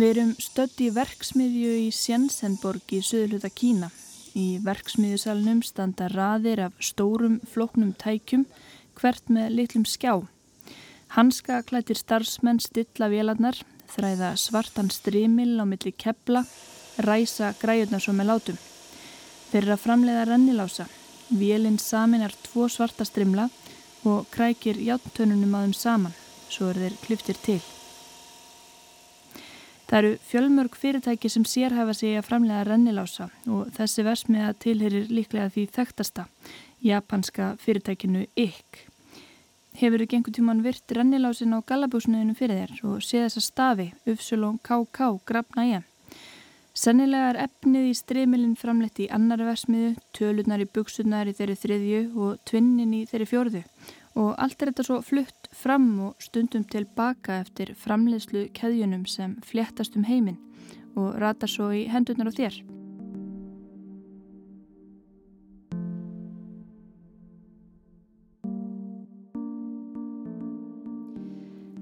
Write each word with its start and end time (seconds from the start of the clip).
Við 0.00 0.14
erum 0.14 0.30
stödd 0.40 0.78
í 0.80 0.86
verksmiðju 0.96 1.70
í 1.76 1.88
Sjensenborg 1.92 2.92
í 2.96 3.02
söðluta 3.04 3.50
Kína. 3.52 3.90
Í 4.32 4.56
verksmiðjusalunum 4.64 5.58
standa 5.66 6.06
raðir 6.08 6.62
af 6.70 6.78
stórum 6.80 7.34
floknum 7.44 7.90
tækjum 8.00 8.46
hvert 8.96 9.28
með 9.28 9.50
litlum 9.58 9.82
skjá. 9.84 10.14
Hanska 11.18 11.58
klættir 11.68 12.00
starfsmenn 12.00 12.62
stilla 12.64 13.10
vélarnar, 13.12 13.58
þræða 13.92 14.30
svartan 14.40 14.88
strimil 14.88 15.60
á 15.60 15.68
milli 15.68 15.92
kepla, 15.92 16.46
ræsa 17.04 17.50
græjurnar 17.60 18.00
svo 18.00 18.14
með 18.16 18.30
látum. 18.30 18.62
Eru 19.52 19.74
að 19.74 19.82
framleiða 19.82 20.22
rennilása. 20.30 20.86
Vélinn 21.28 21.76
saminar 21.76 22.32
tvo 22.46 22.70
svarta 22.72 23.04
strimla 23.04 23.50
og 24.08 24.32
krækir 24.32 24.80
játtönunum 24.80 25.58
að 25.60 25.68
þeim 25.68 25.76
saman, 25.82 26.16
svo 26.48 26.70
eru 26.72 26.86
þeir 26.86 26.98
kliftir 27.04 27.42
til. 27.44 27.60
Það 29.90 29.98
eru 29.98 30.10
fjölmörg 30.22 30.76
fyrirtæki 30.78 31.28
sem 31.34 31.42
sérhæfa 31.42 31.96
sig 31.98 32.12
að 32.14 32.28
framlega 32.28 32.62
rennilása 32.68 33.24
og 33.50 33.72
þessi 33.74 34.04
versmiða 34.06 34.52
tilherir 34.62 35.08
líklega 35.10 35.50
því 35.50 35.64
þekktasta, 35.74 36.28
japanska 36.86 37.56
fyrirtækinu 37.58 38.22
IK. 38.38 38.84
Hefur 39.80 40.04
þau 40.04 40.10
gengur 40.12 40.36
tíman 40.36 40.62
virt 40.62 40.94
rennilásin 40.94 41.56
á 41.58 41.66
gallabúsnuðinu 41.66 42.36
fyrir 42.38 42.62
þér 42.62 42.84
og 42.86 43.02
sé 43.02 43.24
þessa 43.24 43.42
stafi, 43.42 43.88
Ufsulón 44.06 44.60
KK, 44.62 45.10
grafna 45.26 45.66
ég. 45.66 45.88
Sennilega 46.70 47.32
er 47.32 47.42
efnið 47.48 47.90
í 47.90 47.96
streymilinn 47.98 48.54
framleitt 48.60 49.02
í 49.02 49.10
annari 49.10 49.48
versmiðu, 49.48 49.96
tölunar 50.14 50.62
í 50.62 50.70
buksunar 50.70 51.26
í 51.26 51.34
þeirri 51.34 51.58
þriðju 51.64 52.04
og 52.14 52.38
tvinnin 52.46 52.94
í 52.94 53.06
þeirri 53.10 53.26
fjörðu 53.26 53.64
og 54.20 54.34
allt 54.38 54.62
er 54.62 54.70
þetta 54.70 54.86
svo 54.86 55.00
flutt 55.06 55.39
fram 55.52 55.88
og 56.08 56.22
stundum 56.22 56.64
tilbaka 56.64 57.40
eftir 57.44 57.74
framleiðslu 57.78 58.48
keðjunum 58.56 59.06
sem 59.06 59.36
fléttast 59.46 59.96
um 59.98 60.06
heiminn 60.06 60.38
og 60.98 61.16
ratar 61.22 61.50
svo 61.50 61.70
í 61.74 61.86
hendunar 61.90 62.30
á 62.30 62.34
þér. 62.34 62.60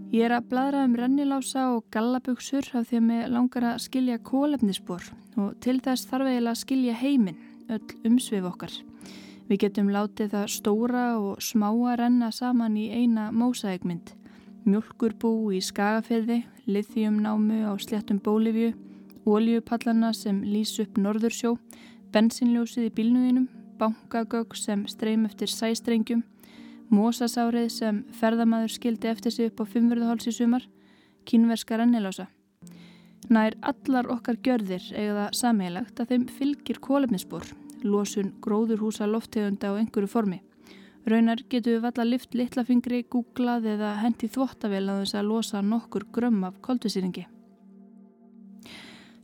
Ég 0.09 0.25
er 0.25 0.33
að 0.33 0.47
bladra 0.49 0.87
um 0.89 0.95
rennilása 0.97 1.67
og 1.77 1.85
gallabugsur 1.93 2.65
af 2.75 2.89
því 2.89 2.97
að 2.97 3.05
mig 3.11 3.27
langar 3.29 3.67
að 3.75 3.83
skilja 3.85 4.17
kólefnisspor 4.25 5.05
og 5.37 5.59
til 5.63 5.79
þess 5.85 6.09
þarf 6.09 6.33
eiginlega 6.33 6.55
að 6.57 6.63
skilja 6.65 7.01
heiminn, 7.05 7.43
öll 7.69 7.85
umsvið 8.09 8.49
okkar. 8.49 8.73
Við 9.49 9.63
getum 9.65 9.89
látið 9.89 10.35
það 10.35 10.47
stóra 10.53 11.05
og 11.17 11.43
smáa 11.43 11.97
renna 11.97 12.31
saman 12.33 12.77
í 12.77 12.91
eina 12.93 13.31
mósaegmynd. 13.33 14.15
Mjölkurbú 14.69 15.53
í 15.57 15.63
skagafyrði, 15.65 16.43
lithiumnámu 16.69 17.63
á 17.65 17.73
sléttum 17.81 18.21
bólifju, 18.21 18.75
óljupallana 19.25 20.13
sem 20.13 20.43
lýs 20.45 20.75
upp 20.83 21.01
norðursjó, 21.01 21.55
bensinljósið 22.13 22.91
í 22.91 22.97
bílnuðinum, 22.99 23.49
bankagögg 23.81 24.57
sem 24.57 24.85
streym 24.91 25.25
eftir 25.29 25.49
sæstrengjum, 25.49 26.27
Mósasárið 26.89 27.69
sem 27.69 27.97
ferðamaður 28.17 28.73
skildi 28.73 29.11
eftir 29.11 29.33
sig 29.35 29.51
upp 29.51 29.61
á 29.61 29.65
fimmverðuháls 29.69 30.31
í 30.31 30.33
sumar, 30.33 30.65
kínverska 31.29 31.77
rennilása. 31.77 32.31
Nær 33.29 33.59
allar 33.61 34.09
okkar 34.09 34.39
gjörðir 34.41 34.87
það 34.89 35.35
samheilagt 35.37 36.01
að 36.01 36.15
þeim 36.15 36.25
fylgir 36.33 36.81
kólefnisspor, 36.81 37.45
losun 37.85 38.35
gróðurhúsa 38.45 39.09
loftegunda 39.11 39.73
á 39.73 39.79
einhverju 39.79 40.11
formi. 40.11 40.41
Raunar 41.09 41.41
getur 41.49 41.79
við 41.79 41.85
valla 41.87 42.05
lift 42.05 42.35
litlafingri, 42.37 43.05
googlað 43.09 43.69
eða 43.75 43.95
hendi 44.03 44.29
þvóttavel 44.29 44.85
að 44.85 45.03
þess 45.05 45.17
að 45.17 45.29
losa 45.31 45.63
nokkur 45.63 46.05
grömm 46.13 46.43
af 46.45 46.59
koldvísýringi. 46.65 47.25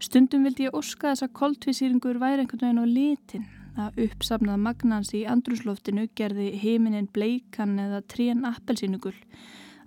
Stundum 0.01 0.47
vildi 0.47 0.69
ég 0.69 0.77
oska 0.77 1.13
þess 1.13 1.27
að 1.27 1.37
koldvísýringur 1.41 2.21
væri 2.23 2.45
einhvern 2.45 2.65
veginn 2.65 2.83
á 2.83 2.87
litin 2.89 3.47
að 3.81 4.01
uppsafnað 4.07 4.63
magnans 4.63 5.13
í 5.17 5.25
andrusloftinu 5.29 6.07
gerði 6.19 6.53
heiminin 6.63 7.09
bleikan 7.11 7.79
eða 7.81 8.03
trén 8.11 8.45
appelsínugul 8.49 9.15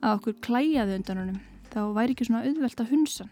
að 0.02 0.18
okkur 0.18 0.40
klæjaði 0.48 0.98
undan 1.00 1.22
honum 1.22 1.44
þá 1.72 1.80
væri 1.96 2.16
ekki 2.16 2.28
svona 2.28 2.44
auðvelt 2.48 2.82
að 2.84 2.92
hunsan 2.94 3.32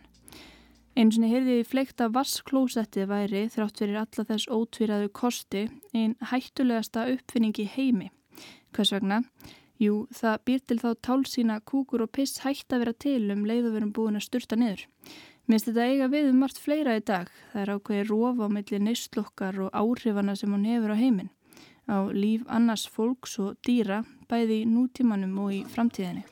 eins 0.95 1.19
og 1.19 1.27
heyrði 1.27 1.59
ég 1.59 1.69
fleikt 1.69 2.01
að 2.01 2.15
vassklósettið 2.15 3.11
væri 3.11 3.43
þrátt 3.53 3.83
fyrir 3.83 4.01
alla 4.01 4.25
þess 4.31 4.49
ótvíraðu 4.51 5.11
kosti 5.11 5.67
einn 5.93 6.15
hættulegasta 6.31 7.05
uppfinningi 7.13 7.67
heimi 7.75 8.11
hvers 8.75 8.91
vegna? 8.95 9.21
Jú, 9.79 10.05
það 10.15 10.41
býr 10.47 10.61
til 10.63 10.79
þá 10.79 10.89
tálsína 11.03 11.55
kúkur 11.67 12.05
og 12.05 12.11
piss 12.15 12.43
hætt 12.45 12.71
að 12.71 12.85
vera 12.85 12.93
til 13.05 13.21
um 13.33 13.43
leiðuverum 13.47 13.91
búin 13.95 14.19
að 14.19 14.29
sturta 14.29 14.55
niður 14.59 14.85
Minnst 15.45 15.67
þetta 15.69 15.83
eiga 15.85 16.05
við 16.09 16.31
um 16.31 16.39
margt 16.41 16.57
fleira 16.57 16.95
í 16.97 17.01
dag. 17.05 17.27
Það 17.51 17.61
er 17.61 17.71
ákveði 17.75 18.05
rófa 18.09 18.47
á 18.49 18.55
milli 18.55 18.79
neistlokkar 18.81 19.59
og 19.67 19.75
áhrifana 19.77 20.33
sem 20.39 20.49
hún 20.49 20.65
hefur 20.65 20.95
á 20.97 20.97
heiminn. 20.97 21.29
Á 21.85 22.09
líf 22.09 22.47
annars 22.49 22.87
fólks 22.89 23.37
og 23.43 23.59
dýra 23.61 24.01
bæði 24.25 24.63
í 24.63 24.69
nútímanum 24.71 25.37
og 25.43 25.53
í 25.53 25.61
framtíðinni. 25.69 26.25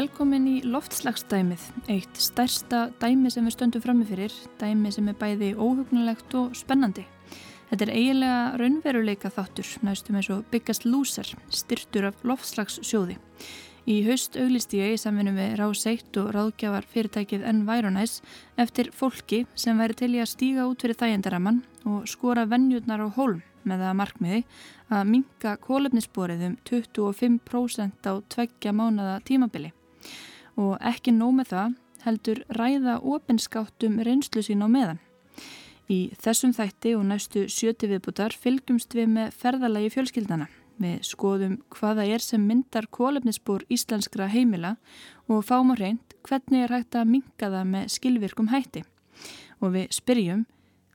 Velkomin 0.00 0.46
í 0.48 0.52
loftslagsdæmið, 0.64 1.60
eitt 1.92 2.16
stærsta 2.24 2.86
dæmi 3.02 3.28
sem 3.28 3.44
við 3.44 3.52
stöndum 3.52 3.82
framifyrir, 3.84 4.32
dæmi 4.56 4.88
sem 4.94 5.08
er 5.10 5.16
bæði 5.20 5.50
óhugnulegt 5.60 6.32
og 6.40 6.54
spennandi. 6.56 7.02
Þetta 7.68 7.84
er 7.84 7.90
eiginlega 7.98 8.38
raunveruleika 8.62 9.28
þáttur, 9.34 9.68
næstum 9.84 10.16
eins 10.16 10.30
og 10.32 10.46
Biggest 10.48 10.86
Loser, 10.88 11.28
styrtur 11.52 12.06
af 12.08 12.22
loftslagssjóði. 12.24 13.18
Í 13.92 13.98
haust 14.06 14.38
auglist 14.40 14.72
ég 14.78 14.94
í 14.94 15.00
samfunum 15.02 15.36
við 15.36 15.58
Ráseitt 15.60 16.16
og 16.22 16.30
ráðgjafar 16.32 16.86
fyrirtækið 16.94 17.44
Environise 17.50 18.24
eftir 18.56 18.88
fólki 18.96 19.42
sem 19.52 19.76
væri 19.76 19.98
til 19.98 20.14
í 20.14 20.22
að 20.22 20.30
stíga 20.32 20.64
út 20.70 20.80
fyrir 20.80 20.96
þægendaraman 21.02 21.60
og 21.90 22.08
skora 22.08 22.46
vennjurnar 22.48 23.04
á 23.04 23.08
hólm 23.18 23.42
með 23.68 23.84
það 23.84 24.00
markmiði 24.00 24.40
að 24.96 25.12
minka 25.12 25.54
kólefnisborið 25.60 26.46
um 26.48 26.56
25% 26.70 28.08
á 28.08 28.16
tveggja 28.32 28.72
mánada 28.72 29.18
tímabili 29.28 29.74
og 30.56 30.78
ekki 30.80 31.14
nóg 31.14 31.36
með 31.38 31.52
það 31.52 31.78
heldur 32.04 32.42
ræða 32.56 32.98
ofinskáttum 33.04 34.00
reynslu 34.06 34.42
sín 34.44 34.64
á 34.64 34.68
meðan. 34.70 35.00
Í 35.90 36.12
þessum 36.22 36.52
þætti 36.54 36.94
og 36.94 37.04
næstu 37.08 37.44
sjöti 37.50 37.88
viðbútar 37.90 38.34
fylgjumst 38.36 38.94
við 38.94 39.10
með 39.10 39.34
ferðalagi 39.40 39.90
fjölskyldana. 39.96 40.46
Við 40.80 41.02
skoðum 41.04 41.58
hvaða 41.74 42.06
er 42.08 42.22
sem 42.24 42.44
myndar 42.46 42.86
kólefnisbúr 42.88 43.66
íslenskra 43.68 44.30
heimila 44.32 44.76
og 45.28 45.44
fáum 45.44 45.74
á 45.74 45.76
reynd 45.76 46.14
hvernig 46.24 46.64
er 46.64 46.72
hægt 46.76 46.96
að 46.96 47.10
minka 47.10 47.50
það 47.50 47.66
með 47.74 47.90
skilvirkum 47.96 48.48
hætti. 48.54 48.84
Og 49.60 49.74
við 49.74 49.90
spyrjum 49.92 50.46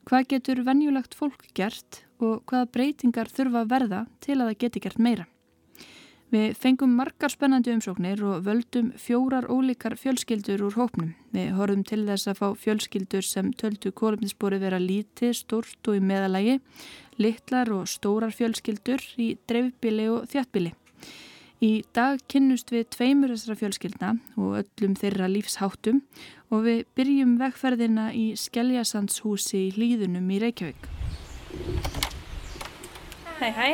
hvað 0.08 0.28
getur 0.32 0.64
venjulagt 0.66 1.14
fólk 1.14 1.46
gert 1.54 2.02
og 2.18 2.42
hvaða 2.48 2.72
breytingar 2.72 3.30
þurfa 3.30 3.62
að 3.62 3.72
verða 3.76 4.04
til 4.24 4.40
að 4.40 4.48
það 4.48 4.60
geti 4.64 4.84
gert 4.86 5.02
meira. 5.02 5.26
Við 6.34 6.56
fengum 6.58 6.96
margar 6.98 7.30
spennandi 7.30 7.70
umsóknir 7.70 8.18
og 8.26 8.40
völdum 8.48 8.88
fjórar 8.98 9.44
ólíkar 9.46 9.94
fjölskyldur 9.94 10.64
úr 10.66 10.74
hópnum. 10.74 11.12
Við 11.30 11.52
horfum 11.54 11.84
til 11.86 12.00
þess 12.08 12.26
að 12.32 12.40
fá 12.40 12.48
fjölskyldur 12.64 13.22
sem 13.22 13.52
töldu 13.54 13.92
kólumnisbori 13.94 14.58
vera 14.58 14.80
lítið, 14.82 15.36
stort 15.38 15.86
og 15.86 16.00
í 16.00 16.02
meðalagi, 16.02 16.56
litlar 17.22 17.70
og 17.76 17.86
stórar 17.86 18.34
fjölskyldur 18.34 19.04
í 19.22 19.36
dreifbili 19.46 20.08
og 20.10 20.26
þjáttbili. 20.32 20.74
Í 21.62 21.70
dag 21.94 22.18
kynnust 22.28 22.74
við 22.74 22.90
tveimur 22.92 23.30
þessara 23.32 23.56
fjölskyldna 23.62 24.10
og 24.34 24.58
öllum 24.64 24.98
þeirra 24.98 25.30
lífsháttum 25.30 26.02
og 26.50 26.66
við 26.66 26.82
byrjum 26.98 27.38
vegferðina 27.40 28.10
í 28.12 28.26
Skelljasandshúsi 28.36 29.62
í 29.68 29.70
Hlýðunum 29.78 30.26
í 30.34 30.42
Reykjavík. 30.42 30.90
Hæ 33.38 33.48
hæ. 33.56 33.70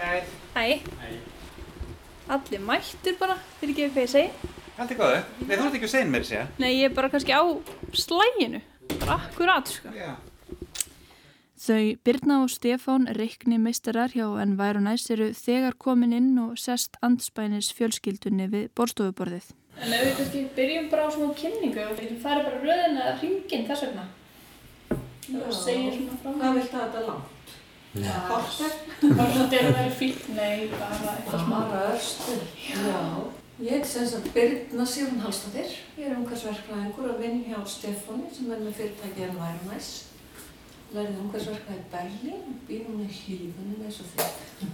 Hæ. 0.00 0.10
Hæ. 0.56 1.31
Allir 2.30 2.60
mættur 2.62 3.16
bara, 3.18 3.38
fyrir 3.60 3.74
ekki 3.74 3.88
hvað 3.94 4.04
ég 4.04 4.12
segi. 4.12 4.50
Allt 4.78 4.92
er 4.94 4.98
góðu. 4.98 5.22
Nei, 5.46 5.56
þú 5.56 5.64
ert 5.66 5.78
ekki 5.78 5.88
að 5.88 5.94
segja 5.94 6.10
mér 6.10 6.28
ja? 6.30 6.42
Nei, 6.62 6.70
ég 6.78 6.90
er 6.90 6.94
bara 6.96 7.10
kannski 7.12 7.34
á 7.34 7.42
slæginu. 7.92 8.60
Bara 9.00 9.18
akkurat, 9.18 9.72
sko. 9.72 9.90
Já. 9.96 10.14
Þau 11.62 11.96
Birna 12.02 12.40
og 12.42 12.50
Stefán 12.50 13.04
reikni 13.14 13.58
meistarar 13.62 14.10
hjá 14.10 14.24
Environæs 14.42 15.04
eru 15.14 15.28
þegar 15.36 15.76
komin 15.78 16.14
inn 16.16 16.32
og 16.42 16.56
sest 16.58 16.96
andspænis 17.06 17.68
fjölskyldunni 17.76 18.48
við 18.50 18.64
borstofuborðið. 18.74 19.52
En 19.78 19.94
ef 19.94 20.02
við 20.08 20.16
kannski 20.18 20.42
byrjum 20.56 20.88
bara 20.90 21.06
á 21.06 21.14
svona 21.14 21.36
kynningu, 21.38 21.84
við 21.92 22.02
ekki 22.06 22.18
fara 22.24 22.42
bara 22.48 22.58
röðin 22.64 22.98
eða 22.98 23.14
hringin 23.20 23.68
þess 23.68 23.86
vegna. 23.86 24.08
Já, 25.28 25.44
segir 25.54 25.94
svona 25.94 26.18
frá 26.24 26.34
hvað 26.40 26.58
vilt 26.58 26.74
það 26.74 26.82
þetta 26.82 27.04
langt? 27.06 27.41
Bara 27.92 28.46
svona 28.48 29.48
til 29.52 29.58
að 29.60 29.74
vera 29.76 29.88
fínt, 29.92 30.28
nei, 30.32 30.68
bara 30.72 30.96
eitthvað 31.12 31.42
smá. 31.44 31.58
Bara 31.68 31.90
östur. 31.92 32.44
Já. 32.72 33.00
Ég 33.62 33.76
heit 33.76 33.86
sem 33.86 34.06
sagt 34.08 34.30
Birna 34.34 34.86
Sýrun 34.88 35.20
Hallstættir. 35.20 35.74
Ég 35.98 36.08
er 36.08 36.16
umhversverkfræðingur 36.16 37.10
að 37.12 37.20
vinna 37.20 37.52
hjá 37.52 37.60
Stefáni 37.68 38.32
sem 38.32 38.48
er 38.50 38.64
með 38.64 38.78
fyrirtæki 38.80 39.26
Environæs. 39.28 39.90
Lærið 40.94 41.20
umhversverkfræði 41.26 41.84
Berlín, 41.92 42.56
býr 42.66 42.88
núna 42.88 43.04
í 43.04 43.18
hlýðunum 43.18 43.84
eins 43.84 44.00
og 44.02 44.08
þið. 44.16 44.72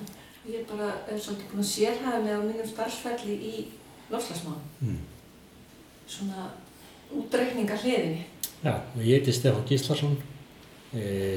Ég 0.49 0.62
er 0.62 0.65
bara, 0.70 0.94
er 1.11 1.20
svolítið 1.20 1.50
búin 1.50 1.67
að 1.67 1.70
sérhæða 1.73 2.23
mig 2.23 2.38
á 2.38 2.43
mínum 2.47 2.70
starfsferli 2.70 3.37
í 3.50 3.55
lofslagsmálum. 4.15 4.65
Mm. 4.81 5.03
Svona 6.09 6.49
útreikninga 7.19 7.76
hliðinni. 7.82 8.25
Já, 8.62 8.73
og 8.79 9.03
ég 9.03 9.19
heiti 9.19 9.35
Stefán 9.35 9.67
Gíslason, 9.69 10.17
e, 10.17 10.38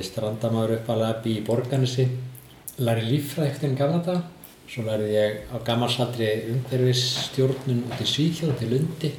strandamaður 0.07 0.77
upp 0.77 0.94
að 0.94 1.01
labi 1.01 1.36
í 1.38 1.44
Borganissi, 1.45 2.07
læri 2.80 3.03
líffræði 3.09 3.51
eftir 3.51 3.69
enn 3.69 3.77
gamla 3.80 4.00
dag, 4.06 4.21
svo 4.71 4.86
lærið 4.88 5.12
ég 5.12 5.51
á 5.51 5.56
gammalsaldri 5.68 6.30
umhverfisstjórnun 6.53 7.86
út 7.89 8.00
í 8.01 8.07
Svíþjóð 8.07 8.57
til 8.62 8.69
Lundi. 8.71 9.12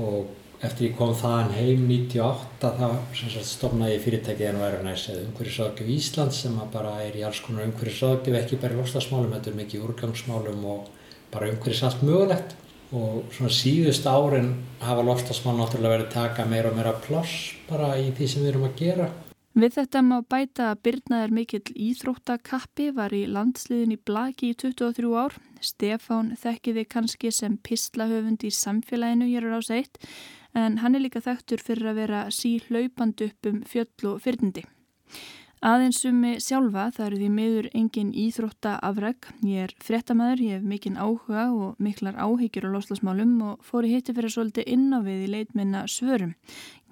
Og 0.00 0.30
eftir 0.64 0.88
ég 0.88 0.94
kom 0.98 1.12
þaðan 1.14 1.52
heim 1.54 1.84
98 1.86 2.70
þá 2.78 3.42
stofnaði 3.46 3.92
ég 3.94 4.02
fyrirtækið 4.06 4.48
en 4.48 4.62
væri 4.62 4.80
næst 4.86 5.12
eða 5.12 5.26
umhverfisráðgjöf 5.26 5.92
Íslands 5.94 6.40
sem 6.42 6.56
bara 6.72 6.96
er 7.04 7.18
í 7.18 7.26
alls 7.26 7.42
konar 7.44 7.68
umhverfisráðgjöf 7.68 8.40
ekki 8.40 8.58
bara 8.62 8.74
í 8.74 8.80
lofslagsmálum, 8.80 9.36
þetta 9.36 9.52
er 9.52 9.60
mikið 9.60 9.84
úrgangsmálum 9.86 10.66
og 10.72 10.88
bara 11.34 11.52
umhverfis 11.52 11.84
allt 11.86 12.02
mögulegt. 12.08 12.56
Og 12.88 13.28
svona 13.36 13.52
síðust 13.52 14.06
árin 14.08 14.54
hafa 14.80 15.04
lofslagsmál 15.04 15.58
náttúrulega 15.58 15.98
verið 15.98 16.12
taka 16.14 16.48
meira 16.48 16.72
og 16.72 16.78
meira 16.78 16.96
ploss 17.04 17.52
bara 17.68 17.92
í 18.00 18.08
því 18.16 18.28
sem 18.32 18.46
við 18.46 18.54
erum 18.54 18.70
að 18.70 18.78
gera. 18.80 19.10
Við 19.56 19.74
þetta 19.78 20.02
má 20.04 20.18
bæta 20.28 20.66
að 20.70 20.80
Birna 20.84 21.22
er 21.24 21.32
mikill 21.32 21.64
íþróttakappi, 21.72 22.90
var 22.94 23.14
í 23.16 23.24
landsliðin 23.26 23.94
í 23.96 23.98
Blaki 23.98 24.52
í 24.52 24.56
23 24.60 25.14
ár. 25.16 25.38
Stefán 25.64 26.34
þekkiði 26.38 26.84
kannski 26.84 27.32
sem 27.32 27.56
pislahöfund 27.64 28.44
í 28.44 28.52
samfélaginu 28.52 29.30
hér 29.32 29.48
á 29.56 29.60
1 29.64 29.98
en 30.58 30.78
hann 30.82 30.94
er 30.94 31.04
líka 31.04 31.22
þekktur 31.24 31.62
fyrir 31.64 31.90
að 31.90 32.00
vera 32.02 32.20
síhlaupand 32.32 33.20
upp 33.24 33.48
um 33.50 33.62
fjöll 33.66 34.12
og 34.12 34.22
fyrndi. 34.24 34.64
Aðeins 35.58 36.04
um 36.06 36.20
mig 36.22 36.38
sjálfa, 36.38 36.84
það 36.94 37.04
eru 37.04 37.16
því 37.18 37.28
miður 37.34 37.66
engin 37.74 38.10
íþrótta 38.14 38.76
afreg. 38.86 39.26
Ég 39.42 39.64
er 39.66 39.72
frettamæður, 39.82 40.42
ég 40.44 40.60
hef 40.60 40.68
mikinn 40.70 41.00
áhuga 41.00 41.48
og 41.50 41.80
miklar 41.82 42.14
áhyggjur 42.14 42.68
á 42.70 42.74
loslasmálum 42.76 43.32
og 43.42 43.66
fór 43.66 43.88
í 43.88 43.90
hitti 43.96 44.14
fyrir 44.14 44.30
svolítið 44.30 44.70
inn 44.70 44.94
á 44.94 45.02
við 45.02 45.26
í 45.26 45.32
leitminna 45.34 45.82
svörum. 45.90 46.36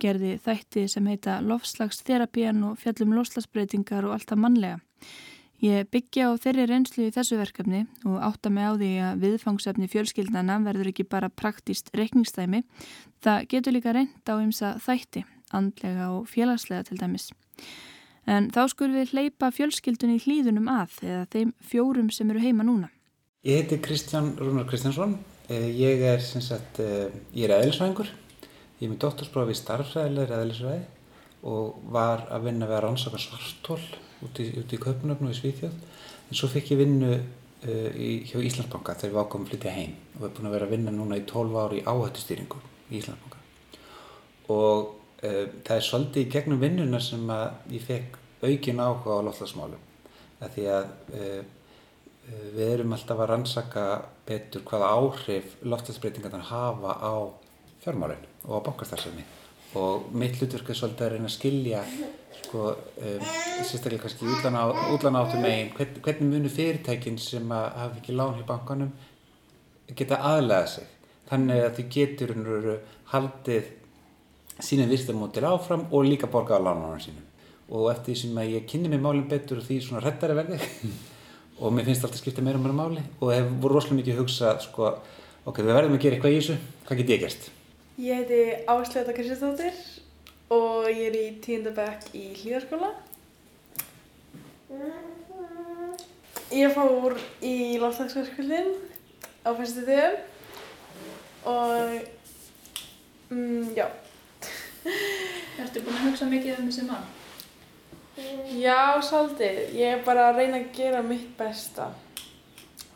Gerði 0.03 0.35
þætti 0.43 0.89
sem 0.91 1.07
heita 1.07 1.39
lofslagstherapían 1.47 2.67
og 2.67 2.83
fjallum 2.83 3.15
loslasbreytingar 3.15 4.09
og 4.09 4.19
allt 4.19 4.35
það 4.35 4.43
mannlega. 4.49 4.83
Ég 5.63 5.87
byggja 5.89 6.29
á 6.29 6.33
þeirri 6.35 6.67
reynslu 6.69 7.07
í 7.07 7.15
þessu 7.15 7.39
verkefni 7.39 7.87
og 8.05 8.19
átta 8.19 8.51
mig 8.51 8.67
á 8.67 8.75
því 8.75 8.93
að 9.07 9.23
viðfangsefni 9.23 9.89
fjölskyldana 9.89 10.59
verður 10.67 10.91
ekki 10.91 11.07
bara 11.07 11.31
praktist 11.31 11.95
reikningstæmi. 11.97 12.67
Það 13.23 13.47
getur 13.55 13.79
líka 13.79 13.95
reynd 13.95 14.27
á 14.27 14.35
ymsa 14.43 14.75
þætti, 14.83 15.23
andlega 15.55 16.11
og 16.19 16.27
félagslega 16.29 16.91
til 16.91 16.99
dæmis. 16.99 17.31
En 18.27 18.51
þá 18.51 18.65
skulum 18.73 18.99
við 18.99 19.15
hleypa 19.15 19.53
fjölskyldunni 19.55 20.19
í 20.19 20.23
hlýðunum 20.25 20.67
að 20.73 20.99
eða 21.07 21.25
þeim 21.31 21.53
fjórum 21.63 22.11
sem 22.11 22.31
eru 22.33 22.43
heima 22.43 22.67
núna. 22.67 22.91
Ég 23.47 23.63
heiti 23.63 23.79
Kristján 23.79 24.33
Rúnar 24.41 24.67
Kristjánsson. 24.67 25.15
Eh, 25.49 25.69
Ég 25.79 26.03
er, 26.03 26.19
sagt, 26.21 26.81
eh, 26.83 27.07
ég 27.35 27.47
er 27.47 27.61
eðlisvæðingur. 27.61 28.11
Ég 28.81 28.89
er 28.89 28.91
með 28.91 28.99
doktorsprófi 29.05 29.55
í 29.55 29.61
starfræðilegri 29.61 30.35
eðlisvæði 30.41 30.83
og 31.47 31.79
var 31.95 32.27
að 32.35 32.49
vinna 32.49 32.67
við 32.67 32.77
að 32.77 32.83
rannsaka 32.83 33.21
svartól 33.23 33.79
út 34.27 34.41
í, 34.43 34.49
í 34.59 34.81
Kaupanöfn 34.83 35.29
og 35.29 35.31
í 35.31 35.39
Svíþjóð. 35.39 35.77
En 36.27 36.35
svo 36.35 36.51
fikk 36.51 36.73
ég 36.75 36.83
vinnu 36.83 37.13
uh, 37.15 37.91
í, 37.95 38.27
hjá 38.27 38.41
Íslandsbanka 38.43 38.97
þegar 38.99 39.15
við 39.15 39.23
ákomum 39.23 39.47
að 39.47 39.53
flytja 39.53 39.75
heim 39.77 39.95
og 40.17 40.19
við 40.19 40.27
erum 40.27 40.37
búin 40.37 40.49
að 40.49 40.57
vera 40.57 40.67
að 40.67 40.75
vinna 40.75 40.95
núna 40.97 41.21
í 41.21 41.25
12 41.31 41.59
ári 41.63 41.83
áhættustýringu 41.87 42.63
í 42.91 42.99
Íslandsbanka. 42.99 43.43
Og 44.51 45.06
það 45.21 45.77
er 45.77 45.85
svolítið 45.85 46.23
í 46.27 46.31
gegnum 46.33 46.61
vinnuna 46.61 47.01
sem 47.01 47.23
að 47.33 47.73
ég 47.73 47.85
fekk 47.87 48.19
aukin 48.43 48.83
áhuga 48.83 49.21
á 49.21 49.27
loftlagsmálum. 49.27 49.85
Því 50.37 50.67
að 50.69 50.91
uh, 51.17 51.41
uh, 51.41 52.45
við 52.57 52.75
erum 52.75 52.93
alltaf 52.97 53.23
að 53.23 53.31
rannsaka 53.33 53.87
betur 54.29 54.65
hvaða 54.69 54.93
áhrif 54.99 55.57
loftlagsbreytingarnar 55.65 56.45
hafa 56.51 56.99
á 57.01 57.15
fjármálinn 57.85 58.27
og 58.45 58.61
á 58.61 58.67
bankastarfsefni. 58.69 59.25
Og 59.77 60.13
mitt 60.17 60.37
hlutverk 60.41 60.71
er 60.71 60.79
svolítið 60.79 61.07
að 61.07 61.13
reyna 61.15 61.29
að 61.29 61.35
skilja, 61.35 61.81
sko, 62.43 62.69
um, 63.01 63.25
sérstaklega 63.63 64.05
kannski 64.05 64.29
útlána 64.31 65.23
áttu 65.25 65.41
megin, 65.41 65.73
hvern, 65.77 65.99
hvernig 66.05 66.31
munu 66.33 66.53
fyrirtækin 66.53 67.19
sem 67.21 67.51
að 67.53 67.67
hafa 67.81 68.01
ekki 68.01 68.17
lán 68.17 68.41
í 68.41 68.47
bankanum 68.47 68.93
geta 69.97 70.21
aðlega 70.29 70.71
sig. 70.77 70.93
Þannig 71.27 71.65
að 71.65 71.77
þau 71.77 71.85
getur 71.97 72.33
haldið 73.11 73.73
sínum 74.63 74.89
virstamótil 74.91 75.45
áfram 75.45 75.87
og 75.91 76.07
líka 76.07 76.29
borgað 76.31 76.65
á 76.65 76.67
lánunum 76.69 77.03
sínum. 77.03 77.25
Og 77.69 77.91
eftir 77.91 78.15
því 78.15 78.21
sem 78.21 78.41
að 78.41 78.53
ég 78.55 78.67
kynni 78.71 78.89
mig 78.89 79.03
málinn 79.03 79.29
betur 79.29 79.61
og 79.61 79.67
því 79.67 79.81
svona 79.83 80.03
hrettari 80.05 80.37
verði 80.39 80.61
og 81.61 81.75
mér 81.75 81.89
finnst 81.89 82.07
alltaf 82.07 82.21
skipta 82.23 82.45
meira 82.45 82.61
og 82.61 82.65
meira 82.65 82.79
máli 82.79 83.03
og 83.21 83.33
hef 83.35 83.53
voru 83.61 83.77
rosalega 83.77 84.01
mikið 84.01 84.15
að 84.15 84.23
hugsa, 84.23 84.55
sko, 84.63 84.95
ok, 85.45 85.61
við 85.63 85.77
verðum 85.79 85.97
að 85.97 86.03
gera 86.05 86.19
eitthvað 86.19 86.35
í 86.35 86.41
þessu, 86.41 86.59
hvað 86.87 87.01
get 87.01 87.13
ég 87.15 87.23
gert? 87.25 87.51
Ég 87.97 88.21
heiti 88.21 88.41
Áslöta 88.69 89.17
Kristjánsdóttir 89.17 89.77
og 90.53 90.89
ég 90.91 91.07
er 91.09 91.17
í 91.17 91.27
tíundabæk 91.43 92.11
í 92.15 92.27
hlýðarskóla. 92.43 92.93
Ég 96.55 96.75
fór 96.77 97.17
í 97.43 97.79
lofslagsverkvöldin 97.83 98.69
á 99.43 99.51
fyrstu 99.57 99.87
þjóðum 99.89 100.21
og 101.47 101.97
mm, 103.31 103.73
já. 103.75 103.89
Ertu 105.63 105.83
búin 105.85 105.97
að 105.97 106.05
hugsa 106.11 106.29
mikið 106.31 106.61
um 106.61 106.69
þessi 106.71 106.85
mann? 106.89 107.07
Já, 108.57 108.97
svolítið. 109.05 109.63
Ég 109.77 109.97
er 109.99 110.05
bara 110.07 110.31
að 110.31 110.43
reyna 110.43 110.61
að 110.63 110.69
gera 110.77 111.03
mitt 111.05 111.27
besta. 111.39 111.91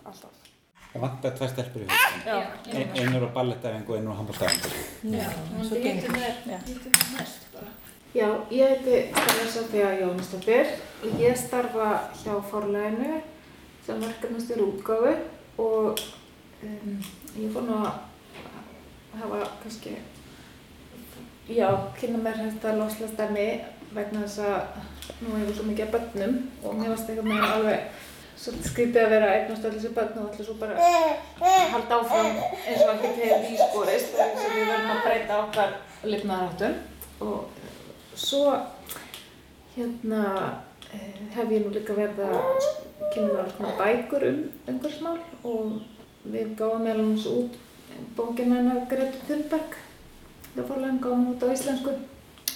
Alltaf. 0.05 0.37
Það 0.93 1.05
vantar 1.05 1.35
tvær 1.39 1.53
stelpur 1.53 1.85
í. 1.85 1.89
Ein, 1.91 2.95
einur 2.99 3.29
á 3.29 3.31
ballettæfingu 3.37 3.93
og 3.95 3.99
einur 4.01 4.17
á 4.17 4.19
handbóltæfingu. 4.21 4.71
Já, 5.13 5.29
Svo 5.69 5.83
getur 5.85 6.17
þér 6.17 6.41
næst 6.49 7.45
bara. 7.55 7.71
Já, 8.11 8.27
ég 8.51 8.73
heiti 8.73 8.97
Stella 9.15 9.51
Sofía 9.55 9.91
Jónsdóttir 10.01 10.73
og 11.05 11.21
ég 11.23 11.37
starfa 11.39 11.91
hjá 12.25 12.33
Forlæginu 12.51 13.21
sem 13.87 14.01
verkefnastjóri 14.03 14.65
útgáfu 14.67 15.13
og 15.63 16.01
um, 16.65 16.97
ég 17.39 17.53
fór 17.55 17.69
nú 17.69 17.77
að 17.85 18.01
hafa 19.21 19.45
kannski, 19.63 19.95
já, 21.51 21.69
kynna 21.99 22.23
mér 22.23 22.39
þetta 22.45 22.77
loslastemmi 22.79 23.49
vegna 23.95 24.23
þess 24.23 24.39
að 24.47 25.25
nú 25.25 25.35
hefur 25.35 25.57
svo 25.57 25.67
mikið 25.67 25.87
af 25.87 25.93
börnum 25.97 26.37
og 26.63 26.79
mér 26.79 26.93
varst 26.93 27.11
eitthvað 27.11 27.31
með 27.31 27.47
alveg 27.49 28.07
svolítið 28.41 28.71
skrítið 28.71 29.03
að 29.03 29.15
vera 29.15 29.31
eignast 29.37 29.65
allir 29.69 29.81
þessi 29.81 29.95
börn 29.97 30.21
og 30.21 30.29
allir 30.31 30.47
svo 30.47 30.55
bara 30.61 30.75
halda 31.75 31.99
áfram 31.99 32.39
eins 32.41 32.85
og 32.85 32.93
ekki 32.95 33.11
til 33.19 33.41
því 33.45 33.57
skorist 33.61 34.15
þess 34.17 34.45
að 34.47 34.55
við 34.57 34.71
verðum 34.71 34.93
að 34.95 35.03
breyta 35.07 35.41
okkar 35.45 35.75
lifnaðarháttum. 36.13 36.79
Og 37.21 38.17
svo 38.17 38.55
hérna 39.75 40.23
eh, 40.95 41.19
hef 41.35 41.53
ég 41.53 41.67
nú 41.67 41.75
líka 41.75 41.97
verið 41.99 42.23
að 42.31 42.39
kynna 43.11 43.29
mér 43.35 43.43
alls 43.45 43.59
konar 43.59 43.77
bækur 43.83 44.27
um 44.31 44.41
umhverfsmál 44.73 45.19
og 45.43 45.77
við 46.31 46.57
gáðum 46.57 46.87
meðal 46.87 47.05
hans 47.11 47.29
út 47.29 47.61
bókina 48.17 48.61
hennar 48.61 48.87
Gretu 48.89 49.21
Thunberg 49.27 49.77
það 50.55 50.71
fórlega 50.71 51.03
gáðum 51.05 51.29
út 51.35 51.45
á 51.45 51.49
íslensku 51.53 51.99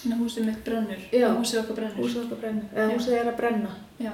Þannig 0.05 0.19
að 0.19 0.21
húsið 0.21 0.43
mitt 0.45 0.65
brennur. 0.65 1.05
Já. 1.09 1.29
Húsið 1.33 1.59
okkar 1.63 1.77
brennur. 1.79 2.01
húsið 2.03 2.25
okkar 2.25 2.41
brennur, 2.43 2.65
eða 2.75 2.89
húsið 2.93 3.15
er 3.17 3.29
að 3.31 3.37
brenna 3.39 3.71
Já. 3.97 4.11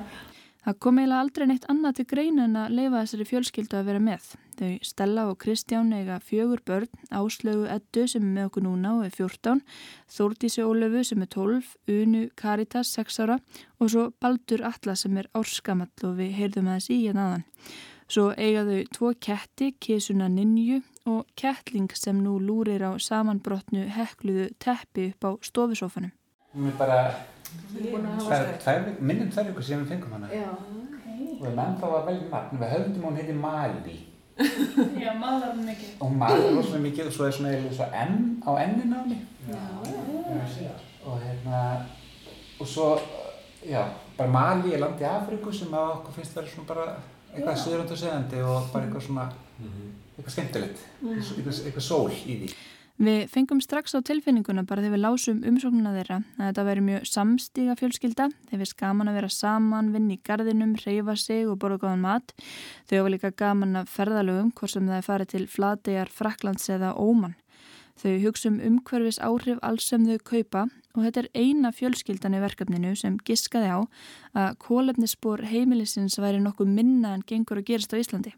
Það 0.62 0.76
kom 0.86 1.00
eiginlega 1.02 1.22
aldrei 1.26 1.46
neitt 1.50 1.64
annað 1.74 1.96
til 1.98 2.04
greina 2.12 2.44
en 2.46 2.58
að 2.62 2.74
leifa 2.78 3.00
þessari 3.02 3.26
fjölskyldu 3.26 3.78
að 3.80 3.88
vera 3.90 4.02
með. 4.06 4.28
Þau 4.60 4.74
Stella 4.86 5.24
og 5.32 5.40
Kristján 5.42 5.90
eiga 5.98 6.20
fjögur 6.22 6.62
börn, 6.70 7.00
Áslögu 7.10 7.66
Eddu 7.74 8.04
sem 8.08 8.28
er 8.28 8.36
með 8.36 8.50
okkur 8.52 8.66
núna 8.68 8.92
og 9.00 9.08
er 9.08 9.16
14, 9.16 9.64
Þórdísi 10.16 10.62
Ólöfu 10.62 11.02
sem 11.10 11.26
er 11.26 11.32
12, 11.34 11.74
Unu 11.90 12.24
Karitas 12.38 12.94
6 12.94 13.20
ára 13.26 13.40
og 13.82 13.90
svo 13.90 14.06
Baldur 14.22 14.62
Alla 14.70 14.96
sem 14.96 15.18
er 15.18 15.32
árskamall 15.34 16.06
og 16.06 16.16
við 16.22 16.38
heyrðum 16.38 16.70
aðeins 16.70 16.92
í 16.94 17.02
hérna 17.08 17.26
aðan. 17.26 17.48
Svo 18.12 18.30
eiga 18.38 18.62
þau 18.68 18.80
tvo 18.94 19.16
ketti, 19.18 19.74
kísuna 19.82 20.30
Ninju 20.30 20.84
og 21.06 21.26
kettling 21.36 21.92
sem 21.98 22.22
nú 22.24 22.38
lúrir 22.40 22.84
á 22.86 22.92
samanbrotnu 23.00 23.88
hekluðu 23.90 24.52
teppi 24.60 25.12
upp 25.12 25.26
á 25.26 25.32
stofusófanum. 25.42 26.12
Hún 26.54 26.68
er 26.68 26.78
bara 26.78 27.02
Við 27.72 27.96
er 27.96 28.86
minni 29.00 29.26
en 29.26 29.32
tvær 29.32 29.50
vikur 29.50 29.66
síðan 29.66 29.84
við 29.84 29.92
fengum 29.96 30.14
hana. 30.16 30.30
Já, 30.32 30.48
Og 31.42 31.48
við 31.48 31.56
menn 31.58 31.78
þá 31.82 31.86
að 31.90 32.08
velja 32.08 32.26
nafn. 32.30 32.60
Við 32.62 32.74
höfðum 32.76 33.06
hún 33.08 33.16
heiti 33.18 33.34
Mali. 33.34 33.96
Já, 35.02 35.12
maður 35.18 35.48
hann 35.48 35.64
mikið. 35.66 35.90
Og 36.06 36.14
Mali 36.22 36.44
er 36.46 36.56
rosalega 36.58 36.84
mikið 36.86 37.10
og 37.10 37.16
svo 37.16 37.28
er 37.28 37.36
svona 37.38 37.54
eða 37.56 37.72
svo 37.78 37.88
M 38.02 38.14
á 38.46 38.52
enninu 38.62 38.94
á 38.94 39.02
henni. 39.02 39.18
Og 41.02 41.16
hérna, 41.24 41.62
og 42.62 42.70
svo, 42.70 42.88
já, 43.66 43.82
bara 44.20 44.36
Mali 44.36 44.76
er 44.76 44.84
landi 44.84 45.06
í 45.08 45.10
Afríku 45.10 45.54
sem 45.56 45.74
að 45.74 45.96
okkur 45.96 46.18
finnst 46.20 46.38
vera 46.38 46.54
svona 46.54 46.70
bara 46.70 46.86
eitthvað 47.32 47.62
söðröndu 47.64 47.98
segandi 47.98 48.44
og 48.46 48.70
bara 48.74 48.86
eitthvað 48.86 49.08
svona, 49.08 49.26
eitthvað 50.18 50.36
skemmtilegt. 50.36 50.86
Eitthvað, 51.02 51.64
eitthvað 51.66 51.88
sól 51.88 52.12
í 52.12 52.38
því. 52.44 52.54
Við 53.02 53.24
fengum 53.34 53.58
strax 53.64 53.96
á 53.98 54.00
tilfinninguna 54.06 54.62
bara 54.70 54.84
þegar 54.84 54.94
við 54.94 55.02
lásum 55.02 55.38
umsóknuna 55.50 55.94
þeirra 55.96 56.18
að 56.38 56.44
þetta 56.44 56.66
veri 56.68 56.82
mjög 56.86 57.08
samstíga 57.10 57.76
fjölskylda, 57.80 58.28
þeir 58.52 58.62
finnst 58.62 58.76
gaman 58.78 59.10
að 59.10 59.18
vera 59.18 59.30
saman, 59.34 59.90
vinna 59.96 60.14
í 60.14 60.20
gardinum, 60.22 60.76
reyfa 60.84 61.16
sig 61.18 61.50
og 61.50 61.58
borða 61.64 61.80
góðan 61.82 62.04
mat. 62.04 62.36
Þau 62.86 62.98
hafa 63.00 63.14
líka 63.16 63.32
gaman 63.42 63.80
að 63.82 63.90
ferðalögum 63.96 64.52
hvort 64.54 64.76
sem 64.76 64.92
það 64.92 65.00
er 65.00 65.08
farið 65.08 65.32
til 65.34 65.42
Fladegar, 65.50 66.14
Fraklands 66.14 66.70
eða 66.70 66.92
Óman. 66.94 67.34
Þau 68.02 68.14
hugsa 68.28 68.52
um 68.52 68.62
umhverfis 68.70 69.20
áhrif 69.22 69.58
alls 69.66 69.90
sem 69.90 70.06
þau 70.06 70.22
kaupa 70.22 70.68
og 70.94 71.02
þetta 71.08 71.24
er 71.24 71.32
eina 71.34 71.74
fjölskyldan 71.74 72.38
í 72.38 72.44
verkefninu 72.44 72.94
sem 73.00 73.18
giskaði 73.26 73.74
á 73.74 73.80
að 74.38 74.56
kólefnisspor 74.62 75.48
heimilisins 75.50 76.22
væri 76.22 76.42
nokkuð 76.44 76.70
minna 76.70 77.16
en 77.16 77.26
gengur 77.26 77.62
að 77.62 77.70
gerast 77.72 77.98
á 77.98 78.02
Íslandi. 78.02 78.34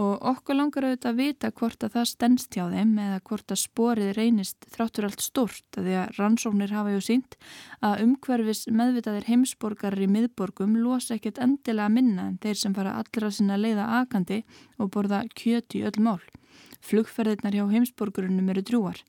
Og 0.00 0.22
okkur 0.30 0.56
langar 0.56 0.86
auðvitað 0.86 1.10
að 1.10 1.18
vita 1.18 1.50
hvort 1.52 1.84
að 1.84 1.94
það 1.96 2.06
stendst 2.08 2.56
hjá 2.56 2.62
þeim 2.72 2.92
eða 3.02 3.18
hvort 3.26 3.52
að 3.52 3.60
sporið 3.60 4.10
reynist 4.16 4.68
þráttur 4.72 5.08
allt 5.08 5.24
stórt 5.24 5.78
að 5.80 5.88
því 5.88 5.96
að 6.00 6.14
rannsóknir 6.16 6.74
hafa 6.76 6.94
ju 6.94 7.02
sínt 7.04 7.36
að 7.84 8.04
umhverfis 8.06 8.62
meðvitaðir 8.70 9.28
heimsborgarar 9.28 10.04
í 10.06 10.08
miðborgum 10.14 10.78
losa 10.80 11.18
ekkert 11.18 11.42
endilega 11.44 11.92
minna 11.92 12.30
en 12.30 12.38
þeir 12.40 12.62
sem 12.62 12.76
fara 12.76 12.96
allra 13.02 13.32
sinna 13.34 13.60
leiða 13.60 13.90
akandi 14.00 14.44
og 14.78 14.92
borða 14.94 15.24
kjöti 15.34 15.84
öll 15.84 16.00
mál. 16.00 16.22
Flugferðirnar 16.80 17.58
hjá 17.58 17.66
heimsborgurinnum 17.68 18.48
eru 18.54 18.64
drúar. 18.64 19.02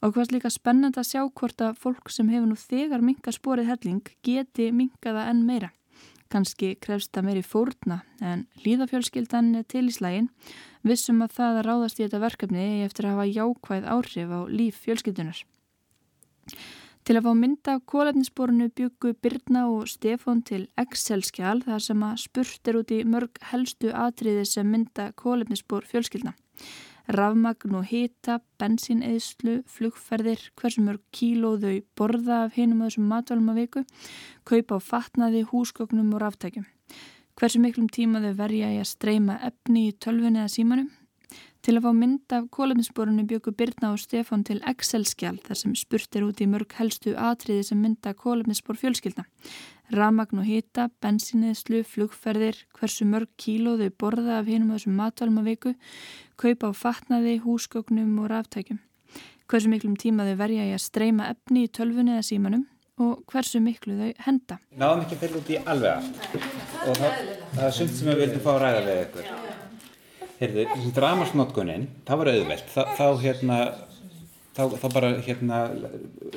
Og 0.00 0.14
hvað 0.14 0.36
líka 0.36 0.52
spennand 0.52 0.96
að 1.00 1.10
sjá 1.10 1.24
hvort 1.26 1.60
að 1.64 1.80
fólk 1.82 2.12
sem 2.14 2.30
hefur 2.30 2.48
nú 2.48 2.56
þegar 2.56 3.02
minka 3.04 3.34
sporið 3.34 3.72
helling 3.74 4.14
geti 4.24 4.70
minkaða 4.72 5.26
enn 5.32 5.42
meira. 5.48 5.74
Kanski 6.30 6.74
krefst 6.78 7.10
það 7.14 7.26
meiri 7.26 7.42
fórna 7.42 8.00
en 8.22 8.44
líðafjölskyldan 8.64 9.54
er 9.58 9.64
til 9.66 9.88
í 9.88 9.94
slægin 9.94 10.28
vissum 10.86 11.22
að 11.24 11.34
það 11.38 11.56
að 11.60 11.66
ráðast 11.66 11.98
í 11.98 12.04
þetta 12.04 12.20
verkefni 12.22 12.66
eftir 12.84 13.08
að 13.08 13.16
hafa 13.16 13.32
jákvæð 13.34 13.88
áhrif 13.94 14.30
á 14.30 14.40
líf 14.46 14.78
fjölskyldunar. 14.84 15.40
Til 17.04 17.16
að 17.16 17.26
fá 17.26 17.32
mynda 17.34 17.74
af 17.78 17.84
kólefnisborinu 17.88 18.68
byggu 18.76 19.14
Birna 19.24 19.64
og 19.72 19.88
Stefán 19.90 20.44
til 20.46 20.66
Excel-skjál 20.78 21.62
þar 21.64 21.82
sem 21.82 22.04
að 22.06 22.20
spurt 22.26 22.70
er 22.70 22.78
út 22.78 22.92
í 22.94 23.00
mörg 23.08 23.40
helstu 23.50 23.90
atriði 23.96 24.44
sem 24.46 24.68
mynda 24.68 25.08
kólefnisbor 25.18 25.88
fjölskyldna. 25.90 26.36
Rafmagn 27.10 27.74
og 27.74 27.88
hita, 27.90 28.38
bensíneðslu, 28.60 29.60
flugferðir, 29.70 30.42
hversu 30.58 30.84
mörg 30.84 31.02
kíló 31.14 31.56
þau 31.58 31.80
borða 31.98 32.44
af 32.44 32.54
hinum 32.58 32.84
að 32.84 32.92
þessum 32.92 33.08
matvælum 33.10 33.50
að 33.50 33.60
viku, 33.60 33.82
kaupa 34.46 34.78
á 34.78 34.80
fatnaði, 34.84 35.42
húsgögnum 35.50 36.14
og 36.14 36.22
ráftækjum. 36.22 36.68
Hversu 37.40 37.60
miklum 37.62 37.88
tíma 37.90 38.22
þau 38.22 38.34
verja 38.38 38.70
í 38.74 38.78
að 38.78 38.90
streyma 38.92 39.40
efni 39.48 39.88
í 39.88 39.96
tölfunni 39.96 40.42
eða 40.42 40.54
símanum. 40.54 40.90
Til 41.60 41.74
að 41.76 41.84
fá 41.84 41.92
mynd 41.92 42.32
af 42.32 42.46
kólefnisborinu 42.56 43.26
byggu 43.28 43.52
Birna 43.52 43.90
og 43.92 44.00
Stefán 44.00 44.46
til 44.48 44.62
Excel-skjál 44.70 45.36
þar 45.44 45.58
sem 45.60 45.74
spurt 45.76 46.16
er 46.16 46.24
út 46.24 46.40
í 46.40 46.48
mörg 46.48 46.72
helstu 46.78 47.12
atriði 47.20 47.66
sem 47.68 47.82
mynda 47.82 48.14
kólefnisbor 48.16 48.78
fjölskyldna. 48.80 49.26
Ramagn 49.90 50.42
og 50.42 50.46
hita, 50.46 50.88
bensineðslu, 51.02 51.82
flugferðir, 51.86 52.58
hversu 52.78 53.06
mörg 53.08 53.30
kíló 53.40 53.74
þau 53.80 53.90
borða 53.98 54.38
af 54.38 54.50
hinum 54.50 54.74
að 54.74 54.84
þessum 54.84 55.40
viku, 55.46 55.74
kaupa 56.38 56.70
á 56.70 56.72
fatnaði, 56.74 57.40
húsgögnum 57.42 58.18
og 58.22 58.30
ráftækjum. 58.30 58.78
Hversu 59.50 59.70
miklum 59.72 59.96
tíma 59.98 60.28
þau 60.28 60.36
verja 60.38 60.68
í 60.68 60.74
að 60.76 60.84
streyma 60.84 61.32
efni 61.32 61.64
í 61.66 61.72
tölfunni 61.74 62.14
eða 62.14 62.26
símanum 62.28 62.68
og 63.00 63.24
hversu 63.32 63.58
miklu 63.64 63.96
þau 63.98 64.10
henda. 64.26 64.58
Náðum 64.78 65.04
ekki 65.04 65.16
að 65.16 65.22
fyrir 65.24 65.38
út 65.40 65.50
í 65.50 65.58
alveg 65.72 65.92
allt. 65.96 66.34
Og 66.86 67.00
það, 67.00 67.20
það 67.56 67.66
er 67.66 67.76
sumt 67.80 67.94
sem 67.96 68.10
við 68.10 68.20
vildum 68.22 68.44
fá 68.44 68.50
að 68.52 68.60
ræða 68.64 68.82
við 68.86 69.00
ykkur. 69.04 69.30
Heyrðu, 70.40 70.66
þessi 70.70 70.92
dramarsnótkunin, 70.96 71.88
það 72.08 72.20
var 72.20 72.32
auðvelt. 72.34 72.74
Þá 72.76 73.06
hérna, 73.24 73.56
þá, 74.56 74.62
þá 74.80 74.86
bara 74.92 75.10
hérna 75.24 75.60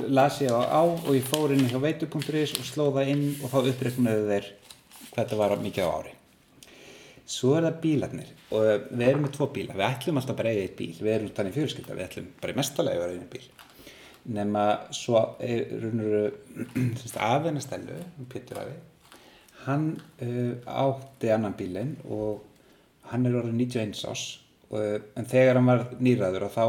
las 0.08 0.42
ég 0.44 0.54
á, 0.54 0.62
á 0.62 0.84
og 0.84 1.10
ég 1.16 1.26
fór 1.28 1.54
inn 1.56 1.66
hjá 1.70 1.80
veitu.is 1.82 2.56
og 2.60 2.68
slóða 2.68 3.08
inn 3.10 3.32
og 3.42 3.54
þá 3.54 3.72
uppreiknaðu 3.72 4.28
þeir 4.30 4.52
hvað 5.14 5.24
þetta 5.24 5.40
var 5.40 5.58
mikið 5.62 5.90
á 5.90 5.92
ári. 5.94 6.14
Svo 7.34 7.54
er 7.56 7.68
það 7.68 7.82
bílarnir 7.84 8.32
og 8.52 8.64
við 8.92 9.06
erum 9.08 9.26
með 9.26 9.36
tvo 9.38 9.50
bíla. 9.56 9.76
Við 9.78 9.86
ætlum 9.88 10.20
alltaf 10.20 10.40
bara 10.40 10.54
eiga 10.54 10.64
eitt 10.68 10.80
bíl. 10.80 10.94
Við 11.00 11.14
erum 11.14 11.36
þannig 11.38 11.58
fjölskylda, 11.58 11.98
við 11.98 12.08
ætlum 12.08 12.32
bara 12.42 12.54
í 12.54 12.58
mestalegi 12.60 13.00
að 13.00 13.04
vera 13.06 13.18
einu 13.18 13.30
bíl. 13.32 13.46
Nefna 14.34 14.66
svo 14.96 15.22
er 15.44 15.72
raunur 15.82 16.16
afennastælu, 17.30 18.00
Pétur 18.32 18.62
Afi, 18.62 18.76
hann 19.66 19.90
uh, 20.24 20.54
átti 20.68 21.32
annan 21.32 21.56
bílinn 21.60 21.98
og 22.12 22.44
hann 23.12 23.28
er 23.28 23.38
orðið 23.40 23.60
91 23.60 24.04
ás 24.12 24.24
og, 24.70 25.08
en 25.20 25.28
þegar 25.30 25.60
hann 25.60 25.70
var 25.70 25.86
nýraður 26.04 26.48
og 26.48 26.54
þá 26.56 26.66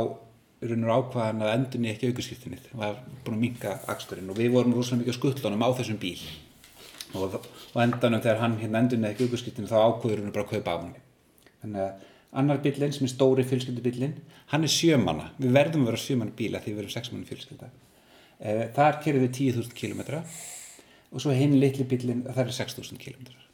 raunur 0.70 0.94
ákvað 0.94 1.28
hann 1.28 1.44
að 1.44 1.52
endurni 1.58 1.90
ekki 1.92 2.10
aukurskiptinni 2.10 2.58
það 2.62 2.80
var 2.80 2.96
búin 3.24 3.36
að 3.36 3.44
minka 3.44 3.76
aksturinn. 3.92 4.30
Og 4.32 4.38
við 4.38 4.50
vorum 4.54 4.74
rosalega 4.76 5.02
mikið 5.02 5.16
á 5.16 5.18
skuttlunum 5.18 5.64
á 5.64 5.68
þessum 5.78 6.00
bíl. 6.02 6.18
Og, 7.14 7.36
og 7.36 7.78
endanum 7.84 8.24
þegar 8.24 8.42
hann 8.42 8.58
hérna 8.62 8.82
endurni 8.82 9.10
ekki 9.10 9.28
aukurskiptinni 9.28 9.70
þá 9.70 9.76
ákvaður 9.84 10.24
hann 10.24 10.34
bara 10.34 10.46
að 10.46 10.52
kaupa 10.56 10.74
af 10.74 10.82
hann 10.82 10.96
þannig 11.64 11.84
að 11.84 12.10
annar 12.34 12.58
bílinn 12.64 12.92
sem 12.92 13.06
er 13.06 13.12
stóri 13.12 13.44
fjölskyldubílinn 13.46 14.16
hann 14.50 14.66
er 14.66 14.72
sjömanna, 14.74 15.28
við 15.38 15.54
verðum 15.54 15.84
að 15.86 15.92
vera 15.92 16.02
sjömanna 16.02 16.34
bíla 16.36 16.60
því 16.64 16.74
við 16.74 16.82
erum 16.82 16.94
sexmanna 16.96 17.28
fjölskylda. 17.28 17.70
Eh, 18.42 18.64
þar 18.74 18.98
kerðum 19.04 19.28
við 19.28 19.38
10.000 19.38 19.78
km 19.78 20.02
og 21.14 21.22
svo 21.22 21.36
hinn 21.38 21.54
litli 21.62 21.86
bílinn 21.86 22.26
það 22.26 22.48
er 22.48 22.54
6.000 22.58 22.98
km 22.98 23.44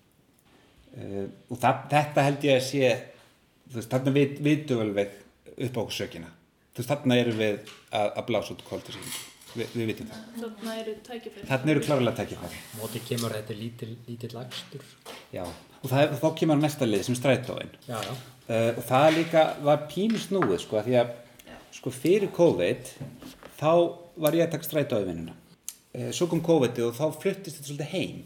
Uh, 0.91 1.29
og 1.47 1.59
það, 1.63 1.83
þetta 1.93 2.23
held 2.27 2.45
ég 2.49 2.57
að 2.59 2.65
sé 2.67 2.89
veist, 3.71 3.93
þarna 3.93 4.11
við, 4.11 4.41
vitum 4.43 4.81
alveg 4.83 5.13
upp 5.69 5.77
á 5.79 5.83
sökina 5.95 6.31
veist, 6.81 6.91
þarna 6.91 7.19
erum 7.23 7.39
við 7.41 7.59
að, 7.93 8.09
að 8.11 8.25
blása 8.31 8.57
út 8.57 8.65
kváldursýningu, 8.71 9.27
Vi, 9.51 9.65
við 9.75 9.89
vitum 9.91 10.07
það. 10.07 10.19
Þarna 10.41 10.75
eru 10.79 10.93
tækifæri. 11.09 11.47
þarna 11.49 11.73
eru 11.73 11.81
klárlega 11.83 12.13
tækifæri. 12.21 12.59
Móti 12.79 13.01
kemur 13.03 13.33
þetta 13.35 13.55
lítill, 13.59 13.95
lítill 14.07 14.29
lagstur. 14.37 14.85
já, 15.35 15.43
og 15.81 15.87
það, 15.91 16.13
þá 16.21 16.27
kemur 16.39 16.61
næsta 16.61 16.87
lið 16.87 17.03
sem 17.09 17.17
strætóin. 17.19 17.73
Já, 17.89 17.97
já. 17.99 18.13
uh, 18.47 18.69
og 18.79 18.85
það 18.87 19.09
líka 19.17 19.43
var 19.67 19.83
pínu 19.91 20.21
snúið 20.23 20.61
sko, 20.63 20.85
því 20.87 20.95
að 21.01 21.11
sko 21.75 21.91
fyrir 21.95 22.31
COVID 22.37 22.93
þá 23.59 23.73
var 24.23 24.39
ég 24.39 24.47
að 24.47 24.55
taka 24.55 24.69
strætóivinnuna 24.69 25.35
uh, 25.35 26.11
svo 26.15 26.31
kom 26.31 26.45
COVID 26.47 26.79
og 26.87 26.95
þá 27.01 27.05
fluttist 27.23 27.59
þetta 27.59 27.73
svolítið 27.73 27.93
heim. 27.97 28.23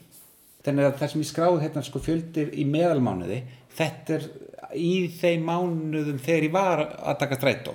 Þannig 0.65 0.91
að 0.91 0.99
það 1.01 1.13
sem 1.15 1.25
ég 1.25 1.31
skráði 1.33 1.65
hérna 1.65 1.87
sko 1.89 2.05
fjöldi 2.05 2.47
í 2.53 2.69
meðalmánuði 2.69 3.41
þetta 3.81 4.19
er 4.19 4.29
í 4.77 4.93
þeim 5.23 5.49
mánuðum 5.49 6.21
þegar 6.21 6.47
ég 6.51 6.55
var 6.55 6.85
að 6.85 7.19
taka 7.25 7.41
strætó 7.41 7.75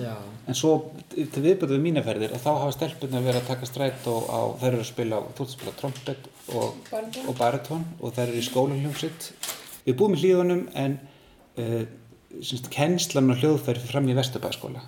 Já. 0.00 0.14
en 0.48 0.56
svo 0.56 0.70
til 1.12 1.42
viðbyrðu 1.44 1.76
við 1.76 1.82
mínaferðir 1.84 2.32
og 2.34 2.40
þá 2.40 2.50
hafa 2.54 2.72
stelpunar 2.72 3.24
verið 3.26 3.42
að 3.42 3.50
taka 3.50 3.68
strætó 3.68 4.14
á, 4.32 4.40
þær 4.62 4.70
eru 4.70 4.80
að 4.80 4.88
spila, 4.88 5.18
þú 5.20 5.34
ert 5.34 5.42
að 5.44 5.52
spila 5.58 5.74
trompet 5.80 6.30
og, 6.56 6.94
og 7.28 7.36
baritón 7.36 7.84
og 8.00 8.14
þær 8.16 8.30
eru 8.30 8.40
í 8.40 8.46
skólanhljómsitt 8.48 9.28
við 9.84 9.98
búum 10.00 10.16
í 10.16 10.22
hlíðunum 10.22 10.64
en 10.80 10.96
uh, 11.60 11.84
semst, 12.40 12.72
kennslan 12.72 13.28
og 13.36 13.44
hljóðferð 13.44 13.84
fram 13.92 14.08
í 14.08 14.16
Vesturbæðaskóla 14.16 14.86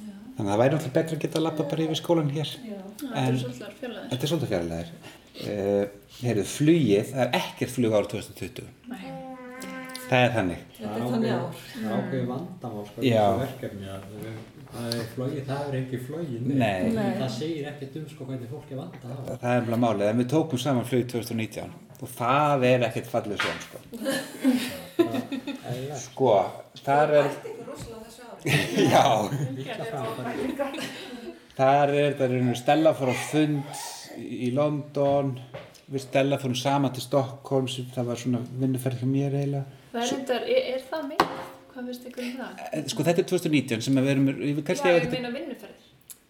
þannig 0.00 0.48
að 0.48 0.50
það 0.54 0.62
væri 0.64 0.74
náttúrulega 0.78 0.96
betra 0.96 1.18
að 1.18 1.24
geta 1.26 1.40
að 1.42 1.46
lappa 1.50 1.68
bara 1.68 1.84
yfir 1.84 2.00
skólan 2.00 2.32
hér 2.32 2.56
Það 2.98 3.28
En-. 3.28 3.38
Þetta 3.38 4.18
er 4.18 4.30
svolítið 4.32 4.52
fjarlæðir. 4.52 4.92
Uh, 5.38 5.84
heyrðu, 6.18 6.44
flugið, 6.50 7.12
það 7.12 7.24
er 7.24 7.38
ekkert 7.38 7.74
flug 7.76 7.94
ára 7.94 8.10
2020. 8.10 8.70
Nei. 8.90 9.17
Það 10.08 10.22
er 10.24 10.30
þannig. 10.36 10.60
Þetta 10.78 10.92
er 10.98 11.10
þannig 11.12 11.34
ár. 11.34 11.58
Það 11.72 11.88
er 11.88 11.98
ákveðið 11.98 12.30
vandamál 12.32 12.86
sko, 12.88 13.02
verkefni 13.42 13.90
að 13.92 14.06
það 14.68 14.94
er 14.94 15.04
flogið, 15.14 15.42
það 15.48 15.68
er 15.68 15.76
ekki. 15.78 15.98
Nei. 16.60 16.80
Það 17.18 17.30
segir 17.34 17.68
ekkert 17.72 17.98
um 18.00 18.06
sko 18.12 18.28
hvernig 18.28 18.50
fólk 18.52 18.72
er 18.72 18.80
vandað 18.82 19.12
á. 19.12 19.20
Það 19.42 19.52
er 19.54 19.68
bara 19.68 19.80
málið, 19.84 20.06
en 20.08 20.22
við 20.22 20.30
tókum 20.32 20.60
saman 20.62 20.88
flug 20.88 21.06
2019 21.12 21.76
og 21.98 22.10
það 22.14 22.64
er 22.68 22.84
ekkert 22.86 23.08
fallið 23.10 23.40
sjón, 23.42 23.62
sko. 23.64 23.78
Sko, 25.98 26.34
þar 26.84 27.14
er, 27.18 27.30
er 28.46 28.58
já, 28.92 29.06
þar 31.58 31.94
er, 31.96 32.14
það 32.20 32.36
er 32.36 32.52
Stella 32.60 32.94
fór 32.94 33.10
á 33.10 33.16
fund 33.32 33.82
í 34.18 34.52
London, 34.54 35.34
við 35.90 36.04
Stella 36.04 36.38
fórum 36.38 36.58
saman 36.58 36.94
til 36.94 37.02
Stockholm, 37.02 37.66
sem 37.72 37.88
það 37.94 38.12
var 38.12 38.22
svona 38.22 38.44
vinnuferð 38.60 39.02
hjá 39.02 39.10
mér 39.10 39.38
eiginlega. 39.40 39.77
Það 39.92 40.00
er 40.02 40.10
reyndar, 40.12 40.42
er, 40.54 40.62
er 40.74 40.82
það 40.90 41.04
mikið? 41.12 41.44
Hvað 41.72 41.86
finnst 41.88 42.08
ykkur 42.10 42.24
um 42.24 42.32
það? 42.38 42.64
Eh, 42.72 42.82
Sko, 42.92 43.04
þetta 43.06 43.22
er 43.22 43.28
2019 43.32 43.84
sem 43.86 44.00
við 44.00 44.10
erum, 44.14 44.26
við 44.40 44.62
kannski 44.66 44.88
Já, 44.90 44.96
ég 44.98 45.10
meina 45.12 45.30
vinnuferðir. 45.36 45.84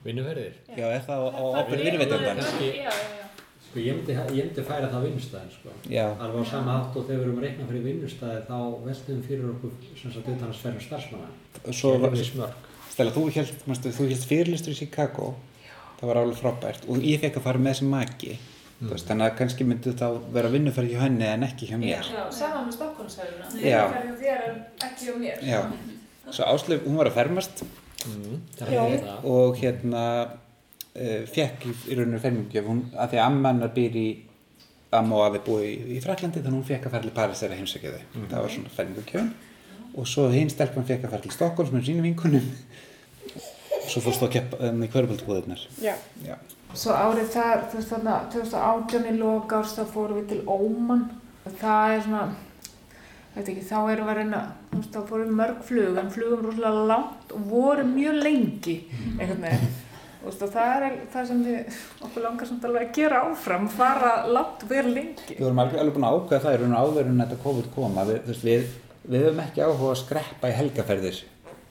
Vinnuferðir. 0.05 0.59
já, 0.77 0.87
er 0.95 1.03
það 1.09 1.19
á, 1.19 1.27
á 1.29 1.43
ábyrð 1.59 1.79
Það- 1.79 1.87
vinnuveitanda? 1.89 2.35
Já, 2.39 2.69
já, 2.69 2.93
já. 2.93 3.25
Sko 3.69 3.81
ég 3.85 3.99
myndi, 3.99 4.63
færa 4.65 4.89
það 4.93 5.03
vinnustæðin 5.09 5.51
sko. 5.53 5.73
Já, 5.93 6.05
Alveg 6.25 6.41
á 6.41 6.51
sama 6.51 6.77
hátt 6.79 6.97
og 6.97 7.05
þegar 7.09 7.19
við 7.19 7.27
erum 7.27 7.39
að 7.41 7.45
reikna 7.45 7.67
fyrir 7.69 7.83
vinnustæði 7.89 8.39
þá 8.49 8.59
veltum 8.87 9.19
fyrir 9.27 9.51
okkur 9.51 9.73
sem 10.01 10.13
sagt 10.15 10.29
utan 10.33 10.49
að 10.49 10.57
sferðum 10.61 10.85
starfsmanna. 10.87 11.29
svo 11.73 11.99
var, 12.01 12.11
við 12.15 12.25
smörg. 12.31 12.55
Stella, 12.95 13.11
þú 13.13 13.25
held, 13.35 13.53
manstu, 13.69 13.93
þú 13.93 14.09
held 14.09 14.25
fyrirlistur 14.31 14.73
í 14.73 14.79
Chicago, 14.79 15.35
það 16.01 16.07
var 16.09 16.17
alveg 16.23 16.41
frábært 16.41 16.89
og 16.89 16.97
ég 17.05 17.21
fekk 17.21 17.37
að 17.37 17.45
fara 17.45 17.59
með 17.59 17.75
sem 17.83 17.91
maki, 17.93 18.39
mm. 18.81 18.93
veist, 18.93 19.09
þannig 19.11 19.27
að 19.31 19.37
kannski 19.43 19.67
myndi 19.69 19.97
þá 19.99 20.07
vera 20.35 20.53
vinnuferð 20.55 20.95
hjá 20.95 21.03
henni 21.07 21.29
en 21.29 21.47
ekki 21.49 21.69
hjá 21.71 21.77
mér. 21.81 22.07
Já, 22.15 22.25
saman 22.35 22.71
með. 23.41 23.53
Það 23.53 23.67
er 23.67 24.09
hjá 24.09 24.17
þér 24.23 24.47
en 24.49 24.63
ekki 24.89 25.11
hjá 25.11 25.19
mér. 25.25 25.45
Já, 25.49 25.61
svo 26.31 26.49
Áslaug, 26.53 26.87
hún 26.87 26.99
var 27.01 27.11
að 27.11 27.21
fermast 27.23 27.65
Mm, 28.07 28.43
það 28.55 28.69
Já. 28.73 28.83
það. 29.03 29.25
og 29.27 29.57
hérna 29.59 30.03
uh, 30.29 31.23
fekk 31.27 31.65
í, 31.67 31.73
í 31.91 31.97
rauninu 31.99 32.21
fermingjöf, 32.23 32.69
hún, 32.71 32.83
að 32.95 33.11
því 33.13 33.19
að 33.19 33.25
amma 33.25 33.51
hennar 33.53 33.73
býr 33.75 33.97
í, 33.99 34.07
amma 34.95 35.19
og 35.19 35.25
afi 35.27 35.41
búi 35.49 35.65
í, 35.67 35.73
í 35.97 36.03
Fraklandi 36.05 36.39
þannig 36.39 36.53
að 36.53 36.59
hún 36.61 36.69
fekk 36.69 36.87
að 36.87 36.95
fara 36.95 37.07
til 37.09 37.15
Paris 37.17 37.43
þegar 37.43 37.59
heimsækja 37.59 37.95
þau. 37.97 38.05
Það 38.21 38.45
var 38.45 38.55
svona 38.55 38.75
fermingjöfn 38.77 39.33
og 39.99 40.07
svo 40.13 40.29
hinn 40.31 40.53
stelpan 40.53 40.87
fekk 40.87 41.09
að 41.09 41.17
fara 41.17 41.27
til 41.27 41.35
Stokkons 41.35 41.75
með 41.75 41.89
sínum 41.89 42.07
vinkunum 42.07 42.47
svo 43.89 44.05
fórst 44.05 44.23
þú 44.23 44.29
að 44.29 44.35
keppa 44.37 44.63
um, 44.69 44.81
í 44.85 44.91
kvörbaldbúðirnar. 44.93 45.67
Já. 45.83 45.95
Já. 46.23 46.37
Svo 46.77 46.93
árið 46.93 47.31
þar, 47.33 47.65
þú 47.71 47.79
veist 47.79 47.93
þarna, 47.95 48.19
2018 48.35 49.09
í 49.09 49.15
loka 49.17 49.63
árs, 49.63 49.75
þá 49.79 49.85
fórum 49.95 50.21
við 50.21 50.29
til 50.35 50.43
Óman. 50.45 51.09
Það 51.49 51.95
er 51.95 52.03
svona, 52.05 52.23
ég 52.69 53.39
veit 53.39 53.51
ekki, 53.55 53.67
þá 53.71 53.77
erum 53.81 54.09
við 54.09 54.13
að 54.13 54.19
reyna, 54.21 54.41
þú 54.69 54.81
veist, 54.83 54.95
þá 54.95 55.01
fórum 55.09 55.31
við 55.31 55.39
mörg 55.41 55.63
flug, 55.71 56.01
en 56.03 56.11
flugum 56.15 56.45
rosalega 56.45 56.89
langt 56.93 57.33
og 57.35 57.47
vorum 57.49 57.95
mjög 57.97 58.19
lengi, 58.27 58.77
einhvern 59.17 59.47
veginn. 59.47 59.77
Og 60.27 60.35
það 60.35 60.85
er 60.85 60.97
það 61.13 61.29
sem 61.31 61.41
við, 61.47 61.79
okkur 62.05 62.25
langar 62.27 62.49
samt 62.51 62.67
alveg 62.67 62.89
að 62.89 62.97
gera 62.99 63.23
áfram, 63.25 63.69
fara 63.73 64.13
langt 64.29 64.65
og 64.67 64.73
vera 64.73 64.93
lengi. 64.93 65.31
Við 65.31 65.47
vorum 65.47 65.63
alveg, 65.63 65.93
búin 65.95 66.07
að 66.09 66.19
ákveða 66.19 66.45
það 66.45 66.57
í 66.57 66.61
raun 66.63 66.77
og 66.77 66.85
áður 66.85 67.11
en 67.13 67.23
þetta 67.23 67.41
COVID 67.47 67.73
koma. 67.77 68.07
Við, 68.09 68.21
þú 68.27 68.35
veist, 68.35 68.47
við, 68.49 68.69
við 69.09 69.27
höfum 69.29 69.43
ekki 69.47 69.65
áhuga 69.65 69.93
að 69.95 70.01
skreppa 70.03 70.51
í 70.51 70.57
helgaferðir. 70.59 71.25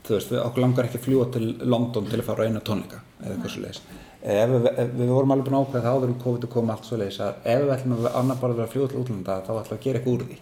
Þú 0.08 0.16
veist, 0.16 0.32
við, 0.34 0.42
okkur 0.46 0.64
langar 0.64 0.88
ekki 0.88 1.02
að 1.02 1.08
fljúa 1.10 1.30
til 1.36 1.48
London 1.68 2.08
til 2.08 2.22
að 2.22 2.28
fara 2.32 2.48
á 2.48 2.48
eina 2.48 2.64
tónleika 2.64 3.04
eða 3.20 3.36
eitthvað 3.36 3.54
svo 3.54 3.66
leiðis. 3.68 3.84
Ef 4.18 4.50
við, 4.50 4.68
við 4.98 5.12
vorum 5.14 5.34
alveg 5.34 5.48
búin 5.48 5.58
að 5.60 5.66
ákveða 5.68 5.84
það 5.86 5.98
áður 5.98 6.12
en 6.12 6.22
COVID 6.24 6.48
kom 6.54 6.72
allt 6.74 6.88
svo 6.88 6.98
leiðis 6.98 7.20
að 7.22 7.50
ef 7.54 7.60
við 7.64 7.74
ætlum 7.76 7.98
að 7.98 8.08
annar 8.22 8.40
bara 8.42 8.56
vera 8.58 8.66
að 8.66 8.74
fljúa 8.74 8.92
til 8.92 9.02
útlanda 9.02 9.36
þá 9.46 9.52
ætlum 9.54 9.68
við 9.68 9.78
að 9.78 9.84
gera 9.86 10.00
eitthvað 10.00 10.16
úr 10.16 10.24
því. 10.28 10.40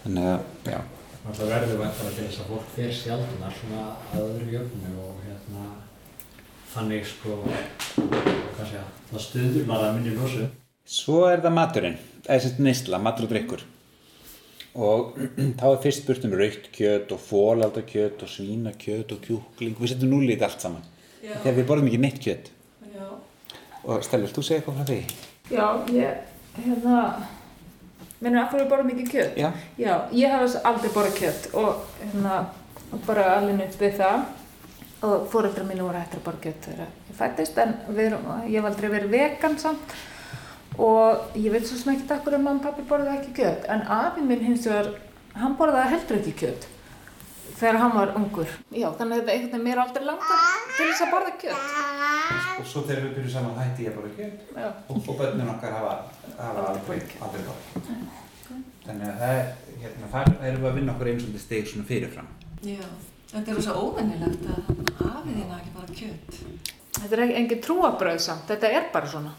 Þannig 0.00 0.30
að, 0.32 0.48
já. 0.72 0.80
Það 1.20 1.52
verður 1.52 1.80
væntanlega 1.84 2.16
til 2.16 2.26
þess 2.26 2.42
að 2.42 2.50
fólk 2.50 2.68
fer 2.74 2.92
sjálfnar 2.96 3.56
svona 3.60 3.82
að 4.10 4.22
öðru 4.24 4.54
jöfnu 4.54 4.92
og 5.04 5.18
hérna 5.28 5.66
þannig 6.70 7.04
sko, 7.06 7.36
hvað 7.44 8.62
segja, 8.62 8.86
það 9.10 9.24
stuður 9.26 9.74
að 9.76 9.90
minni 9.96 10.14
losu. 10.16 10.46
Svo 10.90 11.20
er 11.28 11.42
það 11.44 11.54
maturinn, 11.58 11.98
eða 12.24 12.40
sem 12.46 12.64
neysla, 12.66 13.00
matur 13.02 13.28
og 13.28 13.34
drikkur. 13.34 13.66
Og 14.80 15.18
þá 15.60 15.66
er 15.70 15.82
fyrst 15.84 16.04
spurt 16.04 16.26
um 16.26 16.34
raukt 16.38 16.70
kjöt 16.74 17.12
og 17.14 17.22
fólaldakjöt 17.26 18.24
og 18.24 18.32
svínakjöt 18.32 19.14
og 19.14 19.22
kjúkling. 19.26 19.76
Við 19.78 19.92
setjum 19.92 20.14
núli 20.14 20.32
í 20.32 20.36
þetta 20.36 20.50
allt 20.50 20.66
saman. 20.66 20.88
Þegar 21.20 21.58
við 21.58 21.68
borðum 21.68 21.90
ekki 21.90 22.00
neitt 22.00 22.22
kjöt. 22.24 22.50
Já. 22.94 23.06
Og 23.84 24.08
vilt 24.12 24.36
þú 24.36 24.44
segja 24.46 24.60
eitthvað 24.60 24.80
frá 24.80 24.88
því? 24.88 25.00
Já, 25.50 25.66
ég, 25.92 26.20
hérna, 26.64 26.98
minnur 28.20 28.42
af 28.44 28.52
hverju 28.54 28.68
borðum 28.70 28.92
ekki 28.94 29.08
kjöt? 29.10 29.38
Já. 29.40 29.50
Já, 29.80 29.94
ég 30.16 30.34
hef 30.36 30.58
aldrei 30.64 30.92
borðað 30.94 31.18
kjött 31.20 31.48
og 31.60 31.82
hérna, 32.02 32.44
bara 33.06 33.26
alveg 33.38 33.66
upp 33.66 33.82
við 33.84 33.98
það 34.00 34.28
og 35.00 35.28
fóreldrar 35.32 35.64
mínu 35.64 35.86
voru 35.86 36.00
hættir 36.00 36.20
að 36.20 36.26
borða 36.26 36.42
kjött 36.44 36.66
þegar 36.68 36.88
ég 37.08 37.16
fættist 37.16 37.60
en 37.62 37.70
við, 37.96 38.16
ég 38.50 38.56
hef 38.58 38.66
aldrei 38.68 38.90
verið 38.92 39.14
vegan 39.14 39.56
samt 39.60 39.94
og 40.80 41.38
ég 41.40 41.54
veit 41.54 41.64
svo 41.68 41.78
sem 41.80 41.94
ekki 41.94 42.08
takkur 42.10 42.36
að 42.36 42.44
mamma 42.44 42.60
og 42.60 42.66
pappi 42.66 42.84
borðaði 42.88 43.20
ekki 43.22 43.32
kjött 43.40 43.64
en 43.72 43.86
afi 43.96 44.24
minn 44.24 44.44
hins 44.44 44.68
vegar, 44.68 44.92
hann 45.40 45.56
borðaði 45.56 45.94
heldur 45.94 46.20
ekki 46.20 46.34
kjött 46.42 46.68
þegar 47.60 47.78
hann 47.82 47.94
var 47.94 48.12
ungur. 48.18 48.52
Já, 48.72 48.88
þannig 48.98 49.14
að 49.14 49.20
þetta 49.20 49.34
einhvern 49.34 49.50
veginn 49.50 49.66
mér 49.66 49.82
aldrei 49.82 50.06
langar 50.06 50.46
til 50.76 50.86
þess 50.86 51.04
að 51.04 51.12
borða 51.14 51.34
kjött. 51.42 51.76
Og 52.60 52.66
svo 52.70 52.82
þegar 52.88 53.04
við 53.04 53.12
byrjum 53.18 53.34
saman 53.34 53.60
hætti 53.60 53.86
ég 53.86 53.92
að 53.92 54.00
borða 54.00 54.12
kjöt 54.16 54.56
Já. 54.56 54.68
og, 54.70 54.96
og 55.00 55.20
börnun 55.20 55.52
okkar 55.54 55.76
hafa, 55.76 55.94
hafa 56.40 56.66
Aldrei 56.70 56.98
aldrei, 57.20 57.44
borðað. 57.46 58.10
Þannig 58.84 59.06
að 59.06 59.22
það 59.22 59.36
er, 59.36 59.54
hérna, 59.84 60.10
þar 60.10 60.32
erum 60.48 60.64
við 60.64 60.70
að 60.70 60.78
vinna 60.80 60.94
okkur 60.96 61.10
einu 61.10 61.24
svolítið 61.24 61.44
steg 61.44 61.70
svona 61.70 61.88
fyrirfram. 61.90 62.30
Já. 62.66 62.84
Þetta 63.30 63.54
er 63.54 63.62
svo 63.62 63.74
óvennilegt 63.86 64.46
að 64.50 64.70
afið 65.06 65.34
þín 65.36 65.56
ekki 65.56 65.74
bara 65.76 65.98
kjött. 66.00 66.38
Þetta 67.00 67.14
er 67.14 67.22
ekki 67.26 67.36
engin 67.40 67.60
trúabröð 67.64 68.22
samt, 68.24 68.48
þetta 68.50 68.72
er 68.80 68.88
bara 68.94 69.10
svona. 69.12 69.34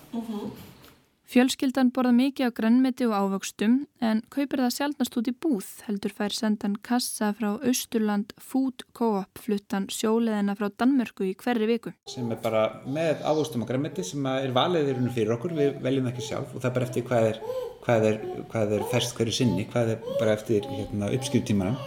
Fjölskyldan 1.32 1.94
borða 1.96 2.12
mikið 2.12 2.50
á 2.52 2.52
grannmeti 2.52 3.06
og 3.08 3.14
ávöxtum 3.16 3.76
en 4.04 4.20
kaupir 4.36 4.60
það 4.60 4.74
sjálfnast 4.76 5.14
út 5.16 5.30
í 5.32 5.34
búð 5.46 5.70
heldur 5.86 6.12
fær 6.18 6.36
sendan 6.36 6.74
kassa 6.84 7.30
frá 7.38 7.54
Austurland 7.54 8.34
Food 8.36 8.84
Co-op 8.92 9.40
fluttan 9.40 9.86
sjóleðina 9.88 10.58
frá 10.60 10.68
Danmörku 10.68 11.30
í 11.30 11.32
hverri 11.40 11.70
viku. 11.70 11.94
sem 12.12 12.28
er 12.36 12.42
bara 12.44 12.66
með 12.84 13.24
ávöxtum 13.24 13.64
og 13.64 13.72
græmiti 13.72 14.04
sem 14.04 14.28
er 14.28 14.52
valið 14.52 14.92
í 14.92 14.98
rauninu 14.98 15.16
fyrir 15.16 15.34
okkur, 15.38 15.56
við 15.56 15.80
veljum 15.88 16.12
ekki 16.12 16.28
sjálf 16.28 16.52
og 16.52 16.60
það 16.60 16.70
er 16.70 16.76
bara 16.76 16.90
eftir 16.90 17.08
hvað 17.08 17.30
er, 17.30 17.42
hvað 17.88 18.10
er, 18.12 18.22
hvað 18.52 18.76
er 18.76 18.86
ferst 18.92 19.16
hverju 19.16 19.40
sinni, 19.40 19.68
hvað 19.72 19.96
er 19.96 20.06
bara 20.20 20.36
eftir 20.36 20.68
hérna, 20.68 21.16
uppskjútímanum. 21.16 21.80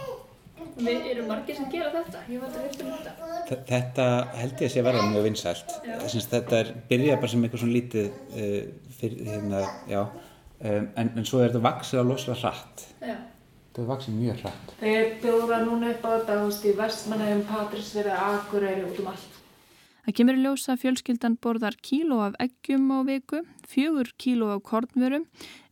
Við 0.75 1.05
erum 1.11 1.27
margir 1.31 1.55
sem 1.55 1.67
gera 1.71 1.91
þetta. 1.93 2.21
Ég 2.29 2.41
var 2.41 2.49
að 2.51 2.65
reyna 2.65 2.85
um 2.85 2.95
þetta. 2.97 3.29
Þe- 3.49 3.59
Þetta 3.69 4.07
held 4.41 4.55
ég 4.59 4.65
að 4.69 4.73
sé 4.73 4.81
verða 4.83 5.03
mjög 5.11 5.23
vinsælt. 5.29 5.75
Þetta 6.33 6.57
er 6.59 6.71
byrjað 6.89 7.21
bara 7.21 7.31
sem 7.31 7.45
eitthvað 7.47 7.61
svona 7.63 7.77
lítið 7.77 8.09
uh, 8.09 8.89
fyrir, 8.99 9.21
hérna, 9.29 9.61
já, 9.87 10.01
um, 10.03 10.89
en, 10.99 11.13
en 11.15 11.25
svo 11.29 11.39
er 11.43 11.49
þetta 11.53 11.63
vaksið 11.69 12.01
að 12.01 12.09
losla 12.11 12.35
hratt. 12.41 12.85
Já. 12.99 13.15
Þetta 13.15 13.81
er 13.85 13.89
vaksið 13.93 14.17
mjög 14.19 14.41
hratt. 14.43 14.73
Þeir 14.81 15.07
bjóra 15.23 15.61
núna 15.63 15.93
upp 15.93 16.03
á 16.03 16.09
þetta, 16.17 16.35
þú 16.41 16.49
veist, 16.49 16.65
í 16.67 16.75
Vestmannaðum, 16.81 17.45
Patrísverði, 17.49 18.17
Akureyri, 18.27 18.83
út 18.89 18.99
um 19.03 19.09
allt. 19.13 19.39
Það 20.05 20.15
kemur 20.19 20.37
í 20.37 20.43
ljós 20.45 20.67
að 20.69 20.81
fjölskyldan 20.83 21.35
borðar 21.41 21.75
kíló 21.81 22.19
af 22.27 22.35
eggjum 22.43 22.91
á 22.93 22.99
viku, 23.07 23.39
fjögur 23.65 24.11
kíló 24.21 24.51
af 24.53 24.61
kornvörum, 24.67 25.23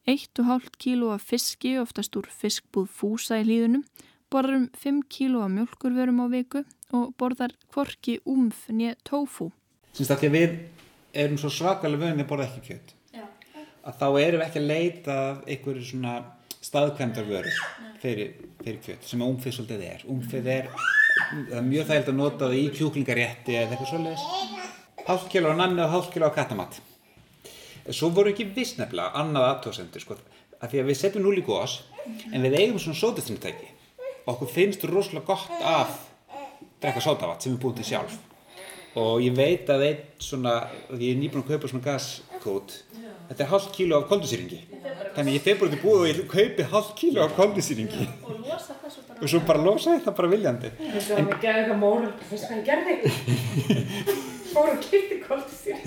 eitt 0.09 0.39
og 0.41 0.47
hálft 0.49 0.79
kíló 0.81 1.11
af 1.13 1.21
fiski, 1.27 1.75
oftast 1.79 2.15
úr 2.17 2.25
fiskbúð 2.33 2.87
fúsa 2.89 3.37
í 3.39 3.45
hlýðunum, 3.45 3.83
borðar 4.33 4.57
um 4.57 4.69
5 4.81 5.01
kíló 5.13 5.43
af 5.45 5.51
mjölkurvörum 5.53 6.23
á 6.25 6.27
viku 6.33 6.63
og 6.93 7.13
borðar 7.19 7.53
kvorki 7.73 8.19
umf 8.25 8.65
nýja 8.69 8.95
tófu. 9.05 9.51
Sýnst 9.93 10.13
að 10.13 10.23
því 10.23 10.29
að 10.29 10.37
við 10.37 10.55
erum 11.23 11.39
svo 11.41 11.51
svakalega 11.53 12.01
vöðin 12.03 12.23
að 12.23 12.29
borða 12.31 12.47
ekki 12.49 12.63
kjöt. 12.71 12.93
Já. 13.13 13.25
Að 13.85 13.99
þá 13.99 14.07
erum 14.23 14.41
við 14.41 14.47
ekki 14.47 14.61
að 14.61 14.71
leita 14.71 15.17
að 15.27 15.43
einhverju 15.53 15.85
svona 15.89 16.13
staðkvæmdar 16.63 17.27
vöru 17.27 17.51
fyrir, 18.01 18.33
fyrir 18.63 18.79
kjöt 18.85 19.07
sem 19.07 19.23
umfið 19.25 19.57
svolítið 19.57 19.85
er. 19.89 20.05
Umfið 20.09 20.49
er, 20.53 20.71
það 21.29 21.59
er 21.59 21.67
mjög 21.67 21.91
þægild 21.91 22.09
að 22.13 22.19
nota 22.21 22.47
það 22.47 22.57
í 22.59 22.63
kjúklingarétti 22.79 23.57
eða 23.59 23.75
eitthvað 23.75 23.91
svolítið. 23.91 24.63
Hálf 25.03 25.27
kíló 25.31 25.51
á 25.51 25.55
nanni 25.59 25.83
og 25.83 25.93
hálf 25.93 26.09
kíló 26.13 26.31
á 26.31 26.37
kattamatt. 26.37 26.79
Svo 27.91 28.09
voru 28.15 28.31
ekki 28.31 28.47
viss 28.55 28.77
nefnilega 28.79 29.19
annað 29.19 29.49
aðtóðsendur 29.49 30.03
sko. 30.05 30.17
Að 30.63 30.71
því 30.71 30.81
að 30.81 30.89
við 30.89 30.99
setjum 31.01 31.25
núl 31.25 31.35
í 31.41 31.43
gós 31.43 31.81
en 32.31 32.45
við 32.45 32.55
eigum 32.61 32.79
svona 32.79 33.01
sótastrýmtæki. 33.01 33.72
Okkur 34.29 34.47
finnst 34.47 34.85
rosalega 34.87 35.25
gott 35.27 35.63
að 35.67 35.97
drekka 36.83 37.03
sótavatt 37.03 37.43
sem 37.43 37.55
við 37.55 37.61
búum 37.63 37.75
til 37.77 37.87
sjálf 37.87 38.19
og 38.99 39.23
ég 39.25 39.33
veit 39.35 39.69
að 39.73 39.85
einn 39.87 40.01
svona, 40.21 40.53
því 40.91 41.07
ég 41.07 41.15
er 41.15 41.21
nýbúin 41.21 41.43
að 41.43 41.53
kaupa 41.53 41.71
svona 41.71 41.87
gaskót 41.87 42.75
þetta 43.29 43.45
er 43.45 43.49
hálf 43.49 43.69
kíló 43.73 43.99
af 43.99 44.09
koldusýringi 44.11 44.59
þannig 45.15 45.39
ég 45.39 45.59
bara 45.59 45.71
út 45.71 45.77
í 45.77 45.81
búið 45.81 46.01
og 46.03 46.09
ég 46.11 46.21
kaupi 46.35 46.67
hálf 46.75 46.91
kíló 46.99 47.25
af 47.25 47.33
koldusýringi 47.39 48.05
Og 48.23 48.37
losa 48.43 48.77
þessu 48.83 49.07
bara. 49.07 49.19
og 49.19 49.33
svo 49.33 49.41
bara 49.47 49.65
losa 49.65 49.97
það 50.05 50.17
bara 50.19 50.31
viljandi 50.35 50.73
Þetta 50.77 51.17
var 51.17 51.33
að 51.37 51.47
gera 51.47 51.63
eitthvað 51.63 51.81
móral, 51.81 52.13
veist 52.29 52.47
hvað 52.47 52.59
ég 52.59 52.65
gerði? 52.69 52.93
Fór 54.53 54.69
og 54.69 54.83
kýtti 54.85 55.13
sér. 55.63 55.79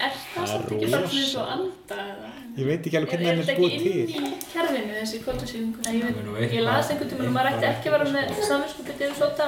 Er 0.00 0.14
það 0.32 0.46
samt 0.48 0.70
ekki 0.72 0.88
bara 0.88 1.08
svona 1.10 1.20
eins 1.20 1.34
og 1.36 1.50
anda 1.52 1.98
eða? 2.04 2.30
Ég 2.58 2.66
veit 2.68 2.86
ekki 2.86 2.96
alveg 2.98 3.12
Er, 3.12 3.18
hvernig 3.18 3.28
er 3.28 3.34
hann 3.34 3.44
þetta 3.44 3.52
er 3.52 3.58
búið 3.58 3.74
ekki 3.74 3.88
til 3.88 4.16
inn 4.18 4.28
í 4.28 4.38
kerfinu 4.52 4.94
þessi 4.98 5.18
kvöldasýningu? 5.24 5.78
Ég, 5.78 5.84
Það 5.84 5.94
er 5.98 6.24
ég 6.28 6.48
eitthvað- 6.48 6.66
las 6.68 6.90
einhvern 6.90 7.10
tímann 7.12 7.28
að 7.28 7.36
maður 7.36 7.50
ætti 7.52 7.66
ekki 7.72 7.88
að 7.88 7.94
vera 7.94 8.06
með 8.14 8.24
samvinskupið 8.48 9.04
yfir 9.04 9.14
sota 9.18 9.46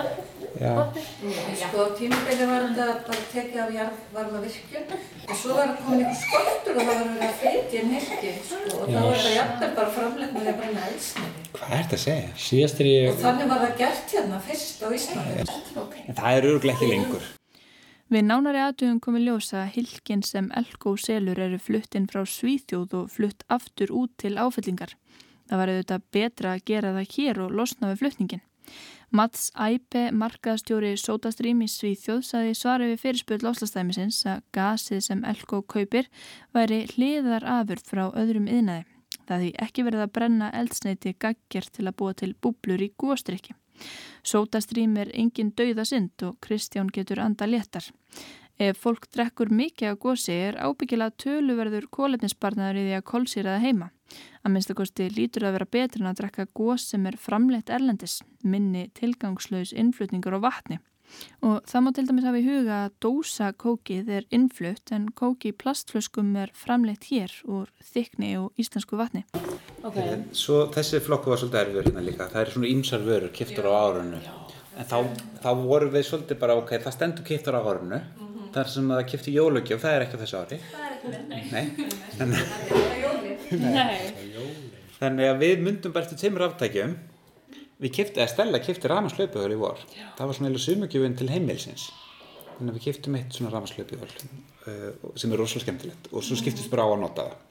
potni. 0.61 1.03
Sko, 1.61 1.81
tímabili 1.99 2.46
var 2.51 2.62
þetta 2.68 2.87
bara 3.09 3.23
tekið 3.33 3.59
af 3.64 3.70
jarðvarma 3.79 4.38
virkjun 4.44 4.87
og 5.31 5.35
svo 5.40 5.55
var 5.59 5.68
komin 5.81 6.05
einhver 6.05 6.20
skortur 6.23 6.75
og 6.77 6.83
það 6.83 6.87
var 6.90 7.09
verið 7.11 7.27
að 7.31 7.37
flytja 7.40 7.81
inn 7.83 7.92
hirki, 7.96 8.33
sko, 8.44 8.57
og 8.81 8.87
þá 8.90 8.99
var 9.01 9.18
þetta 9.20 9.35
jafnvel 9.38 9.75
bara 9.81 9.90
framlegna 9.96 10.40
þegar 10.40 10.57
bara 10.61 10.73
næðsniði. 10.79 11.44
hvað 11.57 11.75
er 11.79 11.83
þetta 11.85 11.99
að 11.99 12.05
segja? 12.07 12.31
Síðast 12.46 12.81
er 12.81 12.87
Og 12.90 12.94
ég, 12.94 13.20
þannig 13.25 13.49
var 13.55 13.59
það 13.64 13.77
gert 13.83 14.16
hérna 14.16 14.40
fyrst 14.49 14.83
á 14.85 14.88
Íslandi. 14.99 16.14
það 16.20 16.33
er 16.37 16.51
örgulega 16.51 16.77
ekki 16.77 16.90
lengur 16.94 17.23
Við 18.11 18.25
nánari 18.27 18.59
aðtöfum 18.59 18.96
komið 18.99 19.29
ljósa 19.29 19.61
að 19.61 19.68
hilkin 19.77 20.23
sem 20.27 20.49
Elko 20.59 20.96
selur 20.99 21.38
eru 21.38 21.61
flutt 21.62 21.94
inn 21.94 22.09
frá 22.11 22.25
Svíþjóð 22.27 22.96
og 22.99 23.12
flutt 23.14 23.44
aftur 23.46 23.92
út 23.94 24.11
til 24.18 24.33
áfyllingar. 24.35 24.96
Það 25.46 25.61
var 25.61 25.70
auðvitað 25.70 26.09
betra 26.16 26.55
að 26.57 26.64
gera 26.66 26.90
það 26.96 27.14
hér 27.14 27.40
og 27.44 27.55
losna 27.55 27.92
við 27.92 28.01
flutningin. 28.03 28.42
Mats 29.14 29.53
Æpe, 29.55 30.03
markaðstjóri 30.11 30.90
Sótastrím 30.99 31.62
í 31.62 31.70
Svíþjóð, 31.70 32.27
saði 32.27 32.59
svarið 32.59 32.92
við 32.96 33.01
fyrirspöld 33.05 33.46
lofslastæmisins 33.46 34.20
að 34.27 34.42
gasið 34.59 35.07
sem 35.07 35.23
Elko 35.31 35.62
kaupir 35.62 36.11
væri 36.51 36.85
hliðar 36.96 37.46
afurð 37.46 37.87
frá 37.94 38.05
öðrum 38.11 38.51
yðnaði. 38.51 38.88
Það 39.31 39.44
því 39.44 39.55
ekki 39.68 39.87
verið 39.87 40.03
að 40.09 40.14
brenna 40.18 40.51
eldsneiti 40.59 41.14
gaggjert 41.14 41.77
til 41.79 41.87
að 41.87 41.99
búa 42.03 42.18
til 42.18 42.35
búblur 42.35 42.83
í 42.83 42.90
góstrykki. 42.99 43.55
Sótastrím 44.23 44.97
er 45.01 45.11
engin 45.14 45.55
dauðasind 45.57 46.27
og 46.27 46.37
Kristján 46.45 46.90
getur 46.93 47.23
anda 47.25 47.49
léttar. 47.49 47.87
Ef 48.61 48.77
fólk 48.77 49.07
drekkur 49.09 49.49
mikið 49.57 49.95
á 49.95 49.95
gósi 49.97 50.35
er 50.37 50.59
ábyggilega 50.61 51.16
töluverður 51.16 51.87
kólefnisbarnaður 51.97 52.81
í 52.83 52.85
því 52.85 52.99
að 52.99 53.07
kólsýraða 53.09 53.62
heima. 53.64 53.88
Að 54.45 54.53
minnstakosti 54.53 55.07
lítur 55.16 55.47
að 55.49 55.57
vera 55.57 55.71
betur 55.79 56.03
en 56.03 56.11
að 56.11 56.21
drekka 56.21 56.47
gós 56.53 56.85
sem 56.93 57.07
er 57.09 57.16
framleitt 57.16 57.73
erlendis, 57.73 58.21
minni 58.45 58.90
tilgangslaus 58.99 59.73
innflutningur 59.73 60.37
og 60.37 60.45
vatni. 60.45 60.77
Og 61.46 61.61
það 61.68 61.85
má 61.85 61.90
til 61.96 62.07
dæmis 62.09 62.29
hafa 62.29 62.40
í 62.40 62.46
huga 62.46 62.79
að 62.87 62.96
dósa 63.05 63.51
kókið 63.64 64.12
er 64.18 64.29
innflutt 64.35 64.92
en 64.96 65.09
kóki 65.16 65.53
í 65.53 65.57
plastflöskum 65.57 66.33
er 66.40 66.53
framleitt 66.57 67.09
hér 67.11 67.35
úr 67.49 67.70
þykni 67.92 68.33
og 68.40 68.61
íslensku 68.61 68.99
vatni. 69.01 69.25
Okay. 69.83 70.20
Svo 70.37 70.66
þessi 70.75 71.03
flokku 71.05 71.33
var 71.33 71.40
svolítið 71.40 71.62
erfur 71.64 71.90
hérna 71.90 72.05
líka. 72.05 72.29
Það 72.31 72.42
er 72.44 72.55
svona 72.55 72.73
ímsar 72.73 73.07
vörur, 73.07 73.33
kiptur 73.35 73.70
á 73.70 73.73
árunnu. 73.81 74.23
En 74.81 74.87
þá, 74.88 74.99
þá 75.42 75.51
vorum 75.61 75.92
við 75.92 76.07
svolítið 76.09 76.40
bara, 76.40 76.57
ok, 76.61 76.77
það 76.85 76.96
stendur 76.96 77.27
kiptur 77.27 77.59
á 77.59 77.61
árunnu. 77.61 78.01
Mm 78.01 78.27
-hmm 78.27 78.31
þar 78.55 78.70
sem 78.73 78.90
það 78.90 79.05
kipti 79.12 79.35
jólugjöf, 79.35 79.83
það 79.83 79.96
er 79.96 80.05
ekki 80.07 80.18
á 80.18 80.23
þessu 80.23 80.38
ári. 80.40 80.59
Það 80.70 80.83
er 80.87 80.92
ekki 80.96 81.09
með. 81.12 81.23
Nei. 81.51 81.64
Þannig, 82.18 82.40
Nei. 83.61 83.99
Þannig 85.01 85.31
að 85.31 85.40
við 85.40 85.64
myndum 85.66 85.94
bara 85.94 86.07
eftir 86.07 86.20
tveimur 86.20 86.46
aftækjum. 86.49 86.96
Við 87.81 87.93
kipti, 87.97 88.21
eða 88.21 88.31
Stella 88.33 88.61
kipti 88.62 88.90
ramaslöpuhöl 88.90 89.55
í 89.55 89.61
vor. 89.61 89.81
Já. 89.97 90.07
Það 90.19 90.31
var 90.31 90.38
svona 90.38 90.51
eða 90.51 90.64
sumugjöfinn 90.64 91.16
til 91.16 91.29
heimilsins. 91.33 91.87
Þannig 92.57 92.73
að 92.73 92.77
við 92.77 92.87
kiptum 92.88 93.16
eitt 93.16 93.37
svona 93.37 93.53
ramaslöpuhöl 93.55 94.11
uh, 94.11 94.90
sem 95.16 95.33
er 95.33 95.40
rosalega 95.40 95.64
skemmtilegt 95.64 96.11
og 96.12 96.27
svo 96.27 96.37
skiptist 96.37 96.73
bara 96.73 96.85
á 96.85 96.88
að 96.93 97.01
nota 97.05 97.29
það. 97.31 97.47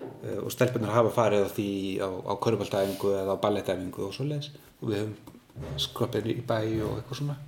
Uh, 0.00 0.40
og 0.46 0.50
stelpunar 0.54 0.96
hafa 0.96 1.14
farið 1.14 1.46
á 1.46 1.50
því 1.54 1.68
á, 2.02 2.08
á 2.10 2.32
körpaldæfingu 2.42 3.14
eða 3.20 3.38
á 3.38 3.42
ballettæfingu 3.44 4.08
og 4.08 4.16
svo 4.16 4.26
leiðis 4.26 4.50
og 4.80 4.90
við 4.90 5.04
höfum 5.04 5.78
skroppið 5.86 6.32
í 6.34 6.40
bæ 6.42 6.58
og 6.58 6.98
eitthvað 6.98 7.22
svona. 7.22 7.38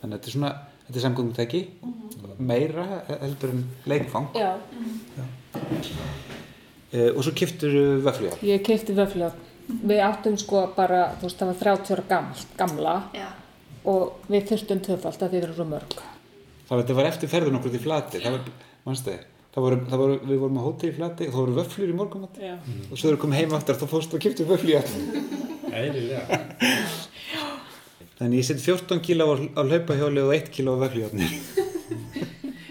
Þannig 0.00 0.10
að 0.10 0.18
þetta 0.18 0.30
er 0.30 0.36
svona 0.38 0.52
þetta 0.90 0.98
er 0.98 1.04
samgöngutæki 1.06 1.60
-hmm. 1.80 2.38
meira 2.38 2.86
heldur 3.20 3.50
en 3.50 3.64
leikfang 3.86 4.26
Já. 4.34 4.58
Já. 5.16 5.24
E, 6.92 7.12
og 7.12 7.24
svo 7.24 7.32
kiftur 7.32 7.70
vöflujárn 8.02 8.42
Ég 8.42 8.62
kifti 8.62 8.92
vöflujárn 8.92 9.38
við 9.90 10.02
áttum 10.04 10.38
sko 10.40 10.64
bara, 10.76 11.02
þú 11.18 11.28
veist 11.28 11.42
það 11.42 11.52
var 11.52 11.60
30 11.64 11.94
ára 11.96 12.06
gamla, 12.12 12.46
gamla 12.60 12.94
og 13.90 14.30
við 14.30 14.48
þurftum 14.52 14.82
töfald 14.86 15.22
að 15.22 15.34
þið 15.34 15.44
verðum 15.44 15.58
svo 15.60 15.68
mörg 15.74 16.00
Það 16.70 16.80
var, 16.80 16.94
var 17.00 17.10
eftir 17.10 17.30
ferðun 17.32 17.58
okkur 17.58 17.74
til 17.74 17.82
flati 17.82 18.22
það 18.22 18.36
var, 18.36 18.48
mannstu 18.86 19.16
þið 19.50 19.64
voru, 19.64 19.78
voru, 19.90 20.18
við 20.22 20.42
vorum 20.44 20.60
á 20.60 20.66
hótið 20.66 20.92
í 20.92 20.96
flati 20.98 21.26
og 21.26 21.32
það 21.34 21.40
voru 21.40 21.56
vöflur 21.58 21.90
í 21.90 21.96
morgumat 21.98 22.42
og 22.42 22.92
svo 22.94 23.00
þegar 23.00 23.16
við 23.16 23.22
komum 23.24 23.38
heim 23.40 23.56
aftur 23.58 23.80
þá 23.80 23.86
fórstu 23.90 24.18
og 24.18 24.26
kiftu 24.26 24.46
vöflujárn 24.46 25.48
Æðilega 25.70 26.40
Þannig 28.20 28.42
ég 28.42 28.44
seti 28.44 28.60
14 28.66 29.00
kíl 29.00 29.22
á, 29.24 29.32
á 29.32 29.62
hlaupahjóli 29.64 30.20
og 30.20 30.34
1 30.36 30.50
kíl 30.52 30.66
á 30.68 30.76
vöggljórnir. 30.76 31.30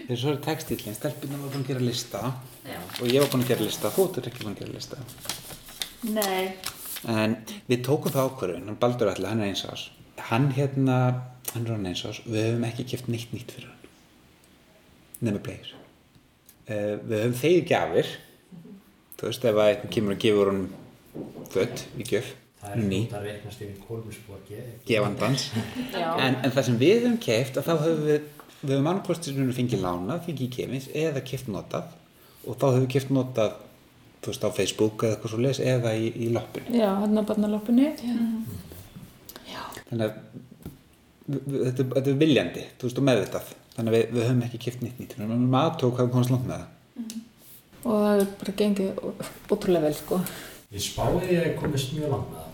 Þegar 0.06 0.20
svo 0.20 0.34
er 0.36 0.36
textílinn, 0.44 0.94
stelpina 0.94 1.40
var 1.40 1.50
búin 1.50 1.64
að 1.64 1.72
gera 1.72 1.82
lista 1.82 2.20
Já. 2.62 2.78
og 2.78 3.10
ég 3.10 3.18
var 3.18 3.32
búin 3.32 3.42
að 3.42 3.50
gera 3.50 3.66
lista, 3.66 3.90
þú 3.90 4.04
ert 4.06 4.28
ekki 4.30 4.44
búin 4.44 4.54
að 4.54 4.60
gera 4.62 4.76
lista. 4.76 5.02
Nei. 6.06 6.54
En 7.08 7.36
við 7.70 7.84
tókum 7.86 8.12
það 8.12 8.30
ákvörðun, 8.30 8.66
hann 8.68 8.80
Baldur 8.80 9.12
Alli, 9.12 9.28
hann 9.28 9.44
er 9.44 9.52
eins 9.52 9.64
ás. 9.64 9.86
Hann 10.30 10.50
hérna, 10.56 10.96
hann 11.54 11.64
er 11.64 11.76
hann 11.76 11.88
eins 11.88 12.04
ás 12.04 12.20
við 12.26 12.50
höfum 12.50 12.66
ekki 12.68 12.88
kæft 12.92 13.08
neitt 13.08 13.32
nýtt 13.32 13.54
fyrir 13.56 13.70
hann. 13.70 13.94
Nefnir 15.20 15.44
bleir. 15.46 15.72
Uh, 16.68 16.98
við 17.00 17.24
höfum 17.24 17.38
þegið 17.40 17.64
gafir, 17.70 18.12
þú 19.16 19.30
veist 19.30 19.48
ef 19.48 19.62
að 19.64 19.72
einn 19.72 19.96
kemur 19.96 20.16
og 20.16 20.22
gefur 20.26 20.52
hann 20.52 20.68
fött 21.50 21.86
í 21.96 22.06
gjöf 22.06 22.34
Það 22.60 22.72
er 22.74 22.80
svona 22.82 23.16
að 23.16 23.22
reiknast 23.24 23.62
yfir 23.64 23.76
kolmusbóki. 23.88 24.58
Gefandans. 24.84 25.46
en, 25.96 26.34
en 26.44 26.52
það 26.52 26.66
sem 26.66 26.76
við 26.80 26.98
höfum 26.98 27.16
kæft, 27.24 27.56
að 27.56 27.70
þá 27.70 27.72
höfum 27.86 28.02
við, 28.04 28.26
við 28.60 28.74
höfum 28.74 28.90
annarkostistunum 28.90 29.56
fengið 29.56 29.84
lánað, 29.86 30.20
fengið 30.26 30.50
kemins, 30.58 30.88
eða 30.92 31.22
kæft 31.24 31.48
notað 31.48 31.94
og 32.44 32.58
þá 32.60 32.66
höfum 32.66 32.84
við 32.84 32.90
kæft 32.92 33.14
notað, 33.16 33.54
þú 34.20 34.32
veist, 34.32 34.44
á 34.44 34.50
Facebook 34.56 35.04
eða 35.04 35.16
eitthvað 35.16 35.34
svo 35.34 35.40
les, 35.44 35.62
eða 35.72 35.94
í, 35.96 36.10
í 36.12 36.28
loppinu. 36.34 36.76
Já, 36.76 36.90
hann 37.00 37.16
á 37.16 37.22
barnaloppinu. 37.30 37.88
Já. 39.48 39.64
Þannig 39.88 40.04
að 40.06 40.12
þetta, 41.30 41.88
þetta 41.94 42.12
er 42.12 42.20
viljandi, 42.20 42.66
þú 42.76 42.88
veist, 42.88 43.00
og 43.00 43.08
meðvitað. 43.08 43.54
Þannig 43.76 43.90
að 43.90 43.96
við, 43.96 44.06
við 44.16 44.28
höfum 44.28 44.44
ekki 44.46 44.62
kæft 44.66 44.84
nýtt 44.84 45.00
nýtt. 45.00 45.16
Að 45.16 45.32
maður 45.32 45.58
aðtók 45.62 46.00
hafum 46.02 46.14
komast 46.16 46.34
langt 46.34 46.46
með 46.50 46.60
það. 46.60 46.68
Mm. 47.00 47.26
Og 47.80 48.04
það 48.04 48.22
er 48.22 48.30
bara 48.42 48.56
gengið 48.60 49.02
ótrúlega 49.48 49.86
vel, 49.86 49.96
sko. 49.96 50.20
Ég 50.70 50.84
spáði 50.84 51.26
að 51.30 51.36
ég 51.38 51.58
komist 51.58 51.94
mjög 51.96 52.14
langt 52.16 52.32
með 52.34 52.40
það. 52.42 52.50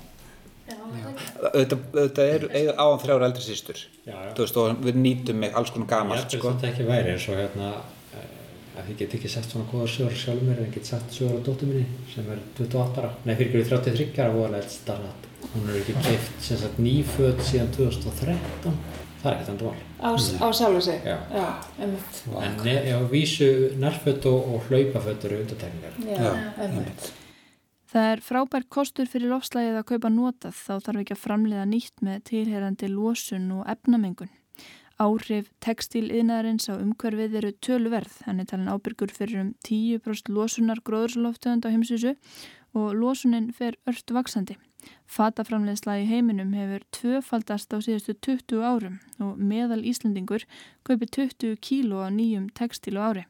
Þetta 1.57 2.25
er 2.27 2.47
áðan 2.79 3.03
þrjára 3.03 3.29
eldri 3.29 3.45
veist, 3.47 4.59
og 4.59 4.81
við 4.83 4.99
nýtum 4.99 5.39
með 5.43 5.59
alls 5.59 5.73
konar 5.75 5.89
gamalt 5.91 6.35
Ég 6.35 6.43
held 6.43 6.47
að 6.47 6.57
þetta 6.57 6.71
ekki 6.71 6.87
væri 6.89 7.13
eins 7.15 7.27
og 7.31 7.39
hérna 7.39 7.71
að 8.77 8.93
ég 8.93 9.01
get 9.03 9.17
ekki 9.19 9.31
sett 9.33 9.49
svona 9.51 9.69
góða 9.71 9.89
sögur 9.95 10.19
sjálf 10.21 10.45
mér 10.47 10.61
en 10.61 10.69
ég 10.69 10.77
get 10.77 10.91
sett 10.93 11.17
sögur 11.17 11.41
á 11.41 11.47
dóttu 11.47 11.69
minni 11.69 11.87
sem 12.13 12.29
er 12.33 12.43
28 12.59 13.03
ára, 13.03 13.11
nei 13.25 13.35
fyrir 13.35 13.63
ekki 13.63 13.71
33 13.73 14.23
ára 14.23 14.37
voðalega 14.37 14.63
eldstarnat 14.63 15.29
hún 15.55 15.69
er 15.71 15.81
ekki 15.81 15.99
keift 16.07 16.47
sem 16.49 16.61
sagt 16.63 16.81
nýfödd 16.83 17.45
síðan 17.49 17.75
2013 17.77 18.81
það 19.23 19.29
er 19.31 19.37
ekkert 19.37 19.53
endur 19.55 19.71
val 19.73 19.85
Á, 19.97 20.13
á 20.13 20.47
sjálfu 20.53 20.81
sig? 20.85 21.01
Já, 21.05 21.17
Já 21.33 21.47
En 21.81 22.59
á 22.61 23.01
vísu 23.09 23.73
nærfödd 23.81 24.27
og, 24.29 24.51
og 24.55 24.67
hlaupafödd 24.69 25.25
eru 25.25 25.41
undartekningar 25.41 25.97
Já, 26.05 26.35
einmitt. 26.61 27.13
Það 27.87 28.11
er 28.13 28.21
frábært 28.21 28.67
kostur 28.69 29.09
fyrir 29.09 29.31
lofslægið 29.31 29.79
að 29.79 29.87
kaupa 29.89 30.09
notað. 30.13 30.57
Þá 30.59 30.73
þarf 30.85 31.01
ekki 31.01 31.15
að 31.15 31.21
framleiða 31.23 31.67
nýtt 31.71 32.03
með 32.05 32.25
tilherandi 32.29 32.91
losun 32.93 33.47
og 33.57 33.63
efnamengun. 33.73 34.33
Áhrif 34.97 35.51
textíliðnaðarins 35.61 36.71
á 36.73 36.81
umhverfið 36.81 37.35
eru 37.43 37.51
töluverð, 37.61 38.15
hann 38.25 38.41
er 38.41 38.47
talin 38.49 38.71
ábyrgur 38.73 39.11
fyrir 39.13 39.43
um 39.43 39.51
10% 39.69 40.31
losunar 40.33 40.81
gróðursloftöðund 40.89 41.67
á 41.69 41.73
heimsvísu 41.75 42.15
og 42.73 42.95
losunin 42.97 43.51
fer 43.53 43.77
ört 43.85 44.13
vaksandi. 44.17 44.57
Fataframleiðsla 45.13 45.99
í 46.01 46.07
heiminum 46.09 46.55
hefur 46.57 46.87
tvöfaldast 46.97 47.77
á 47.77 47.79
síðustu 47.85 48.15
20 48.25 48.65
árum 48.65 48.97
og 49.21 49.37
meðal 49.37 49.83
Íslandingur 49.85 50.47
kaupi 50.87 51.09
20 51.19 51.59
kíló 51.61 52.01
á 52.01 52.09
nýjum 52.09 52.47
textílu 52.57 53.03
ári. 53.03 53.27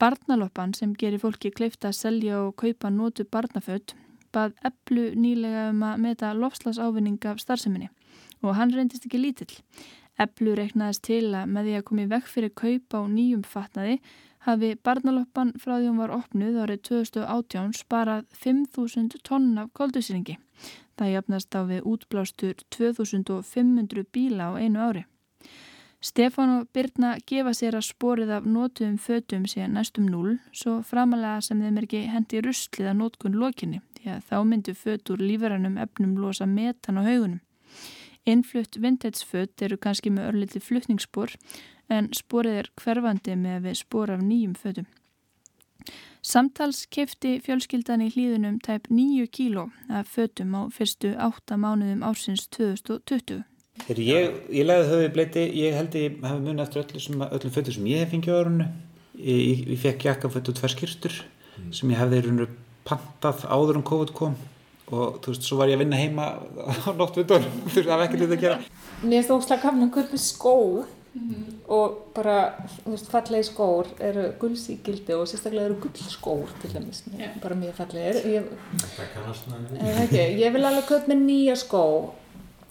Barnaloppan 0.00 0.72
sem 0.72 0.94
gerir 0.96 1.20
fólki 1.20 1.52
kleifta 1.52 1.90
að 1.90 1.98
selja 1.98 2.40
og 2.46 2.56
kaupa 2.60 2.88
nótu 2.88 3.26
barnaföld 3.28 3.92
bað 4.32 4.56
eplu 4.64 5.10
nýlega 5.12 5.68
um 5.74 5.84
að 5.86 6.00
meta 6.06 6.32
lofslasávinning 6.34 7.20
af 7.28 7.44
starfseminni 7.44 7.90
og 8.44 8.56
hann 8.58 8.72
reyndist 8.74 9.06
ekki 9.06 9.20
lítill. 9.20 9.60
Eplu 10.20 10.54
reiknaðist 10.54 11.02
til 11.08 11.32
að 11.34 11.50
með 11.50 11.68
því 11.68 11.74
að 11.78 11.86
komi 11.88 12.06
vekk 12.12 12.30
fyrir 12.30 12.52
kaupa 12.54 13.02
á 13.02 13.04
nýjum 13.10 13.42
fatnaði 13.42 13.96
hafi 14.46 14.74
barnaloppan 14.86 15.54
frá 15.60 15.78
því 15.78 15.88
hún 15.88 16.02
var 16.02 16.12
opnuð 16.14 16.60
árið 16.64 16.82
2018 16.90 17.72
sparað 17.80 18.26
5.000 18.44 19.24
tonn 19.26 19.58
af 19.58 19.72
koldusýringi. 19.74 20.36
Það 20.94 21.14
jafnast 21.14 21.56
á 21.58 21.60
við 21.66 21.88
útblástur 21.90 22.60
2500 22.76 24.06
bíla 24.14 24.52
á 24.52 24.60
einu 24.60 24.84
ári. 24.84 25.04
Stefán 26.04 26.50
og 26.58 26.68
Birna 26.68 27.14
gefa 27.26 27.54
sér 27.56 27.78
að 27.78 27.86
sporið 27.88 28.30
af 28.36 28.44
nótuðum 28.44 28.98
fötum 29.00 29.46
síðan 29.48 29.78
næstum 29.78 30.10
núl 30.12 30.34
svo 30.52 30.82
framalega 30.84 31.40
sem 31.40 31.62
þeim 31.64 31.78
er 31.80 31.86
ekki 31.86 32.02
hendi 32.12 32.42
rustlið 32.44 32.90
að 32.90 32.98
nótkun 32.98 33.38
lokinni 33.40 33.80
því 33.96 34.12
að 34.12 34.26
þá 34.28 34.36
myndu 34.50 34.74
fötur 34.76 35.24
lífverðanum 35.24 35.80
efnum 35.80 36.18
losa 36.20 36.46
metan 36.46 37.00
á 37.00 37.02
haugunum. 37.08 37.40
Innflutt 38.24 38.78
vintage-fött 38.80 39.62
eru 39.62 39.76
kannski 39.76 40.12
með 40.12 40.30
örliti 40.30 40.60
fluttningsspor 40.64 41.34
en 41.92 42.08
sporið 42.16 42.60
er 42.62 42.70
hverfandi 42.80 43.34
með 43.36 43.66
við 43.68 43.80
spor 43.82 44.12
af 44.14 44.22
nýjum 44.24 44.54
fötum. 44.56 44.86
Samtals 46.24 46.86
kefti 46.88 47.34
fjölskyldan 47.44 48.00
í 48.00 48.08
hlýðunum 48.14 48.56
tæp 48.64 48.88
9 48.88 49.26
kíló 49.28 49.66
af 49.92 50.08
fötum 50.08 50.54
á 50.56 50.72
fyrstu 50.72 51.12
8 51.20 51.58
mánuðum 51.60 52.00
ársins 52.06 52.46
2020. 52.56 53.42
Þegar 53.84 54.00
ég, 54.00 54.40
ég 54.54 54.64
legði 54.64 54.88
þau 54.88 55.02
í 55.02 55.12
bleiti, 55.12 55.44
ég 55.60 55.76
held 55.76 55.92
að 55.92 56.06
ég 56.06 56.18
hef 56.24 56.40
munið 56.40 56.64
eftir 56.64 56.84
öllu 56.84 57.04
sem, 57.04 57.24
öllum 57.28 57.54
fötur 57.58 57.76
sem 57.76 57.88
ég 57.90 58.00
hef 58.00 58.14
fengið 58.14 58.32
á 58.32 58.40
örunu. 58.40 58.70
Ég, 59.18 59.40
ég, 59.42 59.62
ég 59.74 59.82
fekk 59.84 60.08
jakkafött 60.08 60.48
og 60.48 60.56
tvær 60.56 60.72
skýrstur 60.72 61.20
mm. 61.20 61.70
sem 61.76 61.92
ég 61.92 62.00
hefði 62.00 62.22
í 62.22 62.24
rauninu 62.24 62.48
pantað 62.88 63.44
áður 63.50 63.82
um 63.82 63.86
COVID 63.92 64.16
kom 64.16 64.38
og 64.90 65.20
þú 65.24 65.32
veist, 65.32 65.46
svo 65.46 65.60
var 65.60 65.70
ég 65.72 65.78
að 65.78 65.84
vinna 65.84 66.00
heima 66.00 66.26
á 66.36 66.90
nóttvöldun, 66.98 67.46
þú 67.46 67.70
veist, 67.70 67.86
það 67.88 67.94
var 67.94 68.04
ekkert 68.08 68.24
þetta 68.24 68.38
að 68.38 68.44
gera. 68.44 68.58
Mér 69.02 69.16
finnst 69.18 69.34
óslag 69.36 69.62
gafna 69.62 69.88
að 69.88 69.94
köpa 69.98 70.20
skó 70.20 70.56
mm 71.14 71.22
-hmm. 71.28 71.54
og 71.68 71.98
bara, 72.14 72.36
þú 72.84 72.90
veist, 72.90 73.10
fallegi 73.10 73.44
skór 73.50 73.86
eru 74.00 74.24
gullsíkildi 74.40 75.14
og 75.14 75.28
sérstaklega 75.28 75.66
eru 75.66 75.80
gullskór 75.80 76.48
til 76.60 76.74
dæmis, 76.74 77.04
yeah. 77.18 77.40
bara 77.42 77.54
mjög 77.54 77.74
fallegir. 77.74 78.14
Ég, 78.14 78.42
það 78.96 79.08
kannast 79.14 79.48
náttúrulega. 79.48 80.28
Ég 80.44 80.52
vil 80.52 80.64
alveg 80.64 80.84
köpa 80.84 81.06
með 81.08 81.18
nýja 81.24 81.56
skó 81.56 82.10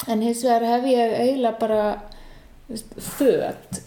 En 0.07 0.21
hins 0.21 0.43
vegar 0.43 0.65
hef 0.67 0.85
ég 0.91 1.13
eiginlega 1.15 1.59
bara 1.59 1.83
föt. 3.15 3.79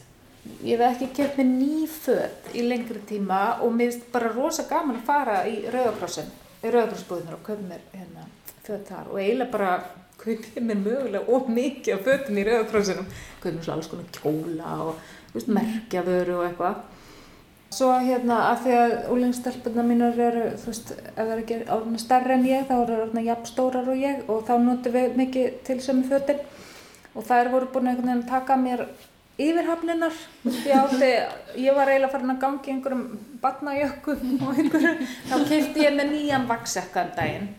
Ég 0.64 0.78
hef 0.78 0.94
ekki 0.94 1.08
keft 1.16 1.36
mér 1.40 1.48
ný 1.50 1.86
föt 1.90 2.50
í 2.56 2.62
lengri 2.64 3.02
tíma 3.08 3.58
og 3.60 3.74
mér 3.74 3.90
finnst 3.90 4.08
bara 4.14 4.30
rosa 4.32 4.64
gaman 4.70 5.00
að 5.00 5.08
fara 5.08 5.40
í 5.50 5.58
Rauðakrossin, 5.66 6.30
í 6.62 6.70
Rauðakrossbúðunar 6.72 7.36
og 7.36 7.42
kaupa 7.44 7.66
mér 7.66 7.82
hérna, 7.92 8.15
föt 8.66 8.90
þar 8.90 9.12
og 9.12 9.20
eiginlega 9.22 9.52
bara 9.52 9.70
kaupa 10.20 10.60
mér 10.60 10.82
mögulega 10.82 11.28
of 11.36 11.48
mikið 11.52 11.94
af 11.94 12.04
fötum 12.06 12.38
í 12.40 12.44
Rauðakrossinum. 12.46 13.08
Kaupa 13.40 13.54
mér 13.56 13.64
svo 13.64 13.74
alls 13.76 13.90
konar 13.92 14.12
kjóla 14.16 14.76
og 14.86 15.48
merkjavöru 15.56 16.38
og 16.40 16.46
eitthvað. 16.50 16.84
Svo 17.76 17.90
hérna 17.98 18.36
að 18.52 18.60
því 18.64 18.76
að 18.80 18.92
úlengstelpurna 19.12 19.82
mínar 19.84 20.20
eru, 20.22 20.44
þú 20.62 20.70
veist, 20.70 20.92
ef 20.96 21.16
það 21.18 21.32
er 21.34 21.40
ekki 21.42 21.56
orðina 21.74 21.98
stærri 22.00 22.36
en 22.36 22.46
ég, 22.46 22.62
þá 22.68 22.76
eru 22.76 22.92
það 22.92 23.02
orðina 23.02 23.24
jafn 23.26 23.50
stórar 23.50 23.90
og 23.90 23.98
ég 24.00 24.30
og 24.30 24.46
þá 24.46 24.54
notum 24.62 24.94
við 24.94 25.18
mikið 25.18 25.58
til 25.66 25.76
sömu 25.84 26.06
fötin 26.06 26.40
og 27.16 27.26
þær 27.26 27.50
voru 27.52 27.68
búin 27.74 27.90
einhvern 27.90 28.08
veginn 28.12 28.22
að 28.22 28.30
taka 28.30 28.56
mér 28.60 28.84
yfirhafninar 29.36 30.14
átti, 30.46 31.10
ég 31.60 31.76
var 31.76 31.90
eiginlega 31.90 32.12
farin 32.14 32.32
að 32.32 32.40
gangi 32.44 32.72
einhverjum 32.72 33.04
batnajökkum 33.42 34.46
og 34.46 34.60
einhverjum, 34.62 35.02
þá 35.28 35.36
kefti 35.50 35.84
ég 35.84 35.96
með 35.98 36.12
nýjan 36.14 36.46
vaksjakkan 36.48 37.12
daginn, 37.18 37.50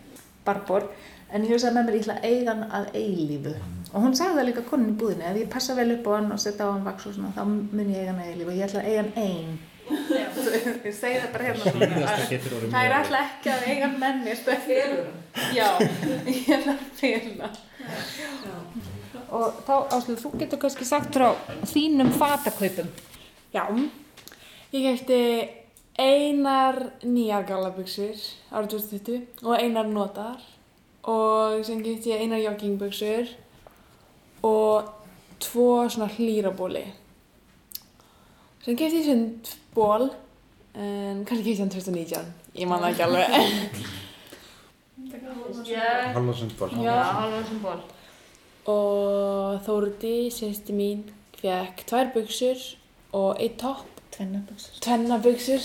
barbor, 0.47 0.89
en 1.31 1.45
ég 1.45 1.53
hugsaði 1.53 1.75
með 1.75 1.87
mér, 1.87 1.97
ég 1.97 2.05
ætla 2.05 2.17
að 2.17 2.29
eiga 2.31 2.53
hann 2.53 2.65
að 2.79 2.89
eilífu 3.01 3.55
og 3.93 4.03
hún 4.03 4.15
sagði 4.17 4.39
það 4.39 4.47
líka 4.49 4.65
konin 4.67 4.91
í 4.91 4.97
búðinni, 4.99 5.25
ef 5.29 5.39
ég 5.41 5.49
passa 5.51 5.75
vel 5.77 5.89
upp 5.95 6.07
á 6.07 6.11
hann 6.17 6.31
og 6.35 6.41
setja 6.43 6.67
á 6.67 6.73
hann 6.73 6.85
vaks 6.87 7.07
og 7.07 7.15
svona, 7.15 7.33
þá 7.35 7.43
mun 7.47 7.91
ég 7.93 8.01
eiga 8.01 8.13
hann 8.13 8.23
að 8.23 8.31
eilífu 8.33 8.51
og 8.51 8.57
ég 8.57 8.67
ætla 8.67 8.83
að 8.83 8.89
eiga 8.91 9.03
hann 9.03 9.13
ein. 9.23 9.57
ég 9.87 10.95
segi 10.95 11.19
það 11.21 11.29
bara 11.31 11.45
hérna 11.47 11.63
það 12.73 12.81
er 12.81 12.95
alltaf 12.97 13.21
ekki 13.21 13.53
að 13.53 13.67
eiga 13.71 13.85
hann 13.85 13.99
menni, 14.01 14.35
Felur 14.67 15.05
hann. 15.07 15.23
Já, 15.55 15.67
ég 16.27 16.49
ætla 16.57 16.75
að 16.75 16.83
fela. 16.99 17.51
Og 19.37 19.61
þá, 19.67 19.73
Áslug, 19.95 20.19
þú 20.21 20.33
getur 20.41 20.61
kannski 20.61 20.87
sagt 20.87 21.15
frá 21.15 21.31
þínum 21.67 22.11
fatakaupum. 22.15 22.91
Já, 23.55 23.63
ég 24.75 24.85
kefti 24.87 25.21
einar 25.97 26.77
nýjar 27.01 27.47
gallabuxur 27.49 28.21
árið 28.53 28.77
2020 28.77 29.43
og 29.47 29.57
einar 29.57 29.89
notar 29.89 30.43
og 31.09 31.65
sem 31.65 31.81
kefti 31.81 32.13
ég 32.13 32.21
einar 32.21 32.41
joggingbuxur 32.43 33.31
og 34.45 34.91
tvo 35.41 35.87
svona 35.89 36.09
hlýrabóli. 36.13 36.85
Sem 38.61 38.77
kefti 38.77 39.01
ég 39.01 39.09
sundból 39.09 40.09
en 40.77 41.25
kannski 41.25 41.43
kefti 41.43 41.55
ég 41.55 41.63
hann 41.65 41.73
2019, 41.73 42.33
ég 42.61 42.69
man 42.69 42.83
það 42.83 42.91
ekki 42.93 43.07
alveg. 43.07 43.29
Hálfarsundból. 45.67 46.69
Já. 46.83 46.97
alveg 47.23 47.45
sem 47.47 47.59
ból. 47.63 47.81
Og 48.67 49.61
Þórdi, 49.65 50.15
sérsti 50.33 50.75
mín, 50.75 51.05
fekk 51.39 51.85
tvær 51.87 52.11
buxur 52.13 52.59
og 53.15 53.39
eitt 53.41 53.57
topp 53.61 53.96
Tvennabuxur. 54.17 54.79
tvennabuxur 54.81 55.61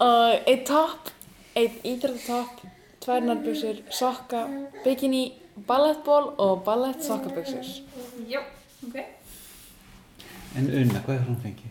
og 0.00 0.48
eitt 0.48 0.64
topp, 0.68 1.10
eitt 1.56 1.84
íþróttatopp, 1.84 2.62
tvær 3.04 3.20
nærbuxur, 3.24 3.82
sokka, 3.92 4.42
bikini, 4.84 5.22
ballettból 5.68 6.32
og 6.38 6.64
ballett 6.64 7.04
sokkabuxur. 7.04 7.68
Já, 8.28 8.40
ok. 8.86 8.96
En 10.56 10.66
Una, 10.72 11.00
hvað 11.04 11.14
er 11.18 11.24
hún 11.28 11.38
fengið? 11.44 11.70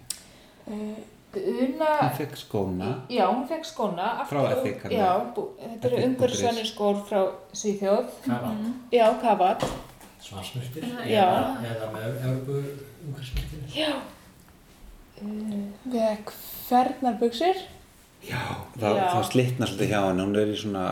Uh, 0.68 0.96
Una, 1.36 1.90
Hún 2.00 2.14
fekk 2.16 2.38
skóna. 2.40 2.90
já, 3.10 3.26
hún 3.28 3.48
fekk 3.50 3.66
skóna. 3.68 4.26
Frá 4.30 4.46
hann 4.48 4.92
Já, 4.92 5.10
þetta 5.36 5.90
eru 5.90 5.98
umhverfisvænir 6.06 6.66
skór 6.70 7.02
frá 7.10 7.26
Svíþjóð. 7.52 8.06
Kavat, 8.24 8.62
Já, 8.92 9.10
kavat. 9.22 9.66
svarsmyrtir, 10.22 10.86
Já. 11.06 11.58
eða, 11.60 11.90
með 11.92 12.06
Európu 12.24 12.56
umhverfsmyrtinu. 13.08 13.68
Já. 13.76 13.92
Uh, 15.22 15.70
Fekk 15.92 16.32
fernarbuxur, 16.68 17.56
Já, 18.26 18.40
það, 18.82 18.96
Já. 18.98 19.04
það 19.14 19.24
slitnar 19.30 19.70
svolítið 19.70 19.92
hjá 19.92 20.00
henni. 20.08 20.24
Hún 20.26 20.38
er 20.42 20.50
í 20.50 20.56
svona 20.58 20.86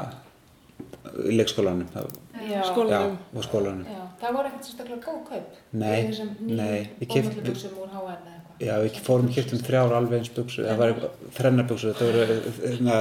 í 1.23 1.33
leikskólanum 1.37 1.87
það, 1.93 2.05
já. 2.37 2.43
já, 2.51 2.59
skólanum. 2.69 3.15
og 3.33 3.43
skólanum. 3.47 3.87
Já, 3.89 4.03
það 4.21 4.35
voru 4.37 4.47
ekkert 4.51 4.67
sérstaklega 4.67 5.01
góð 5.07 5.19
kaup. 5.31 5.47
Nei, 5.73 6.01
nei, 6.39 6.79
við 6.99 7.07
nýjum 7.07 7.09
keypt- 7.09 7.29
ómöllubuxum 7.31 7.73
úr 7.81 7.89
H&M 7.89 8.05
eða 8.05 8.35
eitthvað. 8.35 8.61
Já, 8.67 8.73
við 8.83 8.99
fórum 9.07 9.27
og 9.27 9.33
kiptum 9.35 9.63
þrjár 9.65 9.95
alveg 9.97 10.19
eins 10.21 10.31
buksur, 10.37 10.67
það 10.69 10.77
var 10.83 10.93
þrennabuksur, 11.39 11.93
þetta 11.93 12.05
voru 12.11 12.21
hérna, 12.69 12.95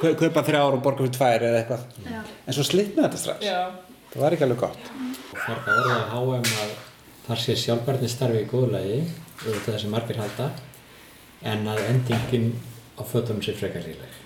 kau- 0.00 0.14
kaupa 0.22 0.44
þrjár 0.46 0.76
og 0.78 0.82
borga 0.86 1.02
fyrir 1.04 1.16
tvær 1.18 1.46
eða 1.48 1.58
eitthvað. 1.64 1.82
Já. 2.06 2.22
En 2.46 2.52
svo 2.56 2.64
slitnaði 2.70 3.08
þetta 3.08 3.20
strax. 3.24 3.44
Já. 3.46 3.60
Það 4.12 4.22
var 4.24 4.36
ekki 4.36 4.46
alveg 4.46 4.62
gott. 4.62 4.90
Það 5.32 5.60
það 5.66 5.76
orðið 5.82 5.98
að 5.98 6.06
HM 6.14 6.46
að 6.62 6.72
þar 7.26 7.42
sé 7.44 7.56
sjálfbærni 7.58 8.08
starfi 8.10 8.42
í 8.42 8.48
góðlagi, 8.50 8.98
auðvitað 9.44 9.76
þessi 9.76 9.92
margir 9.92 10.20
halda, 10.22 10.50
en 11.52 11.64
að 11.70 11.84
endingin 11.90 12.50
á 12.98 13.02
fötunum 13.06 13.42
sé 13.44 13.54
frekar 13.58 13.84
líleg. 13.86 14.18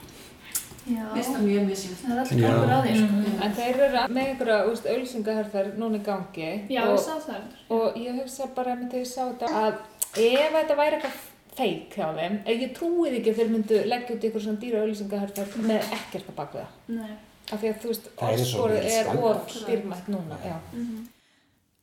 Já. 0.87 1.03
Mér 1.11 1.25
það 1.27 1.41
mjög 1.43 1.65
misjönd. 1.67 1.97
Það 1.99 2.13
er 2.15 2.19
alltaf 2.23 2.41
gangur 2.41 2.71
á 2.71 2.79
því, 2.85 2.97
sko. 3.01 3.39
En 3.45 3.55
þeir 3.57 3.81
eru 3.87 4.03
með 4.15 4.29
einhverja 4.31 4.59
úst, 4.71 4.85
auðlýsingaherferð 4.93 5.81
núna 5.83 5.99
í 5.99 6.05
gangi 6.07 6.51
Já, 6.71 6.83
og, 6.85 6.93
ég 6.93 7.01
sá 7.03 7.17
það. 7.25 7.49
og 7.75 7.97
ég 7.99 8.21
hugsa 8.21 8.47
bara 8.55 8.77
með 8.79 8.93
þegar 8.93 9.03
ég 9.03 9.11
sá 9.11 9.23
þetta 9.25 9.63
að 9.63 9.81
ef 10.27 10.55
þetta 10.57 10.77
væri 10.79 11.01
eitthvað 11.01 11.17
feik 11.57 11.97
hjá 11.97 12.07
þeim, 12.21 12.39
ég 12.53 12.77
trúið 12.77 13.19
ekki 13.19 13.33
að 13.33 13.41
þeir 13.41 13.53
myndu 13.57 13.83
leggja 13.91 14.15
út 14.15 14.29
ykkur 14.31 14.45
svona 14.47 14.63
dýra 14.63 14.85
auðlýsingaherferð 14.85 15.59
með 15.73 15.91
ekkert 15.99 16.31
að 16.31 16.39
baka 16.39 16.63
það. 16.63 16.79
Nei. 17.01 17.13
Af 17.47 17.61
því 17.63 17.69
að 17.73 17.83
þú 17.83 17.91
veist, 17.93 18.09
Það 18.21 18.33
er 18.37 18.47
svo 18.47 18.65
orðsporið 18.67 18.95
er 18.95 19.11
of 19.27 19.59
dýrmætt 19.67 20.09
núna. 20.15 20.39
Já. 20.47 20.57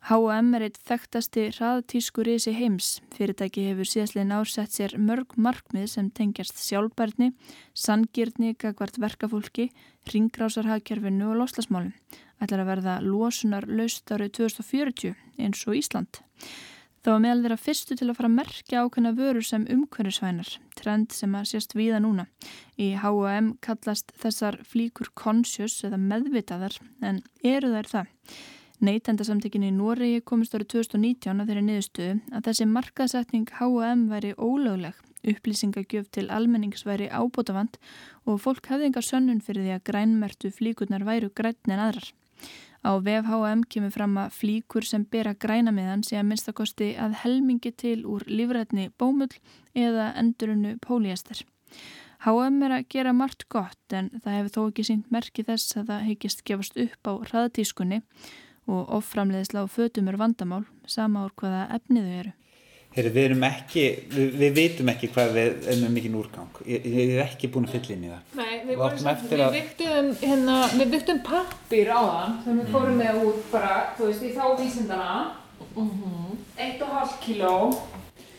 H&M 0.04 0.50
er 0.58 0.66
eitt 0.66 0.82
þekktasti 0.84 1.46
hraðtískur 1.54 2.28
í 2.28 2.34
sig 2.44 2.58
heims. 2.58 2.98
Fyrirtæki 3.16 3.62
hefur 3.70 3.88
síðastlegin 3.88 4.34
ársett 4.36 4.74
sér 4.76 4.96
mörg 5.00 5.38
markmið 5.40 5.86
sem 5.94 6.10
tengjast 6.12 6.58
sjálfbærni, 6.60 7.30
sangirni, 7.72 8.52
gagvart 8.60 8.98
verkafólki, 9.00 9.70
ringrásarhagkerfinu 10.12 11.30
og 11.32 11.38
loslasmálum. 11.40 11.94
Ætlar 12.44 12.66
að 12.66 12.72
verða 12.74 12.96
losunar 13.06 13.64
laust 13.70 14.12
árið 14.12 14.34
2040 14.42 15.14
eins 15.40 15.62
og 15.70 15.78
Ísland. 15.80 16.20
Það 17.04 17.16
var 17.16 17.24
meðal 17.24 17.44
þeirra 17.46 17.60
fyrstu 17.60 17.96
til 18.00 18.08
að 18.10 18.18
fara 18.18 18.32
að 18.32 18.36
merkja 18.42 18.82
ákveðna 18.84 19.14
vörur 19.16 19.48
sem 19.48 19.64
umhverfisvænar, 19.72 20.52
trend 20.80 21.16
sem 21.16 21.38
að 21.40 21.48
sést 21.54 21.78
víða 21.80 22.02
núna. 22.04 22.26
Í 22.76 22.90
H&M 23.00 23.54
kallast 23.64 24.12
þessar 24.20 24.60
flíkur 24.68 25.14
conscious 25.16 25.80
eða 25.88 26.02
meðvitaðar 26.04 26.76
en 27.00 27.24
eru 27.40 27.72
þær 27.72 27.92
það? 27.94 28.12
Neytendasamtökin 28.84 29.64
í 29.64 29.70
Noregi 29.72 30.20
komist 30.28 30.56
árið 30.58 30.74
2019 30.74 31.40
að 31.40 31.50
þeirri 31.50 31.62
niðurstöðu 31.70 32.16
að 32.36 32.48
þessi 32.50 32.66
markaðsetning 32.68 33.54
H&M 33.56 34.02
væri 34.12 34.34
ólögleg, 34.36 34.98
upplýsingagjöf 35.24 36.10
til 36.12 36.26
almennings 36.28 36.84
væri 36.84 37.08
ábótavand 37.08 37.80
og 38.28 38.42
fólk 38.44 38.68
hefði 38.68 38.90
engar 38.90 39.08
sönnun 39.08 39.40
fyrir 39.46 39.64
því 39.64 39.74
að 39.78 39.86
grænmertu 39.88 40.52
flíkurnar 40.52 41.08
væru 41.08 41.32
grænn 41.32 41.72
en 41.72 41.86
aðrar. 41.86 42.12
Á 42.84 42.92
vef 43.00 43.32
H&M 43.32 43.64
kemur 43.72 43.96
fram 43.96 44.20
að 44.20 44.36
flíkur 44.42 44.84
sem 44.84 45.08
bera 45.08 45.32
græna 45.32 45.72
meðan 45.72 46.04
sé 46.04 46.20
að 46.20 46.28
minnstakosti 46.34 46.92
að 47.00 47.16
helmingi 47.24 47.72
til 47.72 48.02
úr 48.04 48.28
lífrætni 48.28 48.92
bómull 49.00 49.32
eða 49.72 50.12
endurunu 50.20 50.76
póliester. 50.84 51.40
H&M 52.28 52.64
er 52.68 52.82
að 52.82 52.90
gera 52.92 53.16
margt 53.16 53.48
gott 53.48 53.96
en 53.96 54.12
það 54.20 54.42
hefur 54.42 54.58
þó 54.58 54.64
ekki 54.68 54.92
sínt 54.92 55.12
merki 55.12 55.48
þess 55.48 55.78
að 55.80 55.94
það 55.94 56.10
heikist 56.12 56.44
gefast 56.44 56.76
upp 56.84 57.08
á 57.08 57.14
hraðatískunni 57.32 58.04
og 58.70 58.94
offramleiðisla 59.00 59.66
á 59.66 59.68
fötum 59.72 60.08
er 60.12 60.18
vandamál, 60.20 60.64
sama 60.88 61.26
úr 61.28 61.36
hvaða 61.40 61.68
efnið 61.78 62.08
þau 62.08 62.18
eru. 62.22 62.34
Heyri, 62.94 63.10
við 63.10 63.24
erum 63.26 63.44
ekki, 63.48 63.84
við, 64.14 64.34
við 64.38 64.52
vitum 64.54 64.90
ekki 64.94 65.08
hvað 65.16 65.32
við 65.34 65.48
erum 65.72 65.80
með 65.88 65.94
mikinn 65.96 66.18
úrgang. 66.20 66.60
Ég, 66.70 66.84
ég 66.86 67.14
er 67.16 67.24
ekki 67.24 67.50
búin 67.50 67.66
að 67.66 67.74
fylla 67.80 67.96
inn 67.96 68.04
í 68.06 68.12
það. 68.12 68.36
Nei, 68.38 68.52
við, 68.68 68.84
Við 69.32 69.56
viktum 69.56 70.12
hérna, 70.22 70.58
við 70.78 70.92
viktum 70.94 71.22
pappir 71.26 71.90
á 71.90 72.02
þann 72.06 72.36
sem 72.44 72.60
við 72.62 72.70
fórum 72.76 73.02
með 73.02 73.20
út 73.24 73.50
bara, 73.50 73.74
þú 73.98 74.12
veist, 74.12 74.28
í 74.28 74.32
þá 74.38 74.46
vísindana, 74.62 75.16
eitt 76.62 76.86
og 76.86 76.94
hálf 76.94 77.18
kíló. 77.24 77.56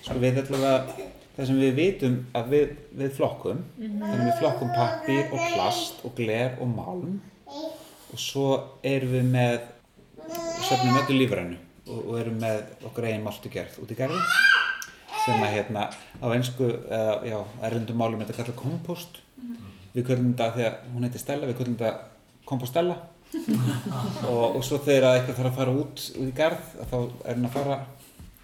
Sko 0.05 0.21
við 0.23 0.39
ætlum 0.45 0.65
að, 0.71 0.95
það 1.35 1.51
sem 1.51 1.61
við 1.65 1.77
vitum 1.81 2.17
að 2.39 2.51
við, 2.55 2.75
við 3.03 3.15
flokkum, 3.19 3.63
þannig 3.81 4.27
við 4.29 4.35
flokkum 4.39 4.73
pappír 4.79 5.33
og 5.35 5.47
plast 5.57 6.05
og 6.07 6.15
gler 6.21 6.55
og 6.63 6.71
málm 6.77 7.17
og 8.15 8.21
svo 8.23 8.49
erum 8.87 9.17
við 9.17 9.31
með, 9.35 9.57
söfnum 10.69 10.99
öllu 11.03 11.19
lífrænu 11.21 11.57
og, 11.89 11.99
og 11.99 12.19
erum 12.21 12.39
með 12.43 12.63
okkur 12.89 13.09
eigin 13.09 13.25
maltugerð 13.27 13.81
út 13.83 13.93
í 13.93 13.99
garði 13.99 14.21
sem 15.25 15.41
að 15.41 15.55
hérna 15.55 15.87
á 16.21 16.27
einsku, 16.35 16.69
eða 16.93 17.15
já, 17.29 17.39
erlendum 17.65 17.97
málum 17.97 18.21
þetta 18.21 18.37
kallar 18.37 18.57
kompost. 18.59 19.21
Við 19.95 20.09
köllum 20.11 20.33
þetta 20.35 20.51
því 20.57 20.65
að 20.69 20.75
hún 20.93 21.07
heitir 21.07 21.23
Stella, 21.23 21.49
við 21.49 21.59
köllum 21.61 21.79
þetta 21.81 21.93
kompostella 22.45 22.97
og, 24.31 24.59
og 24.59 24.63
svo 24.67 24.79
þegar 24.85 25.09
að 25.09 25.19
eitthvað 25.19 25.39
þarf 25.39 25.51
að 25.51 25.59
fara 25.59 25.77
út 25.81 26.03
út 26.21 26.29
í 26.29 26.35
garð 26.37 26.67
þá 26.91 26.97
er 27.01 27.33
hann 27.33 27.49
að 27.49 27.57
fara 27.57 27.79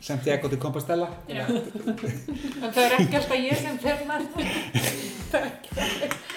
semt 0.01 0.27
ég 0.27 0.33
eitthvað 0.35 0.55
til 0.55 0.62
kompostella 0.62 1.09
En 1.29 2.73
það 2.73 2.83
er 2.87 2.97
ekki 2.97 3.21
alltaf 3.21 3.37
ég 3.37 3.61
sem 3.61 3.79
fer 3.85 3.99
með. 4.09 4.23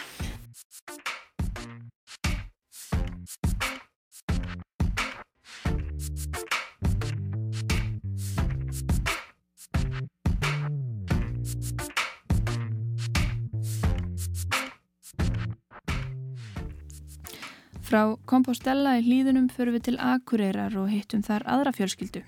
Frá 17.94 18.18
Compostela 18.26 18.96
í 18.98 19.04
hlýðunum 19.06 19.52
förum 19.54 19.76
við 19.76 19.84
til 19.86 20.00
Akureyrar 20.02 20.74
og 20.82 20.88
hittum 20.90 21.22
þar 21.22 21.44
aðra 21.46 21.70
fjölskyldu. 21.78 22.24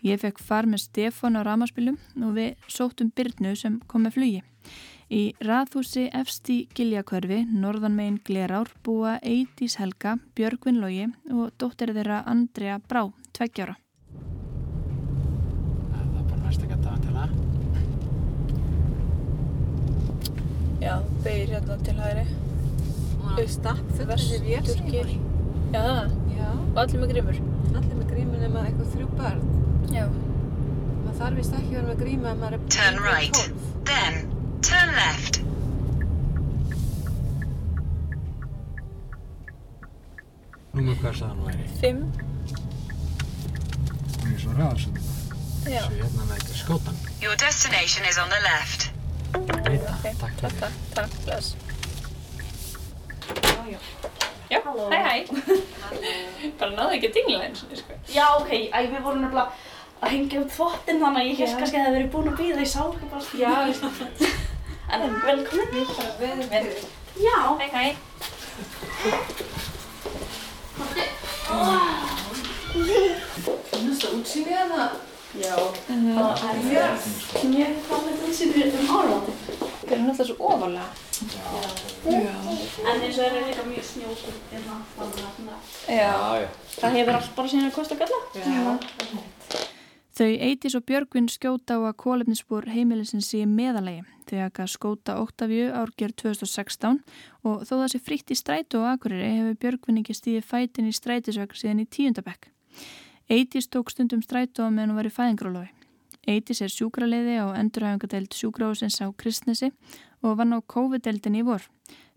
Ég 0.00 0.16
fekk 0.22 0.38
far 0.40 0.64
með 0.64 0.86
Stefán 0.86 1.36
á 1.36 1.44
ramaspilum 1.44 1.98
og 2.24 2.30
við 2.38 2.54
sóttum 2.64 3.10
Byrnu 3.12 3.52
sem 3.52 3.74
kom 3.92 4.06
með 4.06 4.14
flugi. 4.14 4.40
Í 5.12 5.36
raðhúsi 5.44 6.06
efsti 6.16 6.64
Giljakörfi, 6.72 7.44
norðanmegin 7.44 8.24
Glerár, 8.24 8.72
búa 8.80 9.18
Eidís 9.20 9.76
Helga, 9.76 10.16
Björgvin 10.32 10.80
Lógi 10.80 11.10
og 11.28 11.52
dóttir 11.60 11.92
þeirra 11.92 12.22
Andrea 12.32 12.78
Brá, 12.80 13.12
tveggjára. 13.36 13.76
Það 15.90 16.00
er 16.00 16.24
bara 16.30 16.40
næst 16.46 16.64
ekki 16.64 16.78
að 16.78 16.88
daga 16.88 16.96
til 17.04 17.12
það. 17.18 17.36
Já, 20.80 20.96
beigir 21.20 21.54
hérna 21.58 21.78
til 21.84 22.00
hægri. 22.00 22.26
Og 23.32 23.48
stapp 23.48 23.80
full 23.96 24.06
þessi 24.10 24.38
Vesturgil. 24.44 25.12
Já, 25.72 25.80
það. 25.86 26.12
Já, 26.36 26.48
Og 26.72 26.78
allir 26.82 27.00
með 27.02 27.12
grímur. 27.14 27.38
allir 27.72 27.96
með 28.00 28.10
grími 28.12 28.40
nema 28.42 28.64
eitthvað 28.66 28.90
þrjú 28.94 29.08
börn. 29.20 29.42
Já. 29.96 30.04
Það 31.06 31.14
þarf 31.22 31.38
vist 31.40 31.54
ekki 31.58 31.70
að 31.70 31.78
vera 31.78 31.86
með 31.92 32.02
grími 32.04 32.28
að 32.32 32.42
maður 32.42 32.58
er 32.58 32.66
Turn 32.76 33.00
right. 33.06 33.40
12. 33.40 33.70
Then, 33.92 34.20
turn 34.68 34.94
left. 34.98 35.40
Númer 40.72 40.96
hvað 41.02 41.16
sagði 41.18 41.30
hann 41.30 41.42
væri? 41.46 41.66
Fimm. 41.80 42.04
Hún 44.22 44.30
er 44.32 44.40
svo 44.40 44.54
ræðarsum. 44.56 45.00
Já. 45.68 45.82
Svo 45.84 45.98
hérna 45.98 46.28
með 46.30 46.38
þetta 46.38 46.56
skótan. 46.62 47.02
Your 47.22 47.36
destination 47.42 48.08
is 48.08 48.18
on 48.22 48.32
the 48.32 48.40
left. 48.46 48.88
Takk 49.32 49.44
Takk, 49.52 49.68
fyrir. 50.04 50.56
takk, 50.60 50.80
takk, 50.96 51.18
bless. 51.26 51.52
Já, 54.52 54.58
hæ 54.92 54.98
hæ. 55.06 55.14
Bara 56.60 56.72
náðu 56.76 56.96
ekki 56.98 57.08
að 57.10 57.14
dingla 57.18 57.44
eins 57.46 57.62
og 57.64 57.76
sko. 57.80 57.92
Já, 58.12 58.26
ok, 58.40 58.50
æ, 58.68 58.78
við 58.92 59.00
vorum 59.06 59.22
nefnilega 59.24 59.46
að 60.02 60.12
hengja 60.16 60.40
út 60.42 60.52
þvottinn 60.56 61.00
þannig 61.04 61.20
að 61.22 61.28
ég 61.30 61.38
held 61.42 61.58
kannski 61.60 61.78
að 61.78 61.82
það 61.82 61.88
hefði 61.88 61.98
verið 61.98 62.12
búin 62.16 62.30
að 62.32 62.38
býða, 62.42 62.60
ég 62.64 62.72
sá 62.72 62.82
ekki 62.88 63.06
bara 63.12 63.24
Já, 63.42 63.52
En 64.92 65.00
velkomin. 65.24 65.68
Veður 66.20 66.46
veður. 66.52 66.82
Já, 67.22 67.38
Hæ 67.60 67.66
hæ. 67.72 67.84
Næsta 73.84 74.08
útsýni 74.16 74.54
að 74.56 74.70
það. 74.72 74.92
já. 75.42 75.56
Það 75.88 76.44
er 76.48 76.60
mjög, 76.68 77.06
mjög 77.52 77.74
fallegt 77.88 78.24
útsýni 78.28 78.64
um 78.78 78.92
áramóti 78.96 79.32
Það 79.92 79.98
er 80.00 80.04
náttúrulega 80.06 80.28
svo 80.30 80.36
ofalega. 80.48 80.86
En 82.88 83.02
eins 83.04 83.18
og 83.18 83.26
það 83.26 83.26
er 83.26 83.42
líka 83.50 83.64
mjög 83.66 83.84
snjókur 83.84 84.38
hérna, 84.48 84.76
þannig 84.96 85.18
að 85.20 85.34
svona 85.36 85.56
Já. 85.84 86.14
já. 86.40 86.46
Það 86.78 86.96
hefur 86.96 87.18
allt 87.18 87.34
bara 87.36 87.50
sína 87.52 87.72
kost 87.74 87.92
að 87.92 88.00
galla 88.00 88.20
Já. 88.40 88.78
Þau 90.16 90.30
Eidís 90.46 90.78
og 90.78 90.86
Björgvin 90.88 91.28
skjóta 91.28 91.76
á 91.76 91.80
að 91.84 91.98
kólefnisspor 92.00 92.70
heimilisins 92.72 93.28
sé 93.28 93.44
meðalegi. 93.44 94.06
Aka 94.32 94.64
skóta 94.64 95.18
Óttavíu 95.20 95.68
árger 95.76 96.14
2016 96.16 97.02
og 97.44 97.66
þó 97.68 97.74
það 97.74 97.88
sé 97.92 98.00
fritt 98.00 98.32
í 98.32 98.38
strætu 98.38 98.80
og 98.80 98.88
akureyri 98.94 99.28
hefur 99.28 99.60
Björgvin 99.60 100.00
ekki 100.00 100.16
stíðið 100.16 100.48
fætin 100.48 100.88
í 100.88 100.96
strætisvögg 100.96 101.52
síðan 101.52 101.84
í 101.84 101.88
tíundabekk. 101.92 102.48
Eidís 103.28 103.68
tók 103.68 103.92
stundum 103.92 104.24
strætu 104.24 104.64
á 104.64 104.72
meðan 104.72 104.94
hún 104.94 105.02
var 105.02 105.12
í 105.12 105.12
fæðingrólofi. 105.12 105.81
Eidís 106.22 106.60
er 106.62 106.70
sjúkraleiði 106.70 107.40
á 107.42 107.50
endurhæfingadeild 107.58 108.30
sjúkrahúsins 108.36 109.00
á 109.02 109.10
Kristnesi 109.10 109.72
og 110.22 110.36
vann 110.38 110.54
á 110.54 110.62
COVID-deildin 110.62 111.40
í 111.40 111.42
vor. 111.42 111.64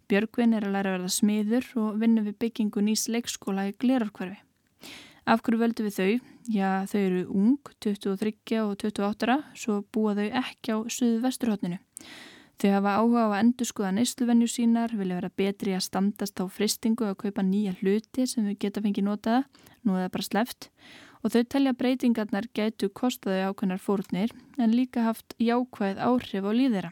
Björgvin 0.05 0.53
er 0.53 0.67
að 0.67 0.75
læra 0.75 0.91
að 0.91 0.97
verða 0.99 1.13
smiður 1.15 1.69
og 1.81 1.97
vinna 2.03 2.21
við 2.21 2.37
byggingu 2.43 2.83
nýs 2.85 3.07
leikskóla 3.09 3.65
í 3.71 3.73
Glerárkverfi. 3.81 4.37
Af 5.25 5.41
hverju 5.41 5.57
völdum 5.57 5.87
við 5.87 5.95
þau? 5.97 6.11
Já, 6.53 6.69
þau 6.85 6.99
eru 7.01 7.21
ung, 7.33 7.71
23 7.81 8.59
og 8.61 8.75
28 8.77 9.25
ára, 9.25 9.39
svo 9.57 9.79
búa 9.89 10.13
þau 10.13 10.27
ekki 10.29 10.75
á 10.75 10.77
suðu 10.85 11.23
vesturhóttinu. 11.23 11.79
Þau 12.61 12.69
hafa 12.71 12.93
áhuga 13.01 13.23
á 13.25 13.29
að 13.33 13.39
endurskoða 13.39 13.95
neysluvenju 13.97 14.47
sínar, 14.47 14.93
vilja 14.93 15.17
vera 15.17 15.33
betri 15.33 15.73
að 15.73 15.87
standast 15.89 16.37
á 16.37 16.45
fristingu 16.45 17.09
og 17.09 17.17
kaupa 17.25 17.41
nýja 17.43 17.73
hluti 17.81 18.29
sem 18.29 18.45
þau 18.45 18.55
geta 18.61 18.85
fengið 18.85 19.09
notaða, 19.09 19.41
nú 19.81 19.97
er 19.97 20.05
það 20.05 20.13
bara 20.13 20.27
sleft, 20.29 20.69
og 21.25 21.33
þau 21.33 21.41
telja 21.49 21.71
breytingarnar 21.73 22.45
gætu 22.53 22.91
kostaði 22.93 23.47
ákveðnar 23.49 23.81
fórnir 23.81 24.29
en 24.61 24.75
líka 24.77 25.01
haft 25.07 25.33
jákvæð 25.41 25.97
áhrif 26.05 26.45
á 26.45 26.51
líðera. 26.53 26.91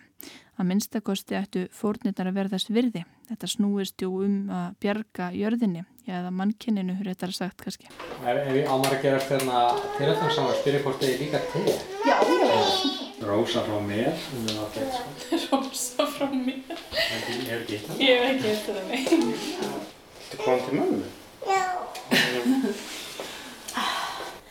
Að 0.58 0.68
minnstakosti 0.70 1.38
ættu 1.38 1.62
fórnirnar 1.74 2.30
að 2.32 2.38
verðast 2.40 2.70
virði. 2.74 3.04
Þetta 3.30 3.48
snúist 3.50 4.02
jú 4.02 4.10
um 4.26 4.36
að 4.54 4.76
bjarga 4.84 5.30
jörðinni, 5.34 5.82
já, 6.06 6.14
eða 6.20 6.32
mannkinninu, 6.34 6.98
réttar 7.06 7.34
sagt 7.34 7.62
kannski. 7.62 7.90
Er, 8.26 8.42
er 8.44 8.52
við 8.58 8.70
ámar 8.70 8.94
að 8.98 9.06
gera 9.06 9.22
hérna 9.30 9.62
tilhættansamar, 9.98 10.58
spyrja 10.62 10.84
hvort 10.86 11.02
þið 11.02 11.10
er 11.14 11.22
líka 11.24 11.40
til? 11.54 11.66
Já, 12.06 12.18
já 12.22 12.58
Rósa 13.24 13.62
frá 13.64 13.78
mér, 13.80 14.10
er 14.12 14.18
sko. 14.92 15.10
Rósa 15.62 16.06
frá 16.12 16.28
mér. 16.34 16.60
Er 16.68 17.22
ekki- 17.22 17.48
er 17.48 17.62
ekki 17.62 17.78
það? 17.86 17.96
Ég 18.04 18.16
hef 18.20 18.28
ekki 18.34 18.48
eftir 18.52 18.74
það 18.78 18.86
mig. 18.90 19.00
Þetta 20.28 20.44
kom 20.44 20.60
til 20.68 20.74
mömmu? 20.82 21.08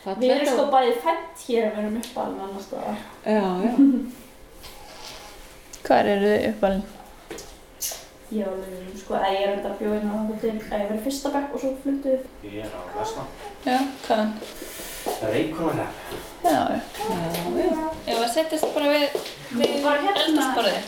Við 0.03 0.31
erum 0.33 0.49
sko 0.51 0.65
bæði 0.73 0.93
fætt 1.03 1.35
hér 1.47 1.63
að 1.69 1.71
við 1.75 1.79
erum 1.83 1.97
uppalinn 2.01 2.43
annars 2.47 2.65
staðar 2.67 2.97
Já, 3.23 3.45
já. 3.63 3.71
Hvar 5.83 6.05
eru 6.13 6.27
þið 6.33 6.43
uppalinn? 6.49 6.85
Já, 8.33 8.47
sko, 8.97 9.11
ég 9.29 9.41
er 9.45 9.51
enda 9.53 9.69
að 9.69 9.77
bjóða 9.79 9.97
inn 10.01 10.09
á 10.09 10.15
það 10.17 10.37
til 10.41 10.51
að 10.57 10.79
ég 10.81 10.87
verið 10.89 11.03
fyrsta 11.07 11.29
bekk 11.35 11.49
og 11.53 11.59
svo 11.61 11.69
fluttu 11.83 12.07
við 12.09 12.21
Ég 12.49 12.59
er 12.65 12.71
á 12.73 12.81
Vesna. 12.97 13.23
Já, 13.67 13.77
hvaðan? 14.07 14.31
Reykjóla. 15.33 15.85
Já, 16.43 16.59
já. 16.73 16.79
Ef 18.07 18.17
að 18.17 18.31
settist 18.33 18.67
bara 18.75 18.87
við, 18.91 19.05
við 19.59 19.71
Bara 19.83 19.99
hérna. 20.03 20.21
eldhúsborðið. 20.23 20.83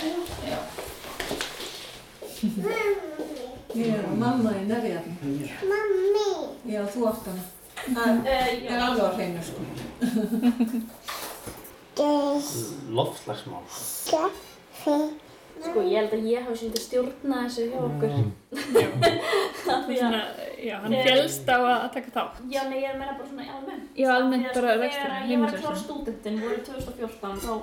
Ég 3.75 3.91
er 3.99 4.05
mamma 4.15 4.51
í 4.55 4.63
nefjarni. 4.69 5.13
Mammi. 5.69 6.29
Já, 6.71 6.81
þú 6.95 6.99
átt 7.11 7.25
hana. 7.29 7.43
Það 7.85 8.27
er 8.33 8.79
alveg 8.81 9.05
á 9.05 9.11
hreinu 9.13 9.41
sko. 9.45 9.61
Loftslagsmál. 12.95 13.65
Sko, 15.65 15.81
ég 15.87 15.95
held 15.95 16.13
að 16.17 16.25
ég 16.27 16.43
hafi 16.43 16.57
svolítið 16.59 16.83
stjórnað 16.83 17.45
þessu 17.45 17.63
hjá 17.71 17.79
okkur 17.85 18.11
að 19.71 19.85
Svona, 19.95 20.19
já, 20.59 20.75
hann 20.83 20.95
félst 21.07 21.47
á 21.47 21.57
að 21.57 21.85
taka 21.95 22.11
þátt. 22.17 22.41
Já, 22.51 22.61
nei, 22.67 22.79
ég 22.81 22.89
er 22.89 22.95
að 22.95 22.99
meina 22.99 23.13
bara 23.15 23.29
svona 23.29 23.45
almennt. 23.55 23.85
Já, 23.95 24.07
almennt 24.17 24.49
að, 24.49 24.57
bara 24.57 24.73
sko, 24.73 24.81
reksturinn, 24.83 25.15
Þegar 25.15 25.31
ég 25.31 25.37
var 25.41 25.49
að 25.55 25.63
klára 25.63 25.79
stúdentin 25.83 26.41
voru 26.43 26.59
2014, 26.67 27.39
þá, 27.45 27.53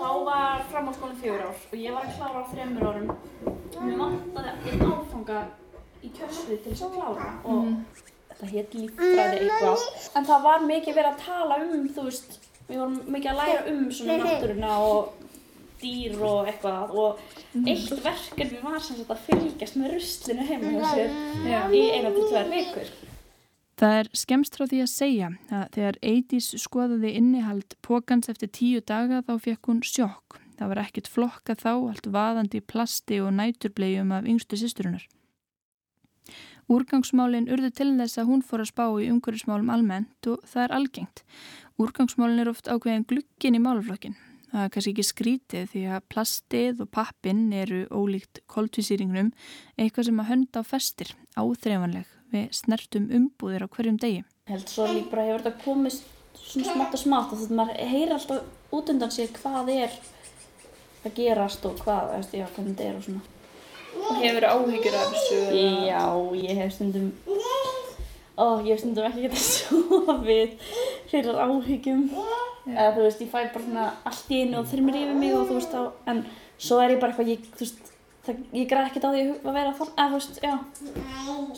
þá 0.00 0.10
var 0.30 0.64
framhaldsskólinn 0.72 1.20
fjögur 1.20 1.44
ár 1.44 1.58
og 1.68 1.76
ég 1.82 1.98
var 1.98 2.08
að 2.08 2.16
klára 2.16 2.38
á 2.40 2.44
þremur 2.54 2.88
árum. 2.88 3.08
Mér 3.76 4.00
vantaði 4.00 4.50
einn 4.72 4.86
áfanga 4.88 5.38
í 6.02 6.10
kjörsvið 6.16 6.58
til 6.64 6.72
þess 6.72 6.86
að 6.88 6.96
klára 6.96 7.28
og 7.52 7.62
þetta 8.42 8.56
hétt 8.56 8.74
líffræði 8.74 9.42
eitthvað. 9.46 9.84
En 10.18 10.26
það 10.28 10.46
var 10.46 10.64
mikið 10.66 10.96
verið 10.98 11.10
að 11.12 11.20
tala 11.26 11.58
um, 11.62 11.84
þú 11.94 12.06
veist, 12.08 12.38
við 12.68 12.80
vorum 12.80 12.98
mikið 13.14 13.30
að 13.32 13.40
læra 13.42 13.62
um 13.72 13.84
svona 13.94 14.18
náttúruna 14.22 14.72
og 14.86 15.28
dýr 15.82 16.18
og 16.22 16.50
eitthvað 16.50 16.92
og 17.02 17.22
eitt 17.66 17.94
verkefni 18.04 18.60
var 18.62 18.82
sem 18.82 18.98
sagt 18.98 19.14
að 19.14 19.24
fylgjast 19.28 19.78
með 19.78 19.96
ruslinu 19.96 20.44
heima 20.46 20.74
hjá 20.74 20.84
sér 20.92 21.74
í 21.74 21.82
eina 21.96 22.12
til 22.14 22.28
tvær 22.28 22.52
vikur. 22.52 22.92
Það 23.82 23.96
er 23.98 24.08
skemst 24.14 24.54
frá 24.54 24.68
því 24.70 24.80
að 24.84 24.92
segja 24.92 25.28
að 25.50 25.64
þegar 25.74 25.96
Eidís 26.06 26.52
skoðaði 26.62 27.16
innihald 27.18 27.74
pókans 27.82 28.30
eftir 28.30 28.52
tíu 28.54 28.82
daga 28.86 29.24
þá 29.26 29.32
fekk 29.42 29.70
hún 29.72 29.80
sjokk. 29.82 30.38
Það 30.60 30.70
var 30.70 30.80
ekkert 30.84 31.08
flokka 31.10 31.56
þá, 31.58 31.72
allt 31.90 32.06
vaðandi 32.14 32.60
í 32.60 32.66
plasti 32.68 33.18
og 33.24 33.32
næturbleiðum 33.34 34.12
af 34.14 34.28
yngstu 34.30 34.60
sýsturinnar. 34.60 35.08
Úrgangsmálin 36.72 37.50
urðu 37.52 37.68
til 37.74 37.90
þess 37.98 38.20
að 38.22 38.28
hún 38.30 38.42
fór 38.46 38.62
að 38.64 38.70
spá 38.70 38.84
í 39.02 39.08
umhverfismálum 39.12 39.72
almennt 39.74 40.28
og 40.30 40.40
það 40.48 40.64
er 40.64 40.74
algengt. 40.78 41.24
Úrgangsmálin 41.82 42.40
er 42.40 42.50
oft 42.52 42.70
ákveðin 42.70 43.04
glukkin 43.10 43.58
í 43.58 43.60
málaflokkin. 43.60 44.16
Það 44.52 44.64
er 44.64 44.72
kannski 44.72 44.92
ekki 44.92 45.04
skrítið 45.08 45.68
því 45.72 45.82
að 45.96 46.08
plastið 46.12 46.80
og 46.84 46.90
pappin 46.92 47.44
eru 47.56 47.82
ólíkt 47.88 48.42
koltvísýringnum 48.52 49.30
eitthvað 49.80 50.08
sem 50.08 50.20
að 50.20 50.28
hönda 50.28 50.60
á 50.60 50.68
festir, 50.68 51.12
áþreifanleg 51.40 52.08
við 52.32 52.48
snertum 52.56 53.08
umbúðir 53.12 53.64
á 53.64 53.72
hverjum 53.72 54.00
degi. 54.00 54.24
Held 54.48 54.68
svo 54.68 54.88
líka 54.88 55.12
bara 55.12 55.28
hefur 55.28 55.44
þetta 55.44 55.64
komist 55.64 56.08
svona 56.36 56.72
smátt 56.72 56.96
og 56.96 57.02
smátt 57.04 57.32
og 57.32 57.44
þetta 57.44 57.88
heyrir 57.92 58.16
alltaf 58.16 58.72
út 58.72 58.92
undan 58.92 59.12
sig 59.12 59.32
hvað 59.36 59.72
er 59.76 60.00
að 61.02 61.16
gerast 61.16 61.64
og 61.68 61.80
hvað, 61.82 62.12
já, 62.32 62.46
hvernig 62.54 62.76
þetta 62.76 62.88
er 62.88 62.98
og 62.98 63.06
svona. 63.08 63.24
Hefur 64.22 64.44
áhyggjur 64.48 64.94
af 64.98 65.12
þessu? 65.12 65.38
eða- 65.52 65.86
Já, 65.88 66.02
ég 66.42 66.56
hef 66.62 66.72
stundum, 66.74 67.12
ó, 68.38 68.46
ég 68.64 68.72
hef 68.72 68.80
stundum 68.82 69.04
ekki 69.08 69.24
getað 69.26 69.44
sofið 69.52 70.50
fyrir 71.12 71.40
áhyggjum. 71.46 72.02
Eða 72.72 72.90
þú 72.96 73.00
veist, 73.06 73.20
ég 73.24 73.30
fæ 73.32 73.38
bara 73.52 73.64
svona 73.64 73.86
allt 74.06 74.28
í 74.30 74.42
einu 74.44 74.58
og 74.62 74.68
þyrmir 74.70 74.94
yfir 75.02 75.16
mig 75.18 75.34
og 75.34 75.48
þú 75.50 75.56
veist, 75.58 75.74
á, 75.74 75.82
en 76.12 76.24
svo 76.62 76.78
er 76.80 76.94
ég 76.94 77.00
bara 77.02 77.12
eitthvað, 77.12 77.32
ég, 77.34 77.48
þú 77.58 77.64
veist, 77.66 77.90
það, 78.26 78.36
ég 78.54 78.68
græð 78.70 78.86
ekkert 78.90 79.06
á 79.06 79.10
því 79.12 79.22
að 79.42 79.56
vera 79.58 79.72
þann, 79.78 79.92
eða 79.98 80.10
þú 80.10 80.18
veist, 80.20 80.42
já, 80.46 80.54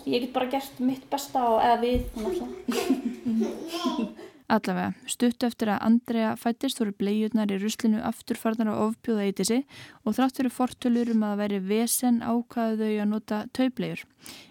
ég 0.08 0.20
get 0.24 0.32
bara 0.32 0.50
gert 0.54 0.80
mitt 0.80 1.04
besta 1.12 1.42
og 1.52 1.58
eða 1.60 1.78
við, 1.84 2.00
þannig 2.14 2.40
að 2.44 4.06
Allavega, 4.44 4.92
stutt 5.08 5.40
eftir 5.46 5.70
að 5.72 5.86
Andrea 5.86 6.34
fættist 6.36 6.76
voru 6.76 6.92
bleiurnar 7.00 7.48
í 7.48 7.56
ruslinu 7.62 8.02
afturfarnar 8.04 8.68
á 8.76 8.84
ofbjóða 8.84 9.24
eitisi 9.24 9.62
og 10.04 10.18
þrátt 10.18 10.36
fyrir 10.36 10.52
fortölur 10.52 11.12
um 11.14 11.24
að 11.24 11.38
væri 11.40 11.60
vesen 11.64 12.18
ákvaðu 12.20 12.76
þau 12.82 12.98
að 13.00 13.08
nota 13.08 13.38
taublegur. 13.56 14.02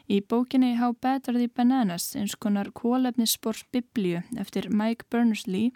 Í 0.09 0.17
bókinni 0.25 0.71
How 0.79 0.95
Are 1.03 1.19
the 1.37 1.47
Bananas, 1.47 2.15
eins 2.15 2.33
konar 2.33 2.71
kólefnisspors 2.73 3.65
biblíu 3.71 4.23
eftir 4.35 4.71
Mike 4.73 5.05
Berners-Lee, 5.11 5.69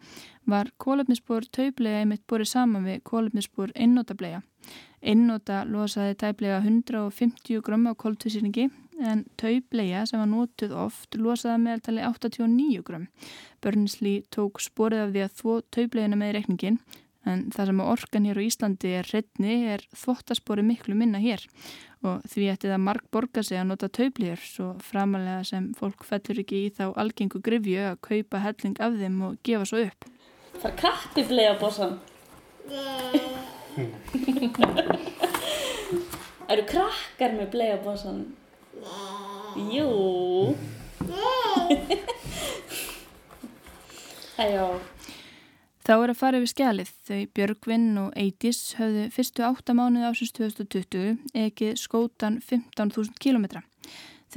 var 0.46 0.74
kólefnisspor 0.82 1.46
taublega 1.52 2.02
einmitt 2.02 2.26
borið 2.26 2.50
saman 2.56 2.90
við 2.90 3.04
kólefnisspor 3.06 3.72
einnótablega. 3.76 4.42
Einnóta 5.02 5.62
losaði 5.70 6.18
tæplega 6.18 6.58
150 6.66 7.62
grömm 7.62 7.86
á 7.86 7.94
kóltvísýringi 7.94 8.72
en 9.04 9.26
taubleia 9.38 10.06
sem 10.10 10.22
var 10.22 10.30
nótuð 10.32 10.74
oft 10.86 11.18
losaði 11.18 11.64
meðaltali 11.66 12.06
89 12.06 12.86
grömm. 12.88 13.10
Berners-Lee 13.62 14.24
tók 14.34 14.62
sporið 14.64 15.04
af 15.04 15.12
því 15.14 15.26
að 15.26 15.36
þvó 15.42 15.60
taubleina 15.76 16.20
með 16.20 16.34
reikningin 16.38 16.80
en 17.28 17.44
það 17.52 17.70
sem 17.70 17.82
orkan 17.84 18.28
hér 18.28 18.40
á 18.40 18.48
Íslandi 18.48 18.94
er 19.00 19.10
hreitni 19.10 19.56
er 19.74 19.84
þvottaspori 19.96 20.64
miklu 20.66 20.96
minna 20.98 21.20
hér 21.22 21.44
og 22.06 22.24
því 22.30 22.50
ætti 22.54 22.72
það 22.72 22.84
marg 22.86 23.08
borga 23.14 23.44
sig 23.44 23.60
að 23.60 23.70
nota 23.72 23.90
taubleir 23.92 24.42
svo 24.42 24.68
framalega 24.84 25.44
sem 25.50 25.72
fólk 25.78 26.06
fellur 26.08 26.42
ekki 26.44 26.64
í 26.68 26.74
þá 26.78 26.86
algengu 26.94 27.42
grifju 27.44 27.82
að 27.90 28.02
kaupa 28.10 28.44
helling 28.46 28.78
af 28.84 28.98
þeim 29.02 29.22
og 29.28 29.38
gefa 29.44 29.66
svo 29.70 29.84
upp. 29.88 30.10
Það 30.58 30.70
er 30.72 30.78
kappi 30.82 31.26
bleið 31.28 31.52
á 31.52 31.56
bósan. 31.62 31.94
Eru 36.48 36.64
krakkar 36.70 37.36
með 37.36 37.50
bleið 37.54 37.76
á 37.76 37.80
bósan? 37.84 38.22
Jú. 39.72 40.56
Æjó. 44.38 44.68
Þá 45.88 45.94
er 45.96 46.12
að 46.12 46.18
fara 46.20 46.40
yfir 46.42 46.52
skjalið. 46.52 46.90
Þau 47.08 47.20
Björgvinn 47.38 47.92
og 48.02 48.16
Eidís 48.20 48.60
höfðu 48.76 49.06
fyrstu 49.16 49.46
átta 49.48 49.72
mánuði 49.78 50.10
ásins 50.10 50.34
2020 50.36 51.16
ekki 51.46 51.70
skótan 51.80 52.42
15.000 52.44 53.16
kilometra. 53.24 53.64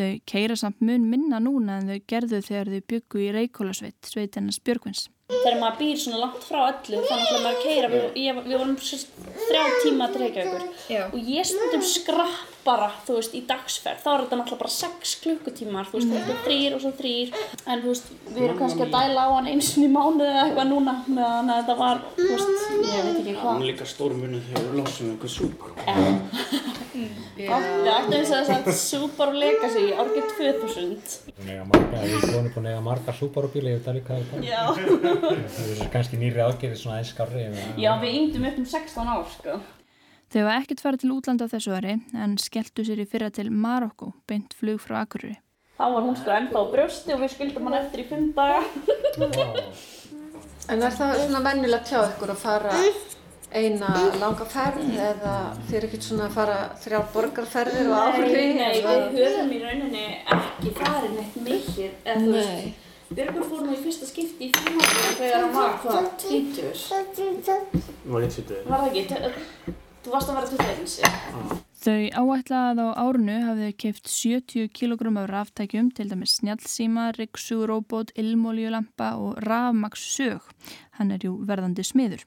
Þau 0.01 0.15
keira 0.25 0.55
samt 0.57 0.79
mun 0.81 1.03
minna 1.13 1.37
núna 1.45 1.75
en 1.77 1.91
þau 1.91 2.05
gerðu 2.09 2.39
þegar 2.47 2.71
þau 2.73 2.85
byggu 2.89 3.19
í 3.21 3.33
Reykjólasveit, 3.37 3.99
sveitennast 4.09 4.63
Björgvins. 4.65 5.11
Þegar 5.31 5.59
maður 5.61 5.77
býr 5.79 5.99
svona 6.01 6.21
langt 6.23 6.47
frá 6.47 6.59
öllu 6.65 7.03
þannig 7.05 7.35
að 7.35 7.43
maður 7.45 7.59
keira, 7.63 7.91
við, 7.93 8.07
ég, 8.19 8.39
við 8.47 8.57
vorum 8.57 8.79
þrjá 8.81 9.61
tíma 9.85 10.07
að 10.09 10.17
dreyka 10.17 10.47
ykkur 10.47 10.65
og 11.05 11.29
ég 11.37 11.47
stundum 11.51 11.85
skrapp 11.87 12.57
bara, 12.65 12.89
þú 13.07 13.19
veist, 13.19 13.37
í 13.37 13.43
dagsferð, 13.49 14.01
þá 14.03 14.09
er 14.11 14.25
þetta 14.25 14.39
náttúrulega 14.41 14.63
bara 14.65 14.75
6 14.75 15.15
klukkutímar, 15.23 15.87
þú 15.93 16.01
veist, 16.01 16.11
þetta 16.17 16.35
er 16.35 16.43
þrýr 16.49 16.77
og 16.77 16.83
svo 16.83 16.93
þrýr, 16.99 17.39
en 17.61 17.85
þú 17.85 17.93
veist, 17.93 18.11
við 18.27 18.43
erum 18.49 18.59
kannski 18.59 18.85
að 18.87 18.97
dæla 18.97 19.29
á 19.29 19.31
hann 19.37 19.53
eins 19.53 19.71
og 19.77 19.85
í 19.85 19.93
mánuði 19.95 20.29
eða 20.33 20.45
eitthvað 20.49 20.71
núna, 20.73 20.97
meðan 21.07 21.55
þetta 21.55 21.79
var, 21.85 22.05
þú 22.19 22.29
veist, 22.35 22.69
ég 22.91 23.07
veit 23.07 23.23
ekki 23.23 23.39
hvað. 23.39 23.49
Það 23.49 23.63
er 23.63 23.71
líka 23.71 23.91
stór 23.95 24.19
munið 24.19 24.51
þegar 24.51 24.69
við 24.69 24.79
losum 24.83 25.15
eitthvað 25.15 25.37
súpar. 25.39 26.79
Við 26.91 27.51
ættum 27.51 28.13
þess 28.13 28.33
að 28.35 28.49
það 28.51 28.71
Subaru 28.81 29.41
Legacy 29.41 29.85
árið 29.95 30.31
2000. 30.37 31.19
Við 31.41 31.51
erum 31.55 31.71
búin 31.71 32.65
að 32.67 32.71
eiga 32.73 32.81
margar 32.85 33.19
Subaru 33.19 33.51
bíli, 33.53 33.75
ég 33.75 33.81
veit 33.81 33.91
alveg 33.93 34.09
hvað 34.09 34.25
það 34.31 34.39
er. 34.47 34.49
Það 35.57 35.85
er 35.85 35.93
kannski 35.93 36.21
nýri 36.21 36.43
ágerði 36.43 36.81
svona 36.81 37.01
eins 37.01 37.13
skári. 37.15 37.45
Já, 37.79 37.93
við 38.03 38.17
yngdum 38.21 38.49
upp 38.51 38.59
um 38.63 38.67
16 38.73 39.13
ár, 39.15 39.29
sko. 39.37 39.61
Þau 40.31 40.43
var 40.47 40.61
ekkert 40.61 40.83
farið 40.85 41.03
til 41.03 41.13
útlanda 41.15 41.47
á 41.47 41.53
þessu 41.53 41.73
ári 41.75 41.95
en 42.15 42.37
skelltu 42.39 42.85
sér 42.87 43.01
í 43.03 43.07
fyrra 43.11 43.31
til 43.35 43.49
Marokko, 43.51 44.13
beint 44.31 44.55
flug 44.55 44.79
frá 44.83 45.01
Akureyri. 45.03 45.41
Þá 45.81 45.87
var 45.95 46.05
hún 46.05 46.19
sko 46.19 46.35
ennþá 46.37 46.61
á 46.61 46.65
brjósti 46.75 47.15
og 47.17 47.23
við 47.25 47.33
skuldum 47.35 47.67
hann 47.67 47.79
eftir 47.81 48.03
í 48.03 48.07
5 48.11 48.35
daga. 48.37 48.61
En 50.71 50.85
er 50.87 50.93
það 50.95 51.17
svona 51.25 51.41
vennilegt 51.49 51.91
hjá 51.91 51.99
ykkur 52.05 52.31
að 52.35 52.43
fara 52.45 52.75
eina 53.51 53.89
langa 54.21 54.45
ferð 54.47 54.85
eða 54.95 55.33
þið 55.69 55.77
er 55.79 55.87
ekkert 55.89 56.07
svona 56.07 56.27
að 56.29 56.37
fara 56.37 56.59
þrjár 56.85 57.07
borgarferðir 57.15 57.89
og 57.91 57.97
áhrif? 58.05 58.31
Nei, 58.35 58.53
nei, 58.59 58.77
við 59.15 59.25
höfum 59.27 59.51
í 59.57 59.63
rauninni 59.65 60.05
ekki 60.37 60.75
farið 60.79 61.17
neitt 61.17 61.41
mikið, 61.49 61.97
eða 62.05 62.21
þú 62.21 62.37
veist, 62.37 62.87
Björgur 63.11 63.43
fór 63.51 63.65
nú 63.67 63.73
í 63.75 63.81
fyrsta 63.83 64.07
skipti 64.07 64.47
í 64.47 64.53
frímáttur 64.55 65.17
þegar 65.19 65.41
hann 65.43 65.57
var 65.57 65.73
hvað, 65.83 66.05
20? 66.29 66.69
Var 68.13 68.23
ég 68.23 68.37
tvítið? 68.37 68.61
Var 68.71 68.85
það 68.85 69.01
ekki? 69.03 69.75
Þú 70.05 70.15
varst 70.15 70.31
að 70.31 70.39
vera 70.39 70.53
21, 70.55 70.95
já. 71.03 71.60
Þau 71.81 72.11
áætla 72.13 72.59
að 72.75 72.81
á 72.85 72.89
árunu 72.93 73.35
hafið 73.41 73.71
þau 73.71 73.77
keift 73.81 74.09
70 74.13 74.67
kg 74.77 75.15
af 75.17 75.31
ráftækjum, 75.31 75.87
til 75.97 76.11
dæmis 76.11 76.35
snjálfsíma, 76.37 77.07
ryggsugróbót, 77.17 78.13
ilmoljulampa 78.21 79.15
og 79.17 79.39
rafmaksssög. 79.47 80.45
Hann 80.99 81.15
er 81.15 81.25
jú 81.25 81.39
verðandi 81.49 81.81
smiður. 81.89 82.27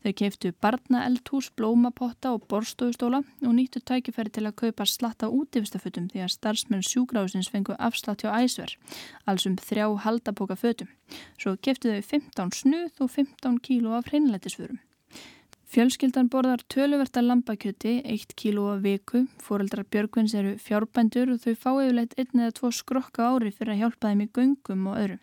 Þau 0.00 0.14
keiftu 0.16 0.54
barnaeldhús, 0.56 1.50
blómapotta 1.52 2.32
og 2.32 2.46
borstofustóla 2.48 3.20
og 3.44 3.52
nýttu 3.52 3.84
tækifæri 3.84 4.32
til 4.32 4.46
að 4.48 4.56
kaupa 4.62 4.88
slatta 4.88 5.28
útivistafutum 5.28 6.08
því 6.08 6.24
að 6.24 6.32
starfsmenn 6.38 6.88
sjúgráðsins 6.88 7.52
fengu 7.52 7.76
afslátt 7.76 8.24
hjá 8.24 8.32
æsver, 8.40 8.72
alls 9.28 9.44
um 9.44 9.60
þrjá 9.60 9.90
haldapoka 10.06 10.56
fötum. 10.56 10.88
Svo 11.36 11.58
keiftu 11.60 11.92
þau 11.92 12.08
15 12.16 12.56
snuð 12.62 13.04
og 13.04 13.12
15 13.20 13.60
kíló 13.68 13.98
af 14.00 14.08
hreinlætisfurum. 14.08 14.80
Fjölskyldan 15.74 16.28
borðar 16.30 16.60
töluverta 16.70 17.18
lambakjöti, 17.18 17.96
1 18.06 18.36
kíló 18.38 18.68
af 18.70 18.84
viku. 18.84 19.24
Fóreldrar 19.42 19.82
Björgvins 19.90 20.30
eru 20.38 20.52
fjárbændur 20.62 21.32
og 21.32 21.40
þau 21.42 21.56
fá 21.58 21.70
yfirleitt 21.72 22.14
einn 22.14 22.44
eða 22.44 22.54
tvo 22.60 22.70
skrokka 22.70 23.26
ári 23.32 23.50
fyrir 23.50 23.72
að 23.74 23.80
hjálpa 23.80 24.12
þeim 24.12 24.22
í 24.22 24.28
göngum 24.38 24.86
og 24.92 25.00
öru. 25.02 25.18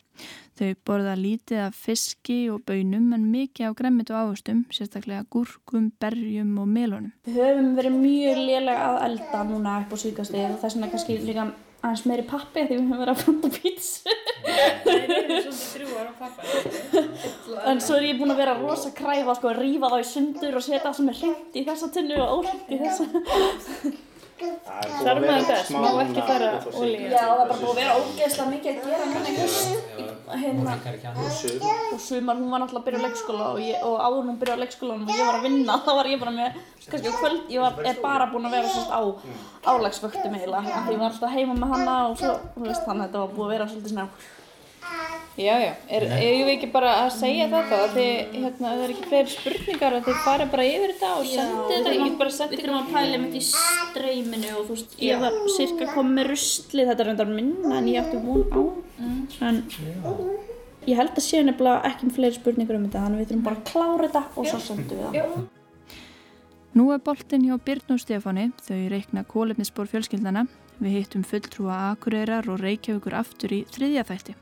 Þau 0.59 0.73
borða 0.89 1.15
lítið 1.15 1.63
af 1.69 1.79
fiski 1.85 2.41
og 2.51 2.65
bönum 2.67 3.15
en 3.15 3.31
mikið 3.31 3.71
á 3.71 3.77
gremmit 3.79 4.11
og 4.11 4.19
ávöstum, 4.25 4.65
sérstaklega 4.75 5.23
gúrkum, 5.31 5.87
berjum 6.03 6.51
og 6.59 6.67
melónum. 6.67 7.15
Við 7.23 7.39
höfum 7.39 7.71
verið 7.79 7.99
mjög 8.03 8.45
lélega 8.51 8.91
að 8.91 9.03
elda 9.07 9.47
núna 9.53 9.79
upp 9.85 9.95
á 9.95 9.97
síkastið 10.03 10.49
og 10.49 10.59
þess 10.65 10.75
vegna 10.75 10.91
kannski 10.91 11.21
líka 11.31 11.47
aðeins 11.81 12.03
meiri 12.09 12.25
pappi 12.29 12.65
því 12.65 12.75
við 12.75 12.83
höfum 12.83 13.01
verið 13.01 13.13
að 13.13 13.23
funda 13.25 13.49
pítsu. 13.55 14.15
Nei, 14.45 14.99
við 15.07 15.15
erum 15.17 15.55
svolítið 15.57 15.87
drúar 15.87 16.07
á 16.07 16.13
pappa. 16.19 16.41
En 17.71 17.81
svo 17.83 17.97
er 17.97 18.07
ég 18.07 18.19
búin 18.21 18.33
að 18.33 18.41
vera 18.41 18.53
rosa 18.57 18.93
kræfa 18.95 19.35
sko, 19.37 19.51
að 19.51 19.59
rífa 19.61 19.89
þá 19.91 19.97
í 19.99 20.07
sundur 20.07 20.55
og 20.57 20.63
setja 20.65 20.83
það 20.85 20.95
sem 20.97 21.11
er 21.11 21.19
hreint 21.21 21.57
í 21.57 21.65
þessa 21.67 21.91
tunnu 21.93 22.21
og 22.21 22.31
óhreint 22.39 22.71
í 22.71 22.79
þessa. 22.81 23.05
Þar 24.41 25.19
maður 25.21 25.45
best, 25.51 25.71
má 25.75 25.89
ekki 26.01 26.21
fara 26.27 26.49
olíu. 26.81 27.09
Já, 27.11 27.21
það 27.21 27.41
er 27.41 27.49
bara 27.51 27.59
búin 27.61 27.71
að 27.71 27.79
vera 27.81 27.95
ógeðslega 27.99 28.47
mikið 28.51 28.69
að 28.71 28.77
gera 28.87 29.03
hann 29.11 29.27
einhvers 29.29 29.57
hérna. 30.41 30.73
Og 31.91 31.99
sumar, 32.01 32.35
hún 32.39 32.51
var 32.53 32.63
náttúrulega 32.63 32.81
að 32.81 32.87
byrja 32.87 33.01
á 33.01 33.05
leikskóla 33.05 33.45
og, 33.51 33.59
ég, 33.61 33.77
og 33.85 33.95
áður 34.05 34.27
hún 34.29 34.39
byrja 34.41 34.55
á 34.57 34.61
leikskólanum 34.63 35.07
og 35.09 35.15
ég 35.19 35.25
var 35.29 35.37
að 35.39 35.45
vinna, 35.47 35.73
þá 35.85 35.91
var 35.99 36.11
ég 36.11 36.21
bara 36.23 36.35
með, 36.37 36.59
kannski 36.87 37.11
á 37.11 37.19
kvöld, 37.21 37.41
ég 37.51 37.65
var, 37.65 37.81
er 37.91 37.97
bara 38.01 38.29
búin 38.31 38.47
að 38.49 38.55
vera 38.57 38.71
svona 38.71 38.95
á 38.95 39.01
álagsvöktum 39.75 40.37
eiginlega, 40.39 40.77
af 40.77 40.85
því 40.87 40.95
ég 40.95 41.01
var 41.03 41.11
alltaf 41.11 41.35
heima 41.35 41.57
með 41.57 41.73
hanna 41.75 41.97
og 42.09 42.15
svo, 42.21 42.37
þú 42.55 42.69
veist, 42.69 42.85
þannig 42.87 43.03
að 43.03 43.09
þetta 43.09 43.25
var 43.25 43.35
búið 43.35 43.47
að 43.47 43.53
vera 43.55 43.69
svolítið 43.73 43.91
svona 43.95 44.07
Já, 45.39 45.53
já, 45.63 45.71
er, 45.87 46.03
eigum 46.11 46.47
við 46.49 46.53
ekki 46.57 46.67
bara 46.73 46.89
að 47.05 47.13
segja 47.15 47.45
þetta 47.47 47.77
að 47.85 47.93
þið, 47.95 48.33
hérna, 48.33 48.65
það 48.65 48.81
er 48.83 48.91
ekki 48.91 49.05
fleiri 49.07 49.31
spurningar 49.31 49.93
að 49.95 50.07
þið 50.09 50.17
fara 50.25 50.47
bara 50.51 50.65
yfir 50.67 50.91
þetta 50.91 51.11
og 51.15 51.29
sendi 51.31 51.61
þetta, 51.69 51.93
ég 51.95 52.01
get 52.03 52.17
bara 52.19 52.33
sendið 52.35 52.57
Við 52.57 52.65
þurfum 52.65 52.79
að 52.81 52.89
pæla 52.91 53.19
mitt 53.21 53.37
í 53.39 53.43
streyminu 53.47 54.49
og 54.57 54.65
þú 54.67 54.75
veist, 54.75 54.97
ég 55.07 55.23
var 55.23 55.37
cirka 55.55 55.87
komið 55.95 56.17
með 56.17 56.29
rusli, 56.33 56.87
þetta 56.89 57.05
er 57.05 57.09
reyndar 57.11 57.31
minna 57.31 57.77
en 57.79 57.87
ég 57.87 58.01
átti 58.03 58.19
von 58.25 58.43
á. 58.51 58.61
En 59.47 59.61
ég 60.89 60.99
held 60.99 61.15
að 61.15 61.25
séu 61.29 61.47
nefnilega 61.47 61.87
ekki 61.93 62.09
með 62.09 62.19
fleiri 62.19 62.39
spurningar 62.41 62.75
um 62.81 62.85
þetta, 62.89 63.05
þannig 63.07 63.23
við 63.23 63.31
þurfum 63.31 63.47
bara 63.47 63.61
að 63.61 63.71
klára 63.71 64.11
þetta 64.11 64.23
og 64.35 64.51
svo 64.51 64.59
sendum 64.67 64.99
við 64.99 65.21
það. 65.21 65.47
Nú 66.75 66.89
er 66.91 67.01
boltinn 67.03 67.47
hjá 67.47 67.55
Byrn 67.59 67.95
og 67.95 68.03
Stefáni, 68.03 68.45
þau 68.67 68.77
reikna 68.91 69.23
kólefnisspor 69.27 69.87
fjölskyldana. 69.91 70.45
Við 70.81 70.95
hittum 70.97 71.23
fulltrúa 71.27 71.75
akureyrar 71.91 72.47
og 72.49 72.61
reykjavíkur 72.63 73.13
aftur 73.13 73.53
í 73.53 73.59
þriðja 73.69 74.05
þætti 74.09 74.33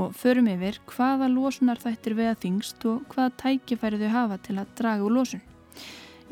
og 0.00 0.14
förum 0.16 0.48
yfir 0.48 0.78
hvaða 0.90 1.28
losunar 1.28 1.80
þættir 1.80 2.16
veða 2.18 2.38
þingst 2.40 2.86
og 2.88 3.04
hvaða 3.12 3.34
tækifæri 3.42 4.00
þau 4.00 4.10
hafa 4.14 4.38
til 4.46 4.56
að 4.60 4.72
draga 4.78 5.04
úr 5.04 5.14
losun. 5.18 5.42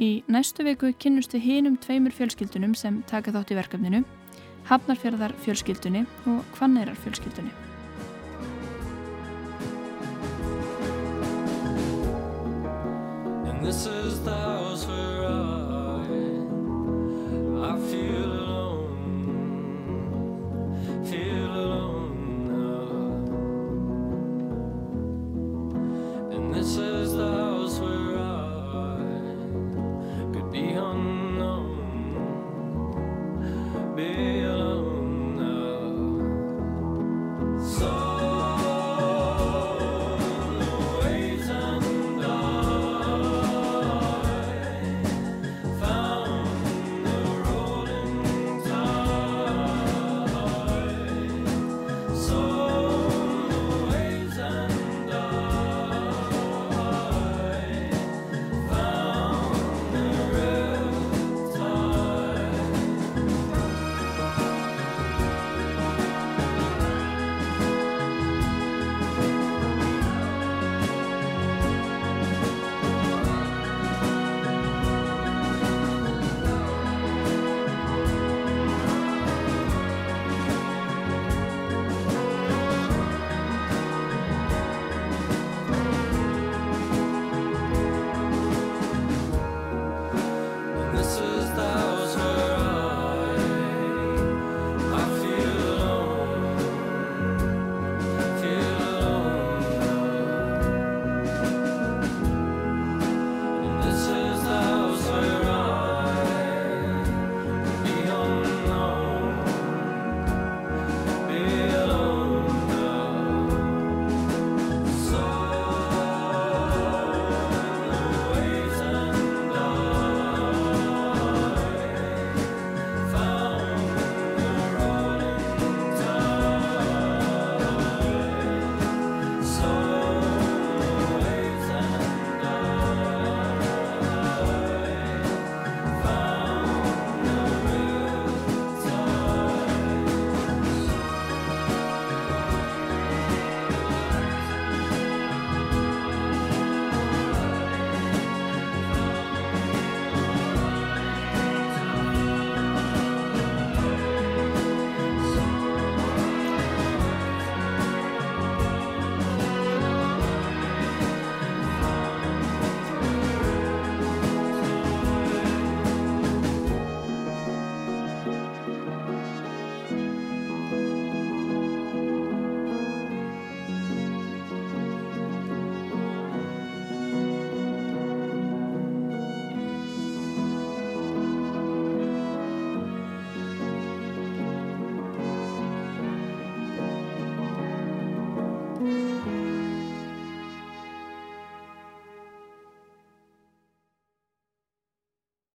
Í 0.01 0.25
næstu 0.33 0.65
viku 0.65 0.95
kynnustu 0.97 1.41
hinum 1.41 1.77
tveimur 1.77 2.15
fjölskyldunum 2.17 2.73
sem 2.75 3.03
taka 3.11 3.35
þátt 3.35 3.53
í 3.53 3.59
verkefninu, 3.61 4.05
Hafnarfjörðar 4.71 5.35
fjölskyldunni 5.43 6.07
og 6.31 6.45
Kvanneirar 6.57 6.97
fjölskyldunni. 7.05 7.53
And 13.51 13.67
this 13.67 13.87
is 13.87 14.21
the 14.25 14.31
house 14.31 14.87
where 14.87 15.27
I, 15.27 15.99
I 17.69 17.91
feel 17.91 18.33
alive. 18.33 18.42